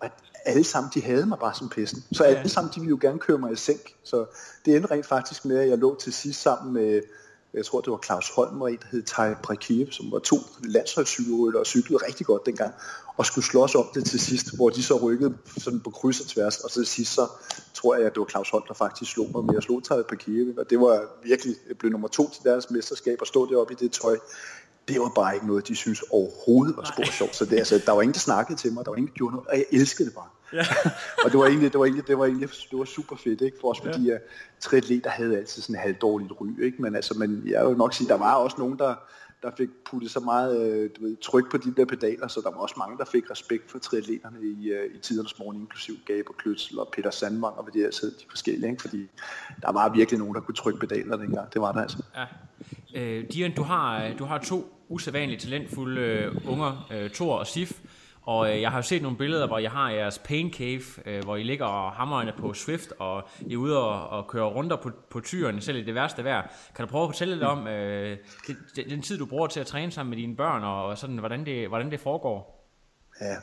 Og 0.00 0.10
alle 0.44 0.64
sammen, 0.64 0.90
de 0.94 1.02
havde 1.02 1.26
mig 1.26 1.38
bare 1.38 1.54
som 1.54 1.68
pesten. 1.68 2.04
Så 2.12 2.24
alle 2.24 2.48
sammen, 2.48 2.72
de 2.74 2.80
ville 2.80 2.90
jo 2.90 2.98
gerne 3.00 3.18
køre 3.18 3.38
mig 3.38 3.52
i 3.52 3.56
sænk. 3.56 3.94
Så 4.02 4.24
det 4.64 4.76
endte 4.76 4.90
rent 4.90 5.06
faktisk 5.06 5.44
med, 5.44 5.58
at 5.58 5.68
jeg 5.68 5.78
lå 5.78 5.94
til 5.94 6.12
sidst 6.12 6.42
sammen 6.42 6.72
med 6.72 7.02
jeg 7.54 7.64
tror 7.64 7.80
det 7.80 7.90
var 7.90 8.00
Claus 8.04 8.30
Holm 8.30 8.62
og 8.62 8.72
en, 8.72 8.78
der 8.78 8.86
hed 8.90 9.02
Tai 9.02 9.34
Prekiev, 9.42 9.86
som 9.90 10.12
var 10.12 10.18
to 10.18 10.36
landsholdscykelrytter 10.64 11.60
og 11.60 11.66
cyklede 11.66 12.06
rigtig 12.06 12.26
godt 12.26 12.46
dengang, 12.46 12.74
og 13.16 13.26
skulle 13.26 13.44
slås 13.44 13.74
om 13.74 13.86
det 13.94 14.04
til 14.04 14.20
sidst, 14.20 14.56
hvor 14.56 14.70
de 14.70 14.82
så 14.82 14.96
rykkede 14.96 15.34
sådan 15.58 15.80
på 15.80 15.90
kryds 15.90 16.20
og 16.20 16.26
tværs, 16.26 16.58
og 16.58 16.70
så 16.70 16.74
til 16.74 16.86
sidst 16.86 17.14
så 17.14 17.26
tror 17.74 17.96
jeg, 17.96 18.06
at 18.06 18.12
det 18.12 18.20
var 18.20 18.26
Claus 18.26 18.50
Holm, 18.50 18.64
der 18.68 18.74
faktisk 18.74 19.12
slog 19.12 19.30
mig 19.34 19.44
med 19.44 19.56
at 19.56 19.62
slå 19.62 19.80
Tai 19.80 20.02
Prekiev, 20.08 20.54
og 20.58 20.70
det 20.70 20.80
var 20.80 21.06
virkelig, 21.24 21.56
jeg 21.68 21.78
blev 21.78 21.92
nummer 21.92 22.08
to 22.08 22.30
til 22.30 22.44
deres 22.44 22.70
mesterskab, 22.70 23.18
og 23.20 23.26
stå 23.26 23.50
deroppe 23.50 23.72
i 23.72 23.76
det 23.76 23.92
tøj, 23.92 24.18
det 24.88 25.00
var 25.00 25.12
bare 25.14 25.34
ikke 25.34 25.46
noget, 25.46 25.68
de 25.68 25.76
synes 25.76 26.02
overhovedet 26.10 26.76
var 26.76 26.84
spor 26.84 27.12
sjovt. 27.12 27.36
Så 27.36 27.44
det, 27.44 27.58
altså, 27.58 27.82
der 27.86 27.92
var 27.92 28.02
ingen, 28.02 28.14
der 28.14 28.20
snakkede 28.20 28.58
til 28.58 28.72
mig, 28.72 28.84
der 28.84 28.90
var 28.90 28.96
ingen, 28.96 29.08
der 29.08 29.14
gjorde 29.14 29.34
noget, 29.34 29.48
og 29.48 29.56
jeg 29.56 29.66
elskede 29.72 30.08
det 30.08 30.14
bare. 30.14 30.28
Ja. 30.52 30.64
og 31.24 31.30
det 31.30 31.38
var 31.38 31.46
egentlig, 31.46 31.72
det 31.72 31.78
var 31.80 31.86
egentlig, 31.86 32.06
det 32.06 32.18
var 32.18 32.26
egentlig, 32.26 32.48
det 32.70 32.78
var 32.78 32.84
super 32.84 33.16
fedt, 33.16 33.40
ikke? 33.40 33.56
For 33.60 33.70
os, 33.70 33.80
fordi 33.80 34.04
ja. 34.04 34.16
triatleter 34.60 35.10
havde 35.10 35.36
altid 35.36 35.62
sådan 35.62 35.76
en 35.76 35.80
halvdårligt 35.80 36.32
ry, 36.40 36.64
ikke? 36.64 36.82
Men 36.82 36.94
altså, 36.94 37.14
men 37.18 37.42
jeg 37.46 37.66
vil 37.66 37.76
nok 37.76 37.94
sige, 37.94 38.08
der 38.08 38.18
var 38.18 38.34
også 38.34 38.56
nogen, 38.58 38.78
der, 38.78 38.94
der 39.42 39.50
fik 39.56 39.68
puttet 39.84 40.10
så 40.10 40.20
meget 40.20 40.60
øh, 40.60 40.90
du 40.96 41.02
ved, 41.02 41.16
tryk 41.16 41.50
på 41.50 41.56
de 41.56 41.74
der 41.76 41.84
pedaler, 41.84 42.28
så 42.28 42.40
der 42.40 42.50
var 42.50 42.56
også 42.56 42.74
mange, 42.78 42.98
der 42.98 43.04
fik 43.04 43.30
respekt 43.30 43.70
for 43.70 43.78
triatleterne 43.78 44.38
i, 44.42 44.70
øh, 44.70 44.94
i 44.94 44.98
tidernes 44.98 45.38
morgen, 45.38 45.60
inklusiv 45.60 45.94
Gaber 46.06 46.32
Kløtsel 46.32 46.78
og 46.78 46.88
Peter 46.96 47.10
Sandvang 47.10 47.56
og 47.56 47.64
hvad 47.64 47.72
de 47.72 47.84
altså 47.84 48.06
de 48.06 48.24
forskellige, 48.30 48.70
ikke? 48.70 48.82
fordi 48.82 49.08
der 49.62 49.72
var 49.72 49.88
virkelig 49.88 50.18
nogen, 50.18 50.34
der 50.34 50.40
kunne 50.40 50.54
trykke 50.54 50.80
pedaler 50.80 51.16
dengang. 51.16 51.52
Det 51.52 51.60
var 51.60 51.72
der 51.72 51.80
altså. 51.80 51.98
Ja. 52.16 52.26
Øh, 52.94 53.24
Dian, 53.32 53.54
du 53.54 53.62
har, 53.62 54.12
du 54.18 54.24
har 54.24 54.38
to 54.38 54.74
usædvanligt 54.88 55.42
talentfulde 55.42 56.00
øh, 56.00 56.48
unger, 56.48 56.88
øh, 56.92 57.10
Thor 57.10 57.36
og 57.38 57.46
Sif, 57.46 57.72
og 58.22 58.52
øh, 58.52 58.60
jeg 58.60 58.70
har 58.70 58.78
jo 58.78 58.82
set 58.82 59.02
nogle 59.02 59.18
billeder, 59.18 59.46
hvor 59.46 59.58
jeg 59.58 59.70
har 59.70 59.90
jeres 59.90 60.18
pain 60.18 60.52
cave, 60.52 60.82
øh, 61.06 61.24
hvor 61.24 61.36
I 61.36 61.42
ligger 61.42 61.66
og 61.66 61.92
hammerne 61.92 62.32
på 62.38 62.54
Swift, 62.54 62.92
og 62.98 63.28
I 63.40 63.52
er 63.52 63.56
ude 63.56 63.78
og, 63.78 64.08
og 64.18 64.28
kører 64.28 64.46
rundt 64.46 64.72
på, 64.82 64.90
på 65.10 65.20
tyren, 65.20 65.60
selv 65.60 65.76
i 65.76 65.82
det 65.82 65.94
værste 65.94 66.24
vejr. 66.24 66.54
Kan 66.76 66.86
du 66.86 66.90
prøve 66.90 67.04
at 67.04 67.08
fortælle 67.08 67.34
lidt 67.34 67.44
om 67.44 67.66
øh, 67.66 68.16
den, 68.76 68.90
den 68.90 69.02
tid, 69.02 69.18
du 69.18 69.26
bruger 69.26 69.46
til 69.46 69.60
at 69.60 69.66
træne 69.66 69.92
sammen 69.92 70.10
med 70.10 70.18
dine 70.18 70.36
børn, 70.36 70.62
og 70.62 70.98
sådan, 70.98 71.18
hvordan 71.18 71.46
det, 71.46 71.68
hvordan 71.68 71.90
det 71.90 72.00
foregår? 72.00 72.58
Ja, 73.20 73.36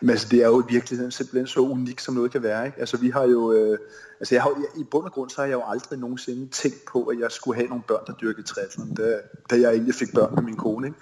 men 0.00 0.10
altså 0.10 0.28
det 0.30 0.42
er 0.42 0.46
jo 0.46 0.60
i 0.60 0.72
virkeligheden 0.72 1.10
simpelthen 1.10 1.46
så 1.46 1.60
unikt, 1.60 2.02
som 2.02 2.14
noget 2.14 2.32
kan 2.32 2.42
være. 2.42 2.66
Ikke? 2.66 2.80
Altså 2.80 2.96
vi 2.96 3.10
har 3.10 3.24
jo, 3.24 3.52
øh, 3.52 3.78
altså 4.20 4.34
jeg 4.34 4.42
har, 4.42 4.50
jeg, 4.50 4.80
i 4.80 4.84
bund 4.84 5.04
og 5.04 5.12
grund 5.12 5.30
så 5.30 5.36
har 5.40 5.46
jeg 5.46 5.54
jo 5.54 5.62
aldrig 5.66 5.98
nogensinde 5.98 6.48
tænkt 6.48 6.84
på, 6.92 7.02
at 7.02 7.18
jeg 7.18 7.32
skulle 7.32 7.56
have 7.56 7.68
nogle 7.68 7.82
børn, 7.88 8.06
der 8.06 8.12
dyrkede 8.12 8.46
triathlon, 8.46 8.94
da, 8.94 9.20
da 9.50 9.60
jeg 9.60 9.70
egentlig 9.70 9.94
fik 9.94 10.14
børn 10.14 10.34
med 10.34 10.42
min 10.42 10.56
kone. 10.56 10.86
Ikke? 10.86 10.98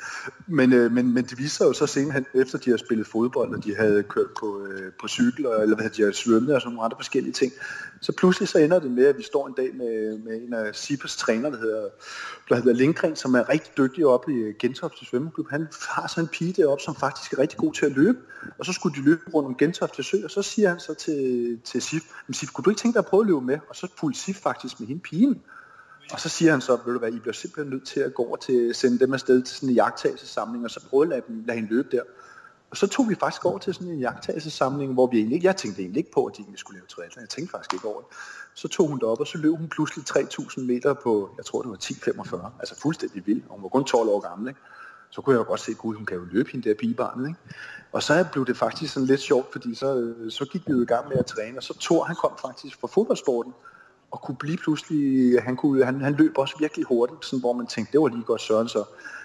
Men, 0.46 0.72
øh, 0.72 0.92
men, 0.92 1.14
men 1.14 1.24
det 1.24 1.38
viser 1.38 1.66
jo 1.66 1.72
så 1.72 1.86
senere, 1.86 2.24
efter 2.34 2.58
de 2.58 2.70
har 2.70 2.76
spillet 2.76 3.06
fodbold, 3.06 3.54
og 3.54 3.64
de 3.64 3.76
havde 3.76 4.02
kørt 4.02 4.30
på, 4.40 4.66
øh, 4.66 4.92
på 5.00 5.08
cykel, 5.08 5.46
eller 5.46 5.76
hvad 5.76 5.90
de 5.90 6.02
har 6.02 6.12
svømmet 6.12 6.54
og 6.54 6.60
sådan 6.60 6.74
nogle 6.74 6.84
andre 6.84 6.96
forskellige 6.98 7.32
ting, 7.32 7.52
så 8.00 8.12
pludselig 8.12 8.48
så 8.48 8.58
ender 8.58 8.78
det 8.78 8.90
med, 8.90 9.06
at 9.06 9.18
vi 9.18 9.22
står 9.22 9.46
en 9.46 9.54
dag 9.56 9.74
med, 9.74 10.18
med 10.18 10.42
en 10.42 10.54
af 10.54 10.74
Sipers 10.74 11.16
træner, 11.16 11.50
der 11.50 11.58
hedder, 11.58 11.88
der 12.48 12.54
hedder 12.54 12.72
Lindgren, 12.72 13.16
som 13.16 13.34
er 13.34 13.48
rigtig 13.48 13.72
dygtig 13.76 14.06
oppe 14.06 14.32
i 14.32 14.36
øh, 14.36 14.54
Gentofte 14.58 15.06
Svømmeklub. 15.06 15.46
Han 15.50 15.68
har 15.90 16.06
så 16.06 16.20
en 16.20 16.28
pige 16.28 16.52
deroppe, 16.52 16.84
som 16.84 16.94
faktisk 16.94 17.32
er 17.32 17.38
rigtig 17.38 17.58
god 17.58 17.72
til 17.72 17.86
at 17.86 17.92
løbe, 17.92 18.18
og 18.58 18.66
så 18.66 18.72
skulle 18.72 18.96
de 18.96 19.04
løbe 19.04 19.20
rundt 19.34 19.46
om 19.46 19.56
Gentofte 19.56 20.02
Sø, 20.02 20.16
og 20.24 20.30
så 20.30 20.42
siger 20.42 20.68
han 20.68 20.80
så 20.80 20.94
til, 20.94 21.58
til 21.64 21.82
Sif, 21.82 22.02
men 22.26 22.34
Sif, 22.34 22.52
kunne 22.52 22.62
du 22.62 22.70
ikke 22.70 22.80
tænke 22.80 22.98
dig 22.98 23.05
jeg 23.06 23.10
prøvet 23.10 23.24
at 23.24 23.26
løbe 23.26 23.40
med? 23.40 23.58
Og 23.68 23.76
så 23.76 23.88
fulgte 23.96 24.34
faktisk 24.34 24.80
med 24.80 24.88
hende 24.88 25.02
pigen. 25.02 25.42
Og 26.12 26.20
så 26.20 26.28
siger 26.28 26.50
han 26.50 26.60
så, 26.60 26.78
ved 26.84 26.92
du 26.92 26.98
hvad, 26.98 27.12
I 27.12 27.18
bliver 27.18 27.32
simpelthen 27.32 27.70
nødt 27.74 27.86
til 27.86 28.00
at 28.00 28.14
gå 28.14 28.22
over 28.22 28.36
til 28.36 28.68
at 28.68 28.76
sende 28.76 28.98
dem 28.98 29.12
afsted 29.12 29.42
til 29.42 29.56
sådan 29.56 29.68
en 29.68 29.74
jagttagelsesamling, 29.74 30.64
og 30.64 30.70
så 30.70 30.88
prøve 30.90 31.02
at 31.02 31.08
lade, 31.08 31.22
dem, 31.28 31.44
lade 31.46 31.56
hende 31.56 31.70
løbe 31.74 31.88
der. 31.96 32.02
Og 32.70 32.76
så 32.76 32.86
tog 32.86 33.08
vi 33.08 33.14
faktisk 33.14 33.44
over 33.44 33.58
til 33.58 33.74
sådan 33.74 33.88
en 33.88 33.98
jagttagelsesamling, 33.98 34.92
hvor 34.92 35.06
vi 35.06 35.16
egentlig 35.16 35.34
ikke, 35.34 35.46
jeg 35.46 35.56
tænkte 35.56 35.82
egentlig 35.82 35.98
ikke 35.98 36.10
på, 36.10 36.24
at 36.24 36.36
de 36.36 36.42
egentlig 36.42 36.58
skulle 36.58 36.78
lave 36.78 36.86
triathlon. 36.86 37.20
Jeg 37.20 37.28
tænkte 37.28 37.50
faktisk 37.50 37.74
ikke 37.74 37.88
over 37.88 38.00
det. 38.00 38.08
Så 38.54 38.68
tog 38.68 38.88
hun 38.88 39.02
op, 39.02 39.20
og 39.20 39.26
så 39.26 39.38
løb 39.38 39.56
hun 39.56 39.68
pludselig 39.68 40.04
3.000 40.10 40.60
meter 40.60 40.94
på, 40.94 41.30
jeg 41.36 41.44
tror 41.44 41.62
det 41.62 41.70
var 41.70 41.76
10.45. 41.76 42.50
Altså 42.60 42.80
fuldstændig 42.80 43.26
vild. 43.26 43.42
Hun 43.48 43.62
var 43.62 43.68
kun 43.68 43.84
12 43.84 44.08
år 44.08 44.20
gammel, 44.20 44.48
ikke? 44.48 44.60
Så 45.10 45.20
kunne 45.20 45.34
jeg 45.34 45.38
jo 45.38 45.48
godt 45.48 45.60
se, 45.60 45.74
gud, 45.74 45.94
hun 45.94 46.06
kan 46.06 46.16
jo 46.16 46.24
løbe 46.30 46.50
hende 46.52 46.68
der 46.68 46.74
pigebarnet, 46.74 47.28
ikke? 47.28 47.40
Og 47.92 48.02
så 48.02 48.24
blev 48.32 48.46
det 48.46 48.56
faktisk 48.56 48.92
sådan 48.92 49.06
lidt 49.06 49.20
sjovt, 49.20 49.52
fordi 49.52 49.74
så, 49.74 49.96
øh, 49.96 50.30
så 50.30 50.44
gik 50.44 50.62
vi 50.66 50.72
jo 50.72 50.82
i 50.82 50.84
gang 50.84 51.08
med 51.08 51.16
at 51.16 51.26
træne, 51.26 51.58
og 51.58 51.62
så 51.62 51.78
Thor, 51.80 52.04
han 52.04 52.16
kom 52.16 52.32
faktisk 52.40 52.80
fra 52.80 52.88
fodboldsporten, 52.88 53.52
og 54.10 54.22
kunne 54.22 54.36
blive 54.36 54.56
pludselig, 54.56 55.42
han, 55.42 55.56
kunne, 55.56 55.84
han, 55.84 56.00
han 56.00 56.14
løb 56.14 56.38
også 56.38 56.54
virkelig 56.58 56.86
hurtigt, 56.86 57.24
sådan, 57.24 57.40
hvor 57.40 57.52
man 57.52 57.66
tænkte, 57.66 57.92
det 57.92 58.00
var 58.00 58.08
lige 58.08 58.22
godt 58.22 58.40
Søren, 58.40 58.68
så 58.68 58.84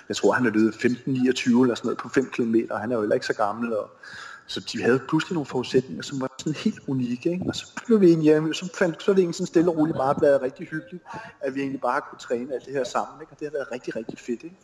jeg 0.09 0.15
tror, 0.17 0.31
han 0.31 0.45
er 0.45 0.49
løbet 0.49 0.73
15-29 0.73 1.61
eller 1.61 1.75
sådan 1.75 1.87
noget 1.87 1.97
på 1.97 2.09
5 2.09 2.25
km, 2.25 2.55
og 2.69 2.79
han 2.79 2.91
er 2.91 2.95
jo 2.95 3.01
heller 3.01 3.13
ikke 3.13 3.25
så 3.25 3.33
gammel, 3.33 3.73
og 3.73 3.89
så 4.51 4.59
de 4.59 4.83
havde 4.83 4.99
pludselig 5.09 5.33
nogle 5.33 5.45
forudsætninger, 5.45 6.03
som 6.03 6.21
var 6.21 6.29
sådan 6.39 6.53
helt 6.53 6.79
unikke. 6.87 7.31
Ikke? 7.31 7.45
Og 7.47 7.55
så 7.55 7.65
blev 7.85 8.01
vi 8.01 8.07
egentlig, 8.07 8.55
så, 8.55 8.69
fandt, 8.79 9.03
så 9.03 9.11
er 9.11 9.15
det 9.15 9.21
egentlig 9.21 9.35
sådan 9.35 9.47
stille 9.47 9.71
og 9.71 9.77
roligt 9.77 9.97
bare 9.97 10.15
blevet 10.15 10.41
rigtig 10.41 10.67
hyggeligt, 10.67 11.03
at 11.41 11.55
vi 11.55 11.59
egentlig 11.61 11.81
bare 11.81 12.01
kunne 12.09 12.19
træne 12.19 12.53
alt 12.53 12.65
det 12.65 12.73
her 12.73 12.83
sammen. 12.83 13.21
Ikke? 13.21 13.31
Og 13.31 13.39
det 13.39 13.47
har 13.47 13.51
været 13.51 13.71
rigtig, 13.71 13.95
rigtig 13.95 14.19
fedt. 14.19 14.43
Ikke? 14.43 14.55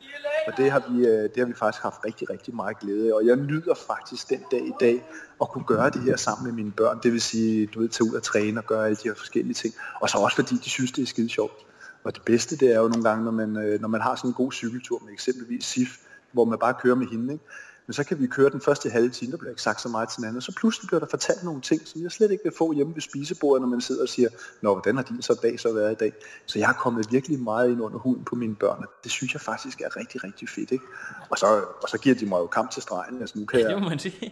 Og 0.47 0.54
det 0.58 0.71
har, 0.71 0.84
vi, 0.89 1.08
øh, 1.08 1.23
det 1.23 1.38
har 1.38 1.45
vi 1.45 1.54
faktisk 1.54 1.84
haft 1.84 2.06
rigtig, 2.06 2.30
rigtig 2.30 2.56
meget 2.56 2.80
glæde 2.80 3.08
af. 3.10 3.13
Og 3.13 3.26
jeg 3.26 3.36
nyder 3.36 3.76
faktisk 3.88 4.30
den 4.30 4.41
dag 4.52 4.67
i 4.67 4.73
dag 4.80 4.95
at 5.41 5.50
kunne 5.50 5.63
gøre 5.63 5.89
det 5.89 6.02
her 6.02 6.15
sammen 6.17 6.45
med 6.47 6.54
mine 6.54 6.71
børn. 6.71 7.00
Det 7.04 7.12
vil 7.12 7.21
sige, 7.21 7.65
du 7.65 7.80
ved, 7.80 7.89
tage 7.89 8.10
ud 8.10 8.15
og 8.15 8.23
træne 8.23 8.60
og 8.60 8.65
gøre 8.65 8.86
alle 8.86 8.95
de 8.95 9.10
her 9.10 9.15
forskellige 9.15 9.54
ting. 9.54 9.73
Og 10.02 10.10
så 10.10 10.17
også 10.17 10.36
fordi 10.36 10.56
de 10.56 10.69
synes, 10.69 10.91
det 10.91 11.02
er 11.02 11.06
skide 11.06 11.30
sjovt. 11.30 11.65
Og 12.04 12.15
det 12.15 12.21
bedste, 12.26 12.58
det 12.58 12.73
er 12.73 12.80
jo 12.80 12.88
nogle 12.88 13.04
gange, 13.10 13.26
når 13.26 13.32
man, 13.32 13.58
øh, 13.58 13.82
når 13.82 13.88
man 13.88 14.02
har 14.02 14.15
sådan 14.15 14.30
en 14.30 14.34
god 14.34 14.52
cykeltur 14.52 15.02
med 15.06 15.13
eksempelvis 15.13 15.65
SIF, 15.65 15.97
hvor 16.32 16.45
man 16.45 16.60
bare 16.60 16.73
kører 16.82 16.95
med 16.95 17.08
hende, 17.08 17.34
ikke? 17.34 17.45
Men 17.88 17.93
så 17.93 18.04
kan 18.04 18.19
vi 18.21 18.28
køre 18.28 18.50
den 18.50 18.62
første 18.62 18.89
halve 18.89 19.10
time, 19.10 19.32
der 19.32 19.38
bliver 19.38 19.50
ikke 19.50 19.62
sagt 19.62 19.82
så 19.82 19.89
meget 19.89 20.10
til 20.10 20.17
hinanden, 20.17 20.38
og 20.38 20.43
så 20.43 20.54
pludselig 20.58 20.88
bliver 20.88 21.00
der 21.00 21.08
fortalt 21.08 21.43
nogle 21.43 21.62
ting, 21.62 21.88
som 21.88 22.02
jeg 22.02 22.12
slet 22.12 22.32
ikke 22.32 22.43
vil 22.43 22.54
få 22.58 22.71
hjemme 22.71 22.95
ved 22.95 23.02
spisebordet, 23.02 23.62
når 23.62 23.69
man 23.69 23.82
sidder 23.82 24.02
og 24.02 24.10
siger, 24.10 24.30
Nå, 24.62 24.73
hvordan 24.73 24.95
har 24.95 25.04
din 25.04 25.21
så 25.21 25.39
dag 25.41 25.60
så 25.60 25.73
været 25.73 25.91
i 25.91 25.95
dag? 25.95 26.13
Så 26.45 26.60
jeg 26.60 26.67
har 26.67 26.73
kommet 26.73 27.12
virkelig 27.12 27.39
meget 27.39 27.69
ind 27.69 27.82
under 27.82 28.00
huden 28.00 28.23
på 28.23 28.36
mine 28.36 28.56
børn, 28.56 28.84
og 28.84 28.91
det 29.04 29.12
synes 29.12 29.34
jeg 29.34 29.41
faktisk 29.41 29.82
er 29.82 29.97
rigtig, 29.97 30.23
rigtig 30.23 30.50
fedt. 30.50 30.71
Ikke? 30.71 30.86
Og, 31.30 31.38
så, 31.38 31.45
og 31.84 31.89
så 31.89 31.97
giver 31.97 32.15
de 32.15 32.26
mig 32.26 32.38
jo 32.39 32.47
kamp 32.47 32.71
til 32.71 32.82
stregen. 32.82 33.21
Altså, 33.21 33.39
nu 33.39 33.45
kan 33.45 33.60
jeg. 33.60 33.69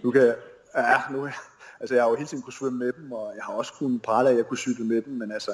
Nu 0.03 0.11
kan 0.11 0.21
jeg, 0.21 0.35
ja, 0.75 1.01
nu, 1.11 1.29
altså 1.79 1.95
jeg 1.95 2.03
har 2.03 2.09
jo 2.09 2.15
hele 2.15 2.27
tiden 2.27 2.43
kunne 2.43 2.53
svømme 2.53 2.79
med 2.79 2.91
dem, 2.93 3.11
og 3.11 3.33
jeg 3.35 3.43
har 3.43 3.53
også 3.53 3.73
kunnet 3.73 4.01
prale 4.01 4.29
at 4.29 4.35
jeg 4.35 4.47
kunne 4.47 4.57
cykle 4.57 4.85
med 4.85 5.01
dem, 5.01 5.13
men 5.13 5.31
altså, 5.31 5.51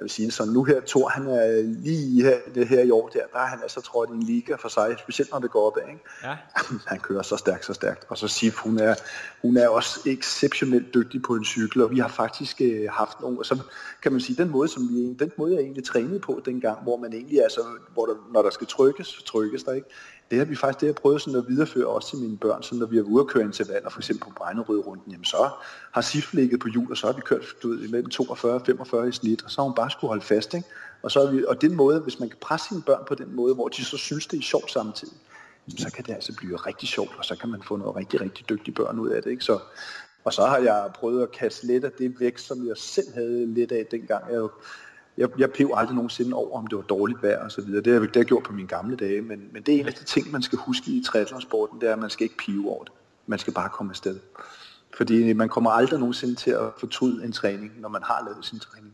jeg 0.00 0.04
vil 0.04 0.10
sige 0.10 0.30
sådan, 0.30 0.52
nu 0.52 0.64
her, 0.64 0.80
Thor, 0.86 1.08
han 1.08 1.26
er 1.26 1.62
lige 1.62 2.22
her, 2.22 2.36
det 2.54 2.68
her 2.68 2.82
i 2.82 2.90
år 2.90 3.08
der, 3.08 3.20
der 3.32 3.38
er 3.38 3.46
han 3.46 3.58
altså 3.62 3.80
trådt 3.80 4.10
i 4.10 4.12
en 4.12 4.22
liga 4.22 4.54
for 4.54 4.68
sig, 4.68 4.96
specielt 4.98 5.32
når 5.32 5.38
det 5.38 5.50
går 5.50 5.66
opad, 5.66 5.82
ikke? 5.88 6.04
Ja. 6.22 6.36
Han 6.92 6.98
kører 7.00 7.22
så 7.22 7.36
stærkt, 7.36 7.64
så 7.64 7.72
stærkt. 7.72 8.04
Og 8.08 8.18
så 8.18 8.28
Sif, 8.28 8.56
hun 8.56 8.78
er, 8.78 8.94
hun 9.42 9.56
er 9.56 9.68
også 9.68 10.00
exceptionelt 10.06 10.94
dygtig 10.94 11.22
på 11.22 11.34
en 11.34 11.44
cykel, 11.44 11.82
og 11.82 11.90
vi 11.90 11.98
har 11.98 12.08
faktisk 12.08 12.60
øh, 12.60 12.88
haft 12.90 13.20
nogle, 13.20 13.38
og 13.38 13.46
så 13.46 13.58
kan 14.02 14.12
man 14.12 14.20
sige, 14.20 14.42
den 14.42 14.50
måde, 14.50 14.68
som 14.68 14.88
vi, 14.88 15.12
den 15.12 15.32
måde, 15.36 15.54
jeg 15.54 15.62
egentlig 15.62 15.84
trænede 15.84 16.20
på 16.20 16.42
dengang, 16.44 16.82
hvor 16.82 16.96
man 16.96 17.12
egentlig, 17.12 17.42
altså, 17.42 17.60
hvor 17.92 18.06
der, 18.06 18.14
når 18.32 18.42
der 18.42 18.50
skal 18.50 18.66
trykkes, 18.66 19.06
så 19.06 19.24
trykkes 19.24 19.62
der 19.62 19.72
ikke 19.72 19.88
det 20.30 20.38
har 20.38 20.44
vi 20.44 20.56
faktisk 20.56 20.80
det 20.80 20.88
har 20.88 20.92
prøvet 20.92 21.22
sådan 21.22 21.38
at 21.38 21.44
videreføre 21.48 21.86
også 21.86 22.08
til 22.08 22.18
mine 22.18 22.38
børn, 22.38 22.62
så 22.62 22.74
når 22.74 22.86
vi 22.86 22.96
har 22.96 23.02
været 23.02 23.12
ude 23.12 23.20
at 23.20 23.26
køre 23.26 23.44
intervaller, 23.44 23.90
for 23.90 24.00
eksempel 24.00 24.24
på 24.24 24.30
Brejnerød 24.36 24.86
runden, 24.86 25.12
jamen 25.12 25.24
så 25.24 25.50
har 25.92 26.00
SIF 26.00 26.34
ligget 26.34 26.60
på 26.60 26.68
jul, 26.68 26.90
og 26.90 26.96
så 26.96 27.06
har 27.06 27.12
vi 27.12 27.20
kørt 27.20 27.44
du 27.62 27.68
ved, 27.68 27.78
imellem 27.78 28.10
42 28.10 28.54
og 28.54 28.62
45 28.66 29.08
i 29.08 29.12
snit, 29.12 29.42
og 29.44 29.50
så 29.50 29.60
har 29.60 29.66
hun 29.66 29.74
bare 29.74 29.89
skulle 29.90 30.08
holde 30.08 30.24
fast. 30.24 30.54
Ikke? 30.54 30.68
Og, 31.02 31.10
så 31.10 31.30
vi, 31.30 31.44
og 31.48 31.60
den 31.60 31.76
måde, 31.76 32.00
hvis 32.00 32.20
man 32.20 32.28
kan 32.28 32.38
presse 32.40 32.68
sine 32.68 32.82
børn 32.82 33.04
på 33.08 33.14
den 33.14 33.36
måde, 33.36 33.54
hvor 33.54 33.68
de 33.68 33.84
så 33.84 33.96
synes, 33.96 34.26
det 34.26 34.38
er 34.38 34.42
sjovt 34.42 34.70
samtidig, 34.70 35.14
så 35.78 35.92
kan 35.92 36.04
det 36.04 36.12
altså 36.12 36.36
blive 36.36 36.56
rigtig 36.56 36.88
sjovt, 36.88 37.10
og 37.18 37.24
så 37.24 37.36
kan 37.36 37.48
man 37.50 37.62
få 37.62 37.76
noget 37.76 37.96
rigtig, 37.96 38.20
rigtig 38.20 38.48
dygtige 38.48 38.74
børn 38.74 38.98
ud 38.98 39.08
af 39.08 39.22
det. 39.22 39.30
Ikke? 39.30 39.44
Så, 39.44 39.58
og 40.24 40.32
så 40.32 40.46
har 40.46 40.58
jeg 40.58 40.90
prøvet 40.94 41.22
at 41.22 41.32
kaste 41.32 41.66
lidt 41.66 41.84
af 41.84 41.92
det 41.92 42.20
væk, 42.20 42.38
som 42.38 42.66
jeg 42.66 42.76
selv 42.76 43.14
havde 43.14 43.54
lidt 43.54 43.72
af 43.72 43.86
dengang. 43.90 44.32
Jeg 44.32 44.48
jeg, 45.20 45.28
jeg 45.38 45.50
pev 45.52 45.70
aldrig 45.74 45.94
nogensinde 45.94 46.36
over, 46.36 46.58
om 46.58 46.66
det 46.66 46.76
var 46.76 46.82
dårligt 46.82 47.22
vejr 47.22 47.44
og 47.44 47.52
så 47.52 47.62
videre. 47.62 47.82
Det 47.82 47.92
har 47.92 48.00
jeg, 48.00 48.08
det 48.08 48.16
har 48.16 48.20
jeg 48.20 48.26
gjort 48.26 48.42
på 48.42 48.52
mine 48.52 48.68
gamle 48.68 48.96
dage, 48.96 49.20
men, 49.20 49.48
men 49.52 49.62
det 49.62 49.74
er 49.74 49.80
en 49.80 49.86
af 49.86 49.94
de 49.94 50.04
ting, 50.04 50.30
man 50.30 50.42
skal 50.42 50.58
huske 50.58 50.90
i 50.90 51.02
triathlonsporten, 51.06 51.80
det 51.80 51.88
er, 51.88 51.92
at 51.92 51.98
man 51.98 52.10
skal 52.10 52.24
ikke 52.24 52.36
pive 52.36 52.70
over 52.70 52.84
det. 52.84 52.92
Man 53.26 53.38
skal 53.38 53.52
bare 53.52 53.68
komme 53.68 53.92
afsted. 53.92 54.18
Fordi 54.96 55.32
man 55.32 55.48
kommer 55.48 55.70
aldrig 55.70 55.98
nogensinde 55.98 56.34
til 56.34 56.50
at 56.50 56.72
fortryde 56.78 57.24
en 57.24 57.32
træning, 57.32 57.72
når 57.80 57.88
man 57.88 58.02
har 58.02 58.24
lavet 58.24 58.44
sin 58.44 58.58
træning. 58.58 58.92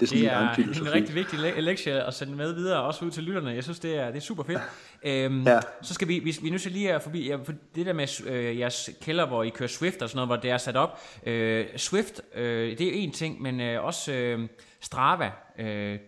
Det 0.00 0.26
er, 0.26 0.54
sådan 0.54 0.68
det 0.68 0.76
er 0.76 0.80
en, 0.80 0.86
en 0.86 0.92
rigtig 0.92 1.14
vigtig 1.14 1.38
le- 1.38 1.60
lektie 1.60 2.04
at 2.04 2.14
sende 2.14 2.36
med 2.36 2.52
videre, 2.52 2.82
også 2.82 3.04
ud 3.04 3.10
til 3.10 3.22
lytterne. 3.22 3.50
Jeg 3.50 3.62
synes, 3.62 3.78
det 3.78 3.96
er, 3.98 4.06
det 4.06 4.16
er 4.16 4.20
super 4.20 4.42
fedt. 4.42 4.60
Øhm, 5.02 5.42
ja. 5.42 5.60
Så 5.82 5.94
skal 5.94 6.08
vi, 6.08 6.18
vi, 6.18 6.38
vi 6.42 6.50
nu 6.50 6.58
så 6.58 6.68
lige 6.68 7.00
forbi, 7.00 7.28
ja, 7.28 7.36
for 7.36 7.52
det 7.74 7.86
der 7.86 7.92
med 7.92 8.26
øh, 8.26 8.58
jeres 8.58 8.90
kælder, 9.02 9.26
hvor 9.26 9.42
I 9.42 9.48
kører 9.48 9.68
Swift 9.68 10.02
og 10.02 10.08
sådan 10.08 10.16
noget, 10.16 10.28
hvor 10.28 10.36
det 10.36 10.50
er 10.50 10.58
sat 10.58 10.76
op. 10.76 11.00
Øh, 11.26 11.66
Swift, 11.76 12.20
øh, 12.34 12.78
det 12.78 12.88
er 12.88 12.92
en 12.92 13.12
ting, 13.12 13.42
men 13.42 13.60
øh, 13.60 13.84
også 13.84 14.12
øh, 14.12 14.48
Strava, 14.80 15.30
øh, 15.58 15.98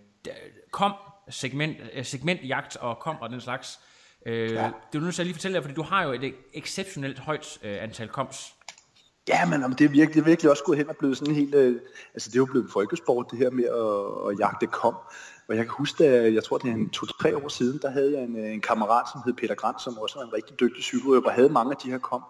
kom 0.71 0.93
segment, 1.31 1.77
øh, 1.95 2.05
segmentjagt 2.05 2.77
og 2.77 2.99
kom 2.99 3.17
og 3.21 3.31
den 3.31 3.41
slags. 3.41 3.79
Øh, 4.27 4.51
ja. 4.53 4.71
Det 4.93 4.99
er 4.99 5.03
nu 5.03 5.11
så 5.11 5.23
lige 5.23 5.35
fortælle 5.35 5.55
dig, 5.55 5.63
fordi 5.63 5.75
du 5.75 5.83
har 5.83 6.05
jo 6.05 6.13
et 6.13 6.35
exceptionelt 6.55 7.19
højt 7.19 7.59
øh, 7.63 7.83
antal 7.83 8.09
koms. 8.09 8.55
Ja, 9.29 9.47
men 9.47 9.63
det 9.63 9.85
er 9.85 9.89
virkelig, 9.89 10.15
det 10.15 10.21
er 10.21 10.25
virkelig 10.25 10.51
også 10.51 10.65
gået 10.65 10.79
hen 10.79 10.89
og 10.89 10.97
blevet 10.97 11.19
sådan 11.19 11.35
en 11.35 11.41
helt... 11.41 11.55
Øh, 11.55 11.81
altså 12.15 12.29
det 12.29 12.35
er 12.35 12.39
jo 12.39 12.45
blevet 12.45 12.65
en 12.65 12.71
folkesport, 12.71 13.27
det 13.31 13.39
her 13.39 13.51
med 13.51 13.65
at, 13.65 14.31
at 14.31 14.39
jagte 14.39 14.67
kom. 14.67 14.95
Og 15.49 15.57
jeg 15.57 15.65
kan 15.65 15.75
huske, 15.79 16.05
at 16.05 16.35
jeg 16.35 16.45
tror, 16.45 16.59
det 16.59 16.71
er 16.71 16.75
en 16.75 16.91
to-tre 16.91 17.37
år 17.37 17.49
siden, 17.49 17.79
der 17.83 17.91
havde 17.91 18.13
jeg 18.13 18.23
en, 18.23 18.37
øh, 18.37 18.53
en 18.53 18.61
kammerat, 18.61 19.07
som 19.13 19.21
hed 19.25 19.33
Peter 19.33 19.55
Grant, 19.55 19.83
som 19.83 19.99
også 19.99 20.19
var 20.19 20.25
en 20.25 20.33
rigtig 20.33 20.61
dygtig 20.61 20.85
cykelrytter, 20.85 21.29
og 21.29 21.35
havde 21.35 21.49
mange 21.49 21.71
af 21.71 21.77
de 21.77 21.91
her 21.91 21.99
kom. 21.99 22.23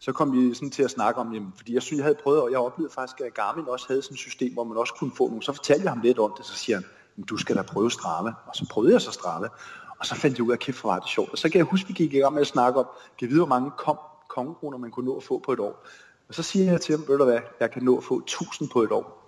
Så 0.00 0.12
kom 0.12 0.32
vi 0.32 0.54
sådan 0.54 0.70
til 0.70 0.82
at 0.82 0.90
snakke 0.90 1.20
om, 1.20 1.32
jamen, 1.34 1.52
fordi 1.56 1.74
jeg 1.74 1.82
synes, 1.82 1.98
jeg 1.98 2.04
havde 2.04 2.18
prøvet, 2.22 2.42
og 2.42 2.50
jeg 2.50 2.58
oplevede 2.58 2.94
faktisk, 2.94 3.20
at 3.20 3.34
Garmin 3.34 3.68
også 3.68 3.86
havde 3.88 4.02
sådan 4.02 4.14
et 4.14 4.18
system, 4.18 4.52
hvor 4.52 4.64
man 4.64 4.76
også 4.76 4.94
kunne 4.98 5.12
få 5.16 5.26
nogle. 5.28 5.42
Så 5.42 5.52
fortalte 5.52 5.84
jeg 5.84 5.92
ham 5.92 6.00
lidt 6.00 6.18
om 6.18 6.34
det, 6.36 6.46
så 6.46 6.54
siger 6.54 6.76
han, 6.76 6.84
du 7.24 7.36
skal 7.36 7.56
da 7.56 7.62
prøve 7.62 7.90
Strava. 7.90 8.32
Og 8.46 8.56
så 8.56 8.66
prøvede 8.70 8.92
jeg 8.92 9.00
så 9.00 9.10
Strava. 9.12 9.48
Og 9.98 10.06
så 10.06 10.14
fandt 10.14 10.38
jeg 10.38 10.46
ud 10.46 10.50
af, 10.50 10.54
at 10.54 10.60
kæft, 10.60 10.80
hvor 10.80 10.90
var 10.90 10.98
det 10.98 11.08
sjovt. 11.08 11.32
Og 11.32 11.38
så 11.38 11.48
kan 11.48 11.58
jeg 11.58 11.64
huske, 11.64 11.84
at 11.84 11.88
vi 11.88 11.94
gik 11.94 12.14
i 12.14 12.18
gang 12.18 12.34
med 12.34 12.40
at 12.40 12.46
snakke 12.46 12.78
om, 12.78 12.86
kan 13.18 13.28
vide, 13.28 13.38
hvor 13.38 13.46
mange 13.46 13.70
kom, 13.78 13.98
kongekroner 14.28 14.78
man 14.78 14.90
kunne 14.90 15.06
nå 15.06 15.16
at 15.16 15.22
få 15.22 15.38
på 15.38 15.52
et 15.52 15.60
år. 15.60 15.86
Og 16.28 16.34
så 16.34 16.42
siger 16.42 16.70
jeg 16.70 16.80
til 16.80 16.96
ham, 16.96 17.08
ved 17.08 17.18
du 17.18 17.24
hvad, 17.24 17.40
jeg 17.60 17.70
kan 17.70 17.82
nå 17.82 17.96
at 17.96 18.04
få 18.04 18.18
1000 18.18 18.68
på 18.68 18.82
et 18.82 18.92
år. 18.92 19.18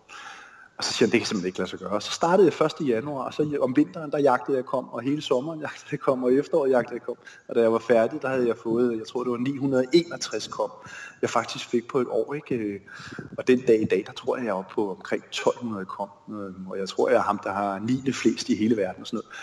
Og 0.81 0.85
så 0.85 0.93
siger 0.93 1.07
han, 1.07 1.13
det 1.13 1.21
kan 1.21 1.27
simpelthen 1.27 1.47
ikke 1.47 1.59
lade 1.59 1.71
sig 1.71 1.79
gøre. 1.79 2.01
Så 2.01 2.11
startede 2.11 2.53
jeg 2.61 2.67
1. 2.81 2.89
januar, 2.89 3.25
og 3.25 3.35
så 3.35 3.59
om 3.61 3.77
vinteren, 3.77 4.11
der 4.11 4.19
jagtede 4.19 4.57
jeg 4.57 4.65
kom, 4.65 4.89
og 4.89 5.03
hele 5.03 5.23
sommeren 5.23 5.61
jagtede 5.61 5.87
jeg 5.91 6.01
kom, 6.01 6.25
og 6.25 6.33
efteråret 6.35 6.71
jagtede 6.71 6.95
jeg 6.95 7.03
kom. 7.03 7.17
Og 7.49 7.55
da 7.55 7.61
jeg 7.61 7.73
var 7.73 7.79
færdig, 7.79 8.23
der 8.23 8.29
havde 8.29 8.47
jeg 8.47 8.57
fået, 8.57 8.99
jeg 8.99 9.07
tror 9.07 9.23
det 9.23 9.31
var 9.31 9.39
961 9.39 10.49
kom, 10.49 10.71
jeg 11.23 11.31
faktisk 11.31 11.69
fik 11.69 11.89
på 11.89 11.99
et 11.99 12.07
år. 12.11 12.35
Ikke? 12.35 12.81
Og 13.39 13.47
den 13.49 13.61
dag 13.61 13.83
i 13.83 13.85
dag, 13.85 14.05
der 14.07 14.13
tror 14.13 14.37
jeg, 14.37 14.45
jeg 14.45 14.51
er 14.51 14.55
oppe 14.55 14.75
på 14.75 14.91
omkring 14.91 15.25
1200 15.25 15.85
kom. 15.87 16.09
Øh, 16.31 16.71
og 16.71 16.79
jeg 16.79 16.89
tror, 16.89 17.09
jeg 17.09 17.17
er 17.17 17.23
ham, 17.23 17.41
der 17.45 17.53
har 17.53 17.79
9. 17.79 18.13
flest 18.13 18.49
i 18.49 18.55
hele 18.55 18.77
verden 18.77 19.01
og 19.01 19.07
sådan 19.07 19.17
noget. 19.17 19.37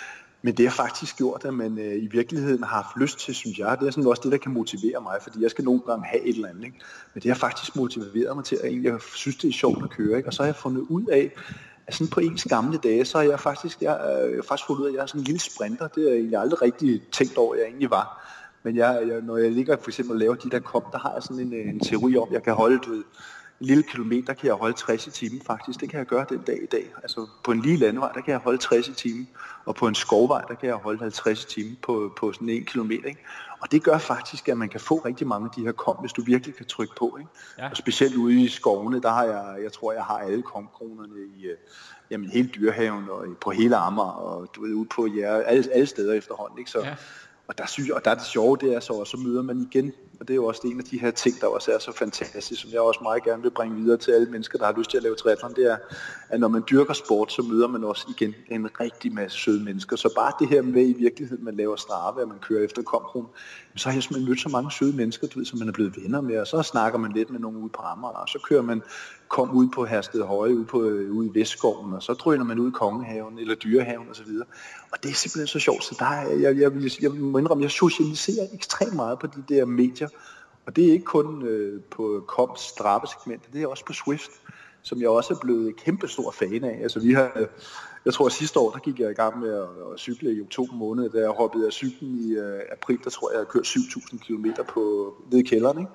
Men 0.48 0.56
det 0.56 0.68
har 0.68 0.76
faktisk 0.76 1.18
gjort, 1.18 1.46
at 1.46 1.54
man 1.54 1.80
øh, 1.80 2.04
i 2.04 2.08
virkeligheden 2.08 2.64
har 2.64 2.76
haft 2.76 2.98
lyst 2.98 3.20
til, 3.20 3.36
synes 3.36 3.60
jeg, 3.60 3.78
det 3.80 3.88
er 3.88 3.92
sådan 3.92 4.08
også 4.08 4.22
det, 4.24 4.32
der 4.32 4.38
kan 4.38 4.54
motivere 4.54 5.02
mig, 5.02 5.18
fordi 5.22 5.44
jeg 5.44 5.52
skal 5.52 5.64
nogle 5.64 5.82
gange 5.88 6.06
have 6.06 6.24
et 6.24 6.36
eller 6.36 6.50
andet. 6.50 6.64
Ikke? 6.64 6.80
Men 7.14 7.24
det 7.24 7.32
har 7.32 7.36
faktisk 7.36 7.76
motiveret 7.76 8.36
mig 8.36 8.46
til, 8.46 8.56
at 8.56 8.66
egentlig, 8.66 8.90
jeg 8.92 9.00
synes, 9.16 9.38
det 9.38 9.48
er 9.48 9.54
sjovt 9.54 9.84
at 9.84 9.90
køre. 9.90 10.18
Ikke? 10.18 10.30
Og 10.30 10.34
så 10.34 10.44
har 10.44 10.48
jeg 10.48 10.56
fundet 10.56 10.82
ud 10.82 11.06
af, 11.06 11.32
at 11.88 11.94
sådan 11.94 12.08
på 12.08 12.20
ens 12.20 12.44
gamle 12.44 12.78
dage, 12.78 13.06
så 13.06 13.18
har 13.18 13.26
jeg 13.26 13.40
faktisk, 13.40 13.82
jeg, 13.82 13.92
øh, 13.92 14.30
jeg 14.30 14.38
har 14.38 14.44
faktisk 14.48 14.68
fundet 14.68 14.82
ud 14.82 14.88
af, 14.88 14.92
at 14.92 14.96
jeg 14.96 15.02
er 15.02 15.06
sådan 15.06 15.22
en 15.22 15.26
lille 15.26 15.40
sprinter. 15.40 15.88
Det 15.88 16.04
har 16.04 16.10
jeg 16.10 16.18
egentlig 16.18 16.40
aldrig 16.40 16.62
rigtig 16.62 17.02
tænkt 17.12 17.38
over, 17.38 17.54
at 17.54 17.60
jeg 17.60 17.68
egentlig 17.68 17.90
var. 17.90 18.34
Men 18.64 18.76
jeg, 18.76 19.04
jeg, 19.08 19.22
når 19.22 19.38
jeg 19.38 19.52
ligger 19.52 19.78
for 19.82 19.90
eksempel 19.90 20.14
og 20.14 20.20
laver 20.20 20.36
de 20.36 20.50
der 20.50 20.60
kop, 20.60 20.92
der 20.92 21.00
har 21.00 21.14
jeg 21.14 21.24
sådan 21.24 21.40
en, 21.40 21.54
øh, 21.54 21.70
en 21.70 21.80
teori 21.80 22.18
om, 22.18 22.28
at 22.28 22.34
jeg 22.34 22.44
kan 22.44 22.54
holde, 22.54 22.78
du 22.78 23.04
en 23.62 23.66
lille 23.68 23.84
kilometer 23.84 24.34
kan 24.34 24.48
jeg 24.48 24.56
holde 24.56 24.78
60 24.78 25.08
i 25.08 25.12
timen 25.12 25.42
faktisk. 25.42 25.82
Det 25.82 25.90
kan 25.90 25.98
jeg 25.98 26.06
gøre 26.08 26.26
den 26.30 26.42
dag 26.48 26.64
i 26.64 26.66
dag. 26.66 26.94
Altså 27.04 27.28
på 27.44 27.52
en 27.52 27.62
lige 27.62 27.78
landevej, 27.78 28.12
der 28.12 28.22
kan 28.22 28.32
jeg 28.32 28.40
holde 28.40 28.58
60 28.58 28.88
i 28.88 28.94
timen. 28.94 29.28
Og 29.66 29.76
på 29.76 29.88
en 29.88 29.96
skovvej, 29.96 30.42
der 30.42 30.54
kan 30.54 30.70
jeg 30.70 30.76
holde 30.76 31.00
50 31.00 31.44
i 31.44 31.48
timen 31.48 31.78
på, 31.82 32.14
på 32.18 32.34
sådan 32.34 32.50
en 32.50 32.66
kilometer. 32.66 33.06
Ikke? 33.08 33.24
Og 33.62 33.72
det 33.72 33.84
gør 33.84 33.98
faktisk, 33.98 34.50
at 34.50 34.58
man 34.58 34.70
kan 34.70 34.80
få 34.80 34.96
rigtig 34.96 35.28
mange 35.28 35.46
af 35.46 35.52
de 35.56 35.62
her 35.66 35.72
kom, 35.72 35.96
hvis 35.96 36.14
du 36.14 36.22
virkelig 36.22 36.56
kan 36.56 36.66
trykke 36.66 36.94
på. 36.98 37.18
Ikke? 37.20 37.30
Ja. 37.58 37.70
Og 37.70 37.78
specielt 37.78 38.16
ude 38.16 38.42
i 38.42 38.48
skovene, 38.48 39.02
der 39.02 39.10
har 39.10 39.24
jeg, 39.24 39.64
jeg 39.64 39.72
tror, 39.74 39.94
jeg 39.94 40.04
har 40.04 40.18
alle 40.18 40.42
komkronerne 40.42 41.20
i 41.38 41.46
øh, 41.46 41.58
jamen, 42.12 42.30
hele 42.30 42.48
dyrehaven 42.56 43.10
og 43.10 43.26
på 43.42 43.52
hele 43.52 43.76
Amager 43.76 44.10
og 44.12 44.48
du 44.56 44.62
ved, 44.62 44.74
ude 44.74 44.88
på 44.96 45.08
ja, 45.08 45.42
alle, 45.42 45.64
alle 45.74 45.86
steder 45.88 46.14
efterhånden. 46.14 46.60
Ikke? 46.60 46.72
Så, 46.72 46.80
Ja. 46.80 46.96
og 47.48 47.58
der, 47.58 47.66
synes, 47.66 47.90
og 47.90 48.06
der 48.06 48.12
er 48.12 48.16
det 48.16 48.26
sjove, 48.26 48.58
det 48.62 48.74
er 48.76 48.80
så, 48.80 48.94
og 48.94 49.08
så 49.08 49.18
møder 49.18 49.42
man 49.42 49.68
igen, 49.72 49.94
og 50.20 50.28
det 50.28 50.34
er 50.34 50.36
jo 50.36 50.46
også 50.46 50.62
en 50.66 50.80
af 50.80 50.86
de 50.86 51.00
her 51.00 51.12
ting, 51.12 51.42
der 51.42 51.48
også 51.48 51.72
er 51.72 51.80
så 51.80 51.92
fantastisk, 51.92 52.62
som 52.62 52.72
jeg 52.72 52.82
også 52.82 53.00
meget 53.04 53.24
gerne 53.24 53.44
vil 53.44 53.50
bringe 53.50 53.76
videre 53.76 53.98
til 53.98 54.12
alle 54.12 54.28
mennesker, 54.28 54.58
der 54.58 54.66
har 54.66 54.74
lyst 54.78 54.90
til 54.90 54.98
at 54.98 55.04
lave 55.04 55.16
triathlon, 55.16 55.54
det 55.56 55.72
er, 55.72 55.78
at 56.30 56.40
når 56.40 56.48
man 56.48 56.64
dyrker 56.70 56.94
sport, 56.94 57.32
så 57.32 57.42
møder 57.42 57.68
man 57.68 57.84
også 57.84 58.08
igen 58.18 58.36
en 58.50 58.70
rigtig 58.80 59.14
masse 59.14 59.38
søde 59.38 59.64
mennesker. 59.64 59.96
Så 59.96 60.14
bare 60.16 60.34
det 60.40 60.50
her 60.50 60.62
med 60.62 60.88
i 60.88 60.94
virkeligheden, 60.94 61.46
man 61.46 61.56
laver 61.56 61.76
strave, 61.76 62.22
at 62.22 62.28
man 62.28 62.40
kører 62.40 62.66
efter 62.66 62.82
komrum, 62.82 63.28
så 63.76 63.90
har 63.90 63.96
jeg 63.96 64.04
simpelthen 64.04 64.30
mødt 64.30 64.42
så 64.42 64.50
mange 64.50 64.72
søde 64.72 64.96
mennesker, 64.96 65.28
du 65.28 65.40
ved, 65.40 65.46
som 65.46 65.60
man 65.60 65.68
er 65.68 65.72
blevet 65.72 65.98
venner 65.98 66.22
med, 66.22 66.38
og 66.40 66.48
så 66.48 66.62
snakker 66.62 67.00
man 67.00 67.12
lidt 67.12 67.30
med 67.30 67.40
nogen 67.40 67.58
ude 67.58 67.70
på 67.70 67.82
Amager, 67.82 68.14
og 68.14 68.30
så 68.30 68.40
kører 68.50 68.62
man 68.62 68.82
kom 69.28 69.52
ud 69.52 69.68
på 69.70 69.86
Hersted 69.86 70.24
Høje, 70.24 70.56
ude, 70.56 70.66
på, 70.66 70.84
øh, 70.84 71.12
ude 71.12 71.28
i 71.28 71.40
Vestskoven, 71.40 71.94
og 71.94 72.04
så 72.04 72.14
drøner 72.14 72.44
man 72.44 72.60
ud 72.60 72.68
i 72.68 72.72
Kongehaven 72.72 73.40
eller 73.40 73.56
Dyrehaven 73.56 74.08
osv. 74.12 74.28
Og 74.92 75.04
det 75.04 75.12
er 75.12 75.16
simpelthen 75.16 75.48
så 75.48 75.60
sjovt, 75.60 75.84
så 75.84 75.96
der 76.00 76.06
er, 76.06 76.30
jeg, 76.30 76.58
jeg, 76.58 76.76
vil, 76.76 76.92
jeg 77.02 77.12
må 77.12 77.38
indrømme, 77.38 77.64
jeg 77.64 77.72
socialiserer 77.72 78.48
ekstremt 78.54 78.94
meget 78.94 79.20
på 79.20 79.28
de 79.28 79.44
der 79.50 79.66
medier, 79.66 80.07
og 80.66 80.76
det 80.76 80.88
er 80.88 80.92
ikke 80.92 81.06
kun 81.06 81.42
øh, 81.42 81.82
på 81.92 82.24
COMs 82.28 82.60
straffesegment, 82.60 83.54
det 83.54 83.64
er 83.64 83.68
også 83.68 83.86
på 83.86 83.94
Swift, 83.94 84.32
som 84.88 85.02
jeg 85.02 85.10
også 85.10 85.34
er 85.34 85.38
blevet 85.38 85.76
kæmpe 85.76 86.08
stor 86.08 86.32
fan 86.32 86.64
af. 86.64 86.80
Altså 86.84 87.00
vi 87.00 87.14
har, 87.14 87.48
jeg 88.06 88.14
tror 88.14 88.26
at 88.26 88.32
sidste 88.32 88.60
år, 88.60 88.72
der 88.72 88.80
gik 88.80 89.00
jeg 89.00 89.12
i 89.12 89.14
gang 89.14 89.40
med 89.40 89.54
at, 89.54 89.64
at 89.94 90.00
cykle 90.00 90.36
i 90.36 90.42
oktober 90.42 90.74
måned, 90.74 91.10
da 91.10 91.18
jeg 91.18 91.30
hoppede 91.30 91.66
af 91.66 91.72
cyklen 91.72 92.16
i 92.16 92.32
øh, 92.32 92.60
april, 92.72 93.00
der 93.04 93.10
tror 93.10 93.30
jeg, 93.30 93.34
jeg 93.34 93.40
har 93.40 93.46
kørt 93.46 93.68
7.000 93.68 94.18
km 94.28 94.46
på, 94.68 95.14
ned 95.32 95.40
i 95.40 95.44
kælderen. 95.44 95.80
Ikke? 95.80 95.92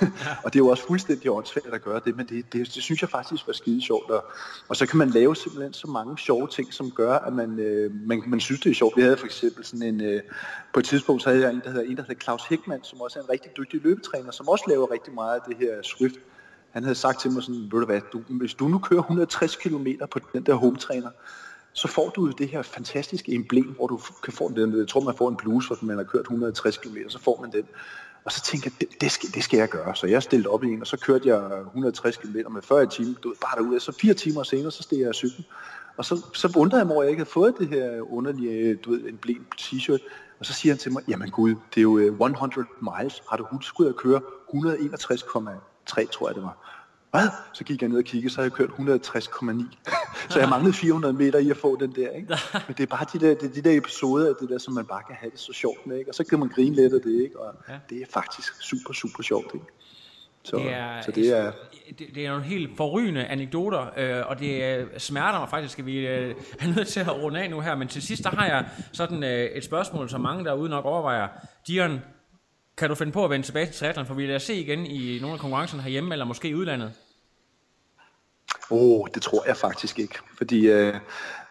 og 0.44 0.52
det 0.52 0.58
er 0.58 0.64
jo 0.64 0.68
også 0.68 0.86
fuldstændig 0.86 1.30
åndssvagt 1.30 1.66
at 1.66 1.82
gøre 1.82 2.00
det, 2.04 2.16
men 2.16 2.26
det, 2.26 2.52
det, 2.52 2.74
det 2.74 2.82
synes 2.82 3.02
jeg 3.02 3.10
faktisk 3.10 3.46
var 3.46 3.52
skide 3.52 3.82
sjovt. 3.82 4.10
Og, 4.10 4.24
og 4.68 4.76
så 4.76 4.86
kan 4.86 4.98
man 4.98 5.10
lave 5.10 5.36
simpelthen 5.36 5.72
så 5.72 5.86
mange 5.86 6.18
sjove 6.18 6.48
ting, 6.48 6.72
som 6.72 6.90
gør, 6.90 7.12
at 7.12 7.32
man, 7.32 7.58
øh, 7.58 7.90
man, 8.06 8.22
man 8.26 8.40
synes, 8.40 8.60
det 8.60 8.70
er 8.70 8.74
sjovt. 8.74 8.96
Vi 8.96 9.02
havde 9.02 9.16
for 9.16 9.26
eksempel 9.26 9.64
sådan 9.64 9.82
en, 9.82 10.00
øh, 10.00 10.22
på 10.72 10.80
et 10.80 10.86
tidspunkt, 10.86 11.22
så 11.22 11.28
havde 11.28 11.42
jeg 11.42 11.52
en, 11.52 11.60
der 11.64 11.70
hedder, 11.70 11.90
en, 11.90 11.96
der 11.96 12.02
hedder 12.02 12.20
Claus 12.22 12.42
Hickman, 12.48 12.80
som 12.82 13.00
også 13.00 13.18
er 13.18 13.22
en 13.22 13.30
rigtig 13.30 13.50
dygtig 13.56 13.80
løbetræner, 13.82 14.30
som 14.30 14.48
også 14.48 14.64
laver 14.68 14.90
rigtig 14.90 15.14
meget 15.14 15.34
af 15.34 15.40
det 15.48 15.56
her 15.56 15.82
Swift 15.82 16.16
han 16.74 16.82
havde 16.82 16.94
sagt 16.94 17.20
til 17.20 17.30
mig 17.30 17.42
sådan, 17.42 17.62
ved 17.62 17.80
du 17.80 17.84
hvad, 17.84 18.00
du, 18.12 18.22
hvis 18.28 18.54
du 18.54 18.68
nu 18.68 18.78
kører 18.78 19.00
160 19.00 19.56
km 19.56 19.86
på 20.10 20.18
den 20.32 20.46
der 20.46 20.54
home 20.54 20.76
trainer, 20.76 21.10
så 21.72 21.88
får 21.88 22.08
du 22.10 22.30
det 22.30 22.48
her 22.48 22.62
fantastiske 22.62 23.32
emblem, 23.32 23.64
hvor 23.64 23.86
du 23.86 24.00
kan 24.24 24.32
få 24.32 24.52
den, 24.56 24.78
jeg 24.78 24.88
tror 24.88 25.00
man 25.00 25.14
får 25.16 25.28
en 25.28 25.36
bluse, 25.36 25.68
hvis 25.68 25.82
man 25.82 25.96
har 25.96 26.04
kørt 26.04 26.20
160 26.20 26.78
km, 26.78 26.96
så 27.08 27.18
får 27.18 27.40
man 27.40 27.52
den. 27.52 27.64
Og 28.24 28.32
så 28.32 28.42
tænkte 28.42 28.70
jeg, 28.70 28.80
det, 28.80 29.00
det, 29.00 29.10
skal, 29.10 29.28
det 29.34 29.44
skal 29.44 29.58
jeg 29.58 29.68
gøre. 29.68 29.96
Så 29.96 30.06
jeg 30.06 30.22
stillede 30.22 30.48
op 30.48 30.64
i 30.64 30.66
en, 30.66 30.80
og 30.80 30.86
så 30.86 30.96
kørte 30.96 31.28
jeg 31.28 31.60
160 31.60 32.16
km 32.16 32.36
med 32.50 32.62
40 32.62 32.86
timer, 32.86 33.14
du 33.22 33.34
bare 33.40 33.62
derude. 33.62 33.80
så 33.80 33.92
fire 33.92 34.14
timer 34.14 34.42
senere, 34.42 34.70
så 34.70 34.82
steg 34.82 34.98
jeg 34.98 35.08
af 35.08 35.14
cyklen. 35.14 35.46
Og 35.96 36.04
så, 36.04 36.26
så 36.34 36.52
undrede 36.56 36.80
jeg 36.80 36.86
mig 36.86 36.96
at 36.96 37.02
jeg 37.02 37.10
ikke 37.10 37.20
havde 37.20 37.30
fået 37.30 37.54
det 37.58 37.68
her 37.68 38.12
underlige, 38.12 38.74
du 38.74 38.90
ved, 38.90 39.00
en 39.00 39.08
emblem 39.08 39.46
t-shirt. 39.60 40.02
Og 40.38 40.46
så 40.46 40.52
siger 40.52 40.72
han 40.72 40.78
til 40.78 40.92
mig, 40.92 41.02
jamen 41.08 41.30
gud, 41.30 41.50
det 41.50 41.76
er 41.76 41.82
jo 41.82 41.98
øh, 41.98 42.06
100 42.06 42.66
miles, 42.80 43.22
har 43.30 43.36
du 43.36 43.46
husket 43.50 43.86
at 43.86 43.96
køre 43.96 44.20
161,1 44.54 45.73
3, 45.86 46.06
tror 46.06 46.28
jeg 46.28 46.34
det 46.34 46.42
var. 46.42 46.56
Hvad? 47.10 47.28
Så 47.52 47.64
gik 47.64 47.80
jeg 47.82 47.88
ned 47.88 47.98
og 47.98 48.04
kiggede, 48.04 48.34
så 48.34 48.40
havde 48.40 48.50
jeg 48.50 48.52
kørt 48.52 48.70
160,9. 48.70 49.76
så 50.28 50.38
jeg 50.38 50.48
manglede 50.48 50.72
400 50.72 51.14
meter 51.14 51.38
i 51.38 51.50
at 51.50 51.56
få 51.56 51.76
den 51.80 51.94
der. 51.94 52.10
Ikke? 52.10 52.28
Men 52.68 52.74
det 52.76 52.80
er 52.80 52.86
bare 52.86 53.06
de 53.12 53.18
der, 53.20 53.34
det 53.34 53.54
de 53.54 53.62
der 53.62 53.78
episoder 53.78 54.28
af 54.28 54.34
det 54.40 54.48
der, 54.48 54.58
som 54.58 54.74
man 54.74 54.86
bare 54.86 55.02
kan 55.06 55.16
have 55.16 55.30
det 55.30 55.40
så 55.40 55.52
sjovt 55.52 55.86
med. 55.86 55.98
Ikke? 55.98 56.10
Og 56.10 56.14
så 56.14 56.24
kan 56.24 56.38
man 56.38 56.48
grine 56.48 56.76
lidt 56.76 56.94
af 56.94 57.00
det. 57.00 57.22
Ikke? 57.22 57.40
Og 57.40 57.54
ja. 57.68 57.74
det 57.90 58.02
er 58.02 58.06
faktisk 58.10 58.62
super, 58.62 58.92
super 58.92 59.22
sjovt. 59.22 59.54
Ikke? 59.54 59.66
Så 60.44 60.56
det 60.56 60.72
er, 60.72 61.00
så 61.00 61.10
det 61.10 61.38
er 61.38 61.52
det, 61.98 62.06
det 62.14 62.26
er 62.26 62.30
nogle 62.30 62.44
helt 62.44 62.76
forrygende 62.76 63.24
anekdoter, 63.24 63.90
øh, 63.96 64.26
og 64.26 64.38
det 64.38 64.62
øh, 64.62 64.86
smerter 64.98 65.38
mig 65.38 65.48
faktisk, 65.48 65.78
at 65.78 65.86
vi 65.86 66.06
øh, 66.06 66.34
er 66.60 66.74
nødt 66.76 66.88
til 66.88 67.00
at 67.00 67.22
runde 67.22 67.40
af 67.40 67.50
nu 67.50 67.60
her. 67.60 67.74
Men 67.74 67.88
til 67.88 68.02
sidst, 68.02 68.24
der 68.24 68.30
har 68.30 68.46
jeg 68.46 68.66
sådan 68.92 69.24
øh, 69.24 69.44
et 69.44 69.64
spørgsmål, 69.64 70.08
som 70.08 70.20
mange 70.20 70.44
derude 70.44 70.70
nok 70.70 70.84
overvejer. 70.84 71.28
Dion, 71.66 72.00
kan 72.76 72.88
du 72.88 72.94
finde 72.94 73.12
på 73.12 73.24
at 73.24 73.30
vende 73.30 73.46
tilbage 73.46 73.66
til 73.66 73.74
triathlon, 73.74 74.06
for 74.06 74.14
vi 74.14 74.26
lader 74.26 74.38
se 74.38 74.54
igen 74.54 74.86
i 74.86 75.18
nogle 75.20 75.34
af 75.34 75.40
konkurrencerne 75.40 75.82
herhjemme, 75.82 76.14
eller 76.14 76.24
måske 76.24 76.48
i 76.48 76.54
udlandet? 76.54 76.92
Åh, 78.70 79.00
oh, 79.00 79.08
det 79.14 79.22
tror 79.22 79.46
jeg 79.46 79.56
faktisk 79.56 79.98
ikke. 79.98 80.18
Fordi 80.36 80.66
øh, 80.66 80.94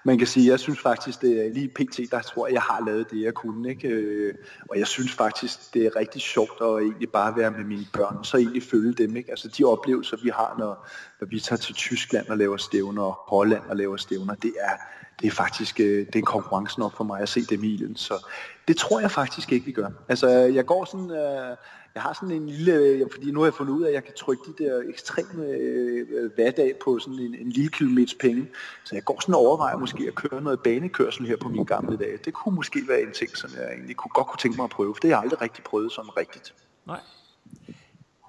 man 0.05 0.17
kan 0.17 0.27
sige, 0.27 0.51
jeg 0.51 0.59
synes 0.59 0.79
faktisk, 0.79 1.21
det 1.21 1.45
er 1.45 1.53
lige 1.53 1.67
pt, 1.67 2.11
der 2.11 2.21
tror 2.21 2.47
jeg, 2.47 2.53
jeg 2.53 2.61
har 2.61 2.83
lavet 2.85 3.11
det, 3.11 3.21
jeg 3.21 3.33
kunne. 3.33 3.69
Ikke? 3.69 3.87
Øh, 3.87 4.33
og 4.69 4.79
jeg 4.79 4.87
synes 4.87 5.11
faktisk, 5.11 5.73
det 5.73 5.85
er 5.85 5.95
rigtig 5.95 6.21
sjovt 6.21 6.61
at 6.61 6.67
egentlig 6.67 7.09
bare 7.09 7.37
være 7.37 7.51
med 7.51 7.63
mine 7.63 7.85
børn, 7.93 8.23
så 8.23 8.37
egentlig 8.37 8.63
følge 8.63 8.93
dem. 8.93 9.15
Ikke? 9.15 9.29
Altså 9.29 9.47
de 9.47 9.63
oplevelser, 9.63 10.17
vi 10.23 10.29
har, 10.29 10.55
når, 10.59 10.87
når 11.19 11.27
vi 11.27 11.39
tager 11.39 11.57
til 11.57 11.75
Tyskland 11.75 12.27
og 12.27 12.37
laver 12.37 12.57
stævner, 12.57 13.03
og 13.03 13.13
Holland 13.13 13.63
og 13.69 13.75
laver 13.75 13.97
stævner, 13.97 14.35
det 14.35 14.53
er, 14.59 14.73
det 15.21 15.27
er 15.27 15.31
faktisk 15.31 15.79
øh, 15.79 16.05
det 16.05 16.15
er 16.15 16.21
konkurrencen 16.21 16.83
op 16.83 16.93
for 16.97 17.03
mig 17.03 17.21
at 17.21 17.29
se 17.29 17.41
dem 17.41 17.63
i 17.63 17.73
ilden. 17.73 17.95
Så 17.95 18.27
det 18.67 18.77
tror 18.77 18.99
jeg 18.99 19.11
faktisk 19.11 19.51
ikke, 19.51 19.65
vi 19.65 19.71
gør. 19.71 19.89
Altså 20.09 20.29
jeg 20.29 20.65
går 20.65 20.85
sådan... 20.85 21.11
Øh, 21.11 21.57
jeg 21.95 22.03
har 22.03 22.13
sådan 22.13 22.35
en 22.35 22.49
lille, 22.49 22.73
øh, 22.73 23.07
fordi 23.11 23.31
nu 23.31 23.39
har 23.39 23.45
jeg 23.45 23.53
fundet 23.53 23.73
ud 23.73 23.83
af, 23.83 23.87
at 23.87 23.93
jeg 23.93 24.03
kan 24.03 24.13
trykke 24.13 24.43
de 24.47 24.63
der 24.63 24.81
ekstreme 24.89 25.45
øh, 25.45 26.31
hverdag 26.35 26.75
på 26.83 26.99
sådan 26.99 27.19
en, 27.19 27.35
en 27.35 27.49
lille 27.49 27.69
kilometers 27.69 28.13
penge. 28.13 28.47
Så 28.83 28.95
jeg 28.95 29.03
går 29.03 29.21
sådan 29.21 29.35
og 29.35 29.41
overvejer 29.41 29.77
måske 29.77 30.07
at 30.07 30.15
køre 30.15 30.41
noget 30.41 30.59
banekørsel 30.59 31.27
her 31.27 31.37
på 31.37 31.49
mine 31.49 31.65
gamle 31.65 31.97
dage. 31.97 32.17
Det 32.17 32.33
kunne 32.33 32.55
måske 32.55 32.79
være 32.87 33.01
en 33.01 33.11
ting, 33.11 33.37
som 33.37 33.49
jeg 33.57 33.73
egentlig 33.73 33.95
kunne, 33.95 34.11
godt 34.13 34.27
kunne 34.27 34.37
tænke 34.37 34.57
mig 34.57 34.63
at 34.63 34.69
prøve, 34.69 34.95
for 34.95 34.99
det 34.99 35.09
har 35.09 35.17
jeg 35.17 35.23
aldrig 35.23 35.41
rigtig 35.41 35.63
prøvet 35.63 35.91
sådan 35.91 36.17
rigtigt. 36.17 36.53
Nej. 36.87 36.99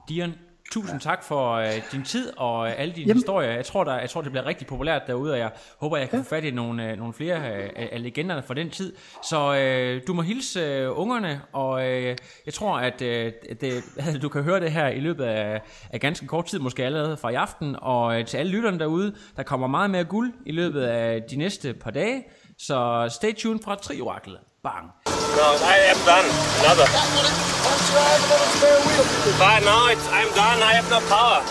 Dion, 0.08 0.32
tusind 0.74 1.00
tak 1.00 1.24
for 1.24 1.52
øh, 1.52 1.72
din 1.92 2.04
tid 2.04 2.32
og 2.36 2.68
øh, 2.68 2.74
alle 2.76 2.94
dine 2.94 3.06
Jamen. 3.06 3.16
historier. 3.16 3.50
Jeg 3.50 3.64
tror, 3.64 3.84
der, 3.84 3.98
jeg 3.98 4.10
tror, 4.10 4.22
det 4.22 4.30
bliver 4.30 4.46
rigtig 4.46 4.66
populært 4.66 5.02
derude, 5.06 5.32
og 5.32 5.38
jeg 5.38 5.50
håber, 5.78 5.96
jeg 5.96 6.10
kan 6.10 6.24
få 6.24 6.28
fat 6.28 6.44
i 6.44 6.50
nogle, 6.50 6.90
øh, 6.90 6.98
nogle 6.98 7.12
flere 7.12 7.36
øh, 7.36 7.70
af 7.76 8.02
legenderne 8.02 8.42
fra 8.42 8.54
den 8.54 8.70
tid. 8.70 8.92
Så 9.22 9.56
øh, 9.56 10.02
du 10.06 10.14
må 10.14 10.22
hilse 10.22 10.60
øh, 10.60 10.98
ungerne, 10.98 11.40
og 11.52 11.88
øh, 11.88 12.16
jeg 12.46 12.54
tror, 12.54 12.78
at 12.78 13.02
øh, 13.02 13.32
det, 13.60 13.84
du 14.22 14.28
kan 14.28 14.42
høre 14.42 14.60
det 14.60 14.72
her 14.72 14.88
i 14.88 15.00
løbet 15.00 15.24
af, 15.24 15.62
af 15.90 16.00
ganske 16.00 16.26
kort 16.26 16.46
tid, 16.46 16.58
måske 16.58 16.84
allerede 16.84 17.16
fra 17.16 17.28
i 17.28 17.34
aften. 17.34 17.76
Og 17.82 18.20
øh, 18.20 18.26
til 18.26 18.36
alle 18.36 18.52
lytterne 18.52 18.78
derude, 18.78 19.14
der 19.36 19.42
kommer 19.42 19.66
meget 19.66 19.90
mere 19.90 20.04
guld 20.04 20.32
i 20.46 20.52
løbet 20.52 20.82
af 20.82 21.22
de 21.22 21.36
næste 21.36 21.74
par 21.74 21.90
dage. 21.90 22.24
Så 22.58 23.08
stay 23.10 23.34
tuned 23.34 23.60
fra 23.64 23.74
Trioraklet. 23.74 24.38
Bang. 24.64 24.88
No, 25.04 25.58
I 25.60 25.76
am 25.92 25.98
done. 26.08 26.24
Another. 26.64 26.88
But 29.36 29.60
no, 29.60 29.88
it's, 29.92 30.08
I'm 30.08 30.32
done. 30.32 30.62
I 30.62 30.72
have 30.72 30.88
no 30.88 31.00
power. 31.04 31.42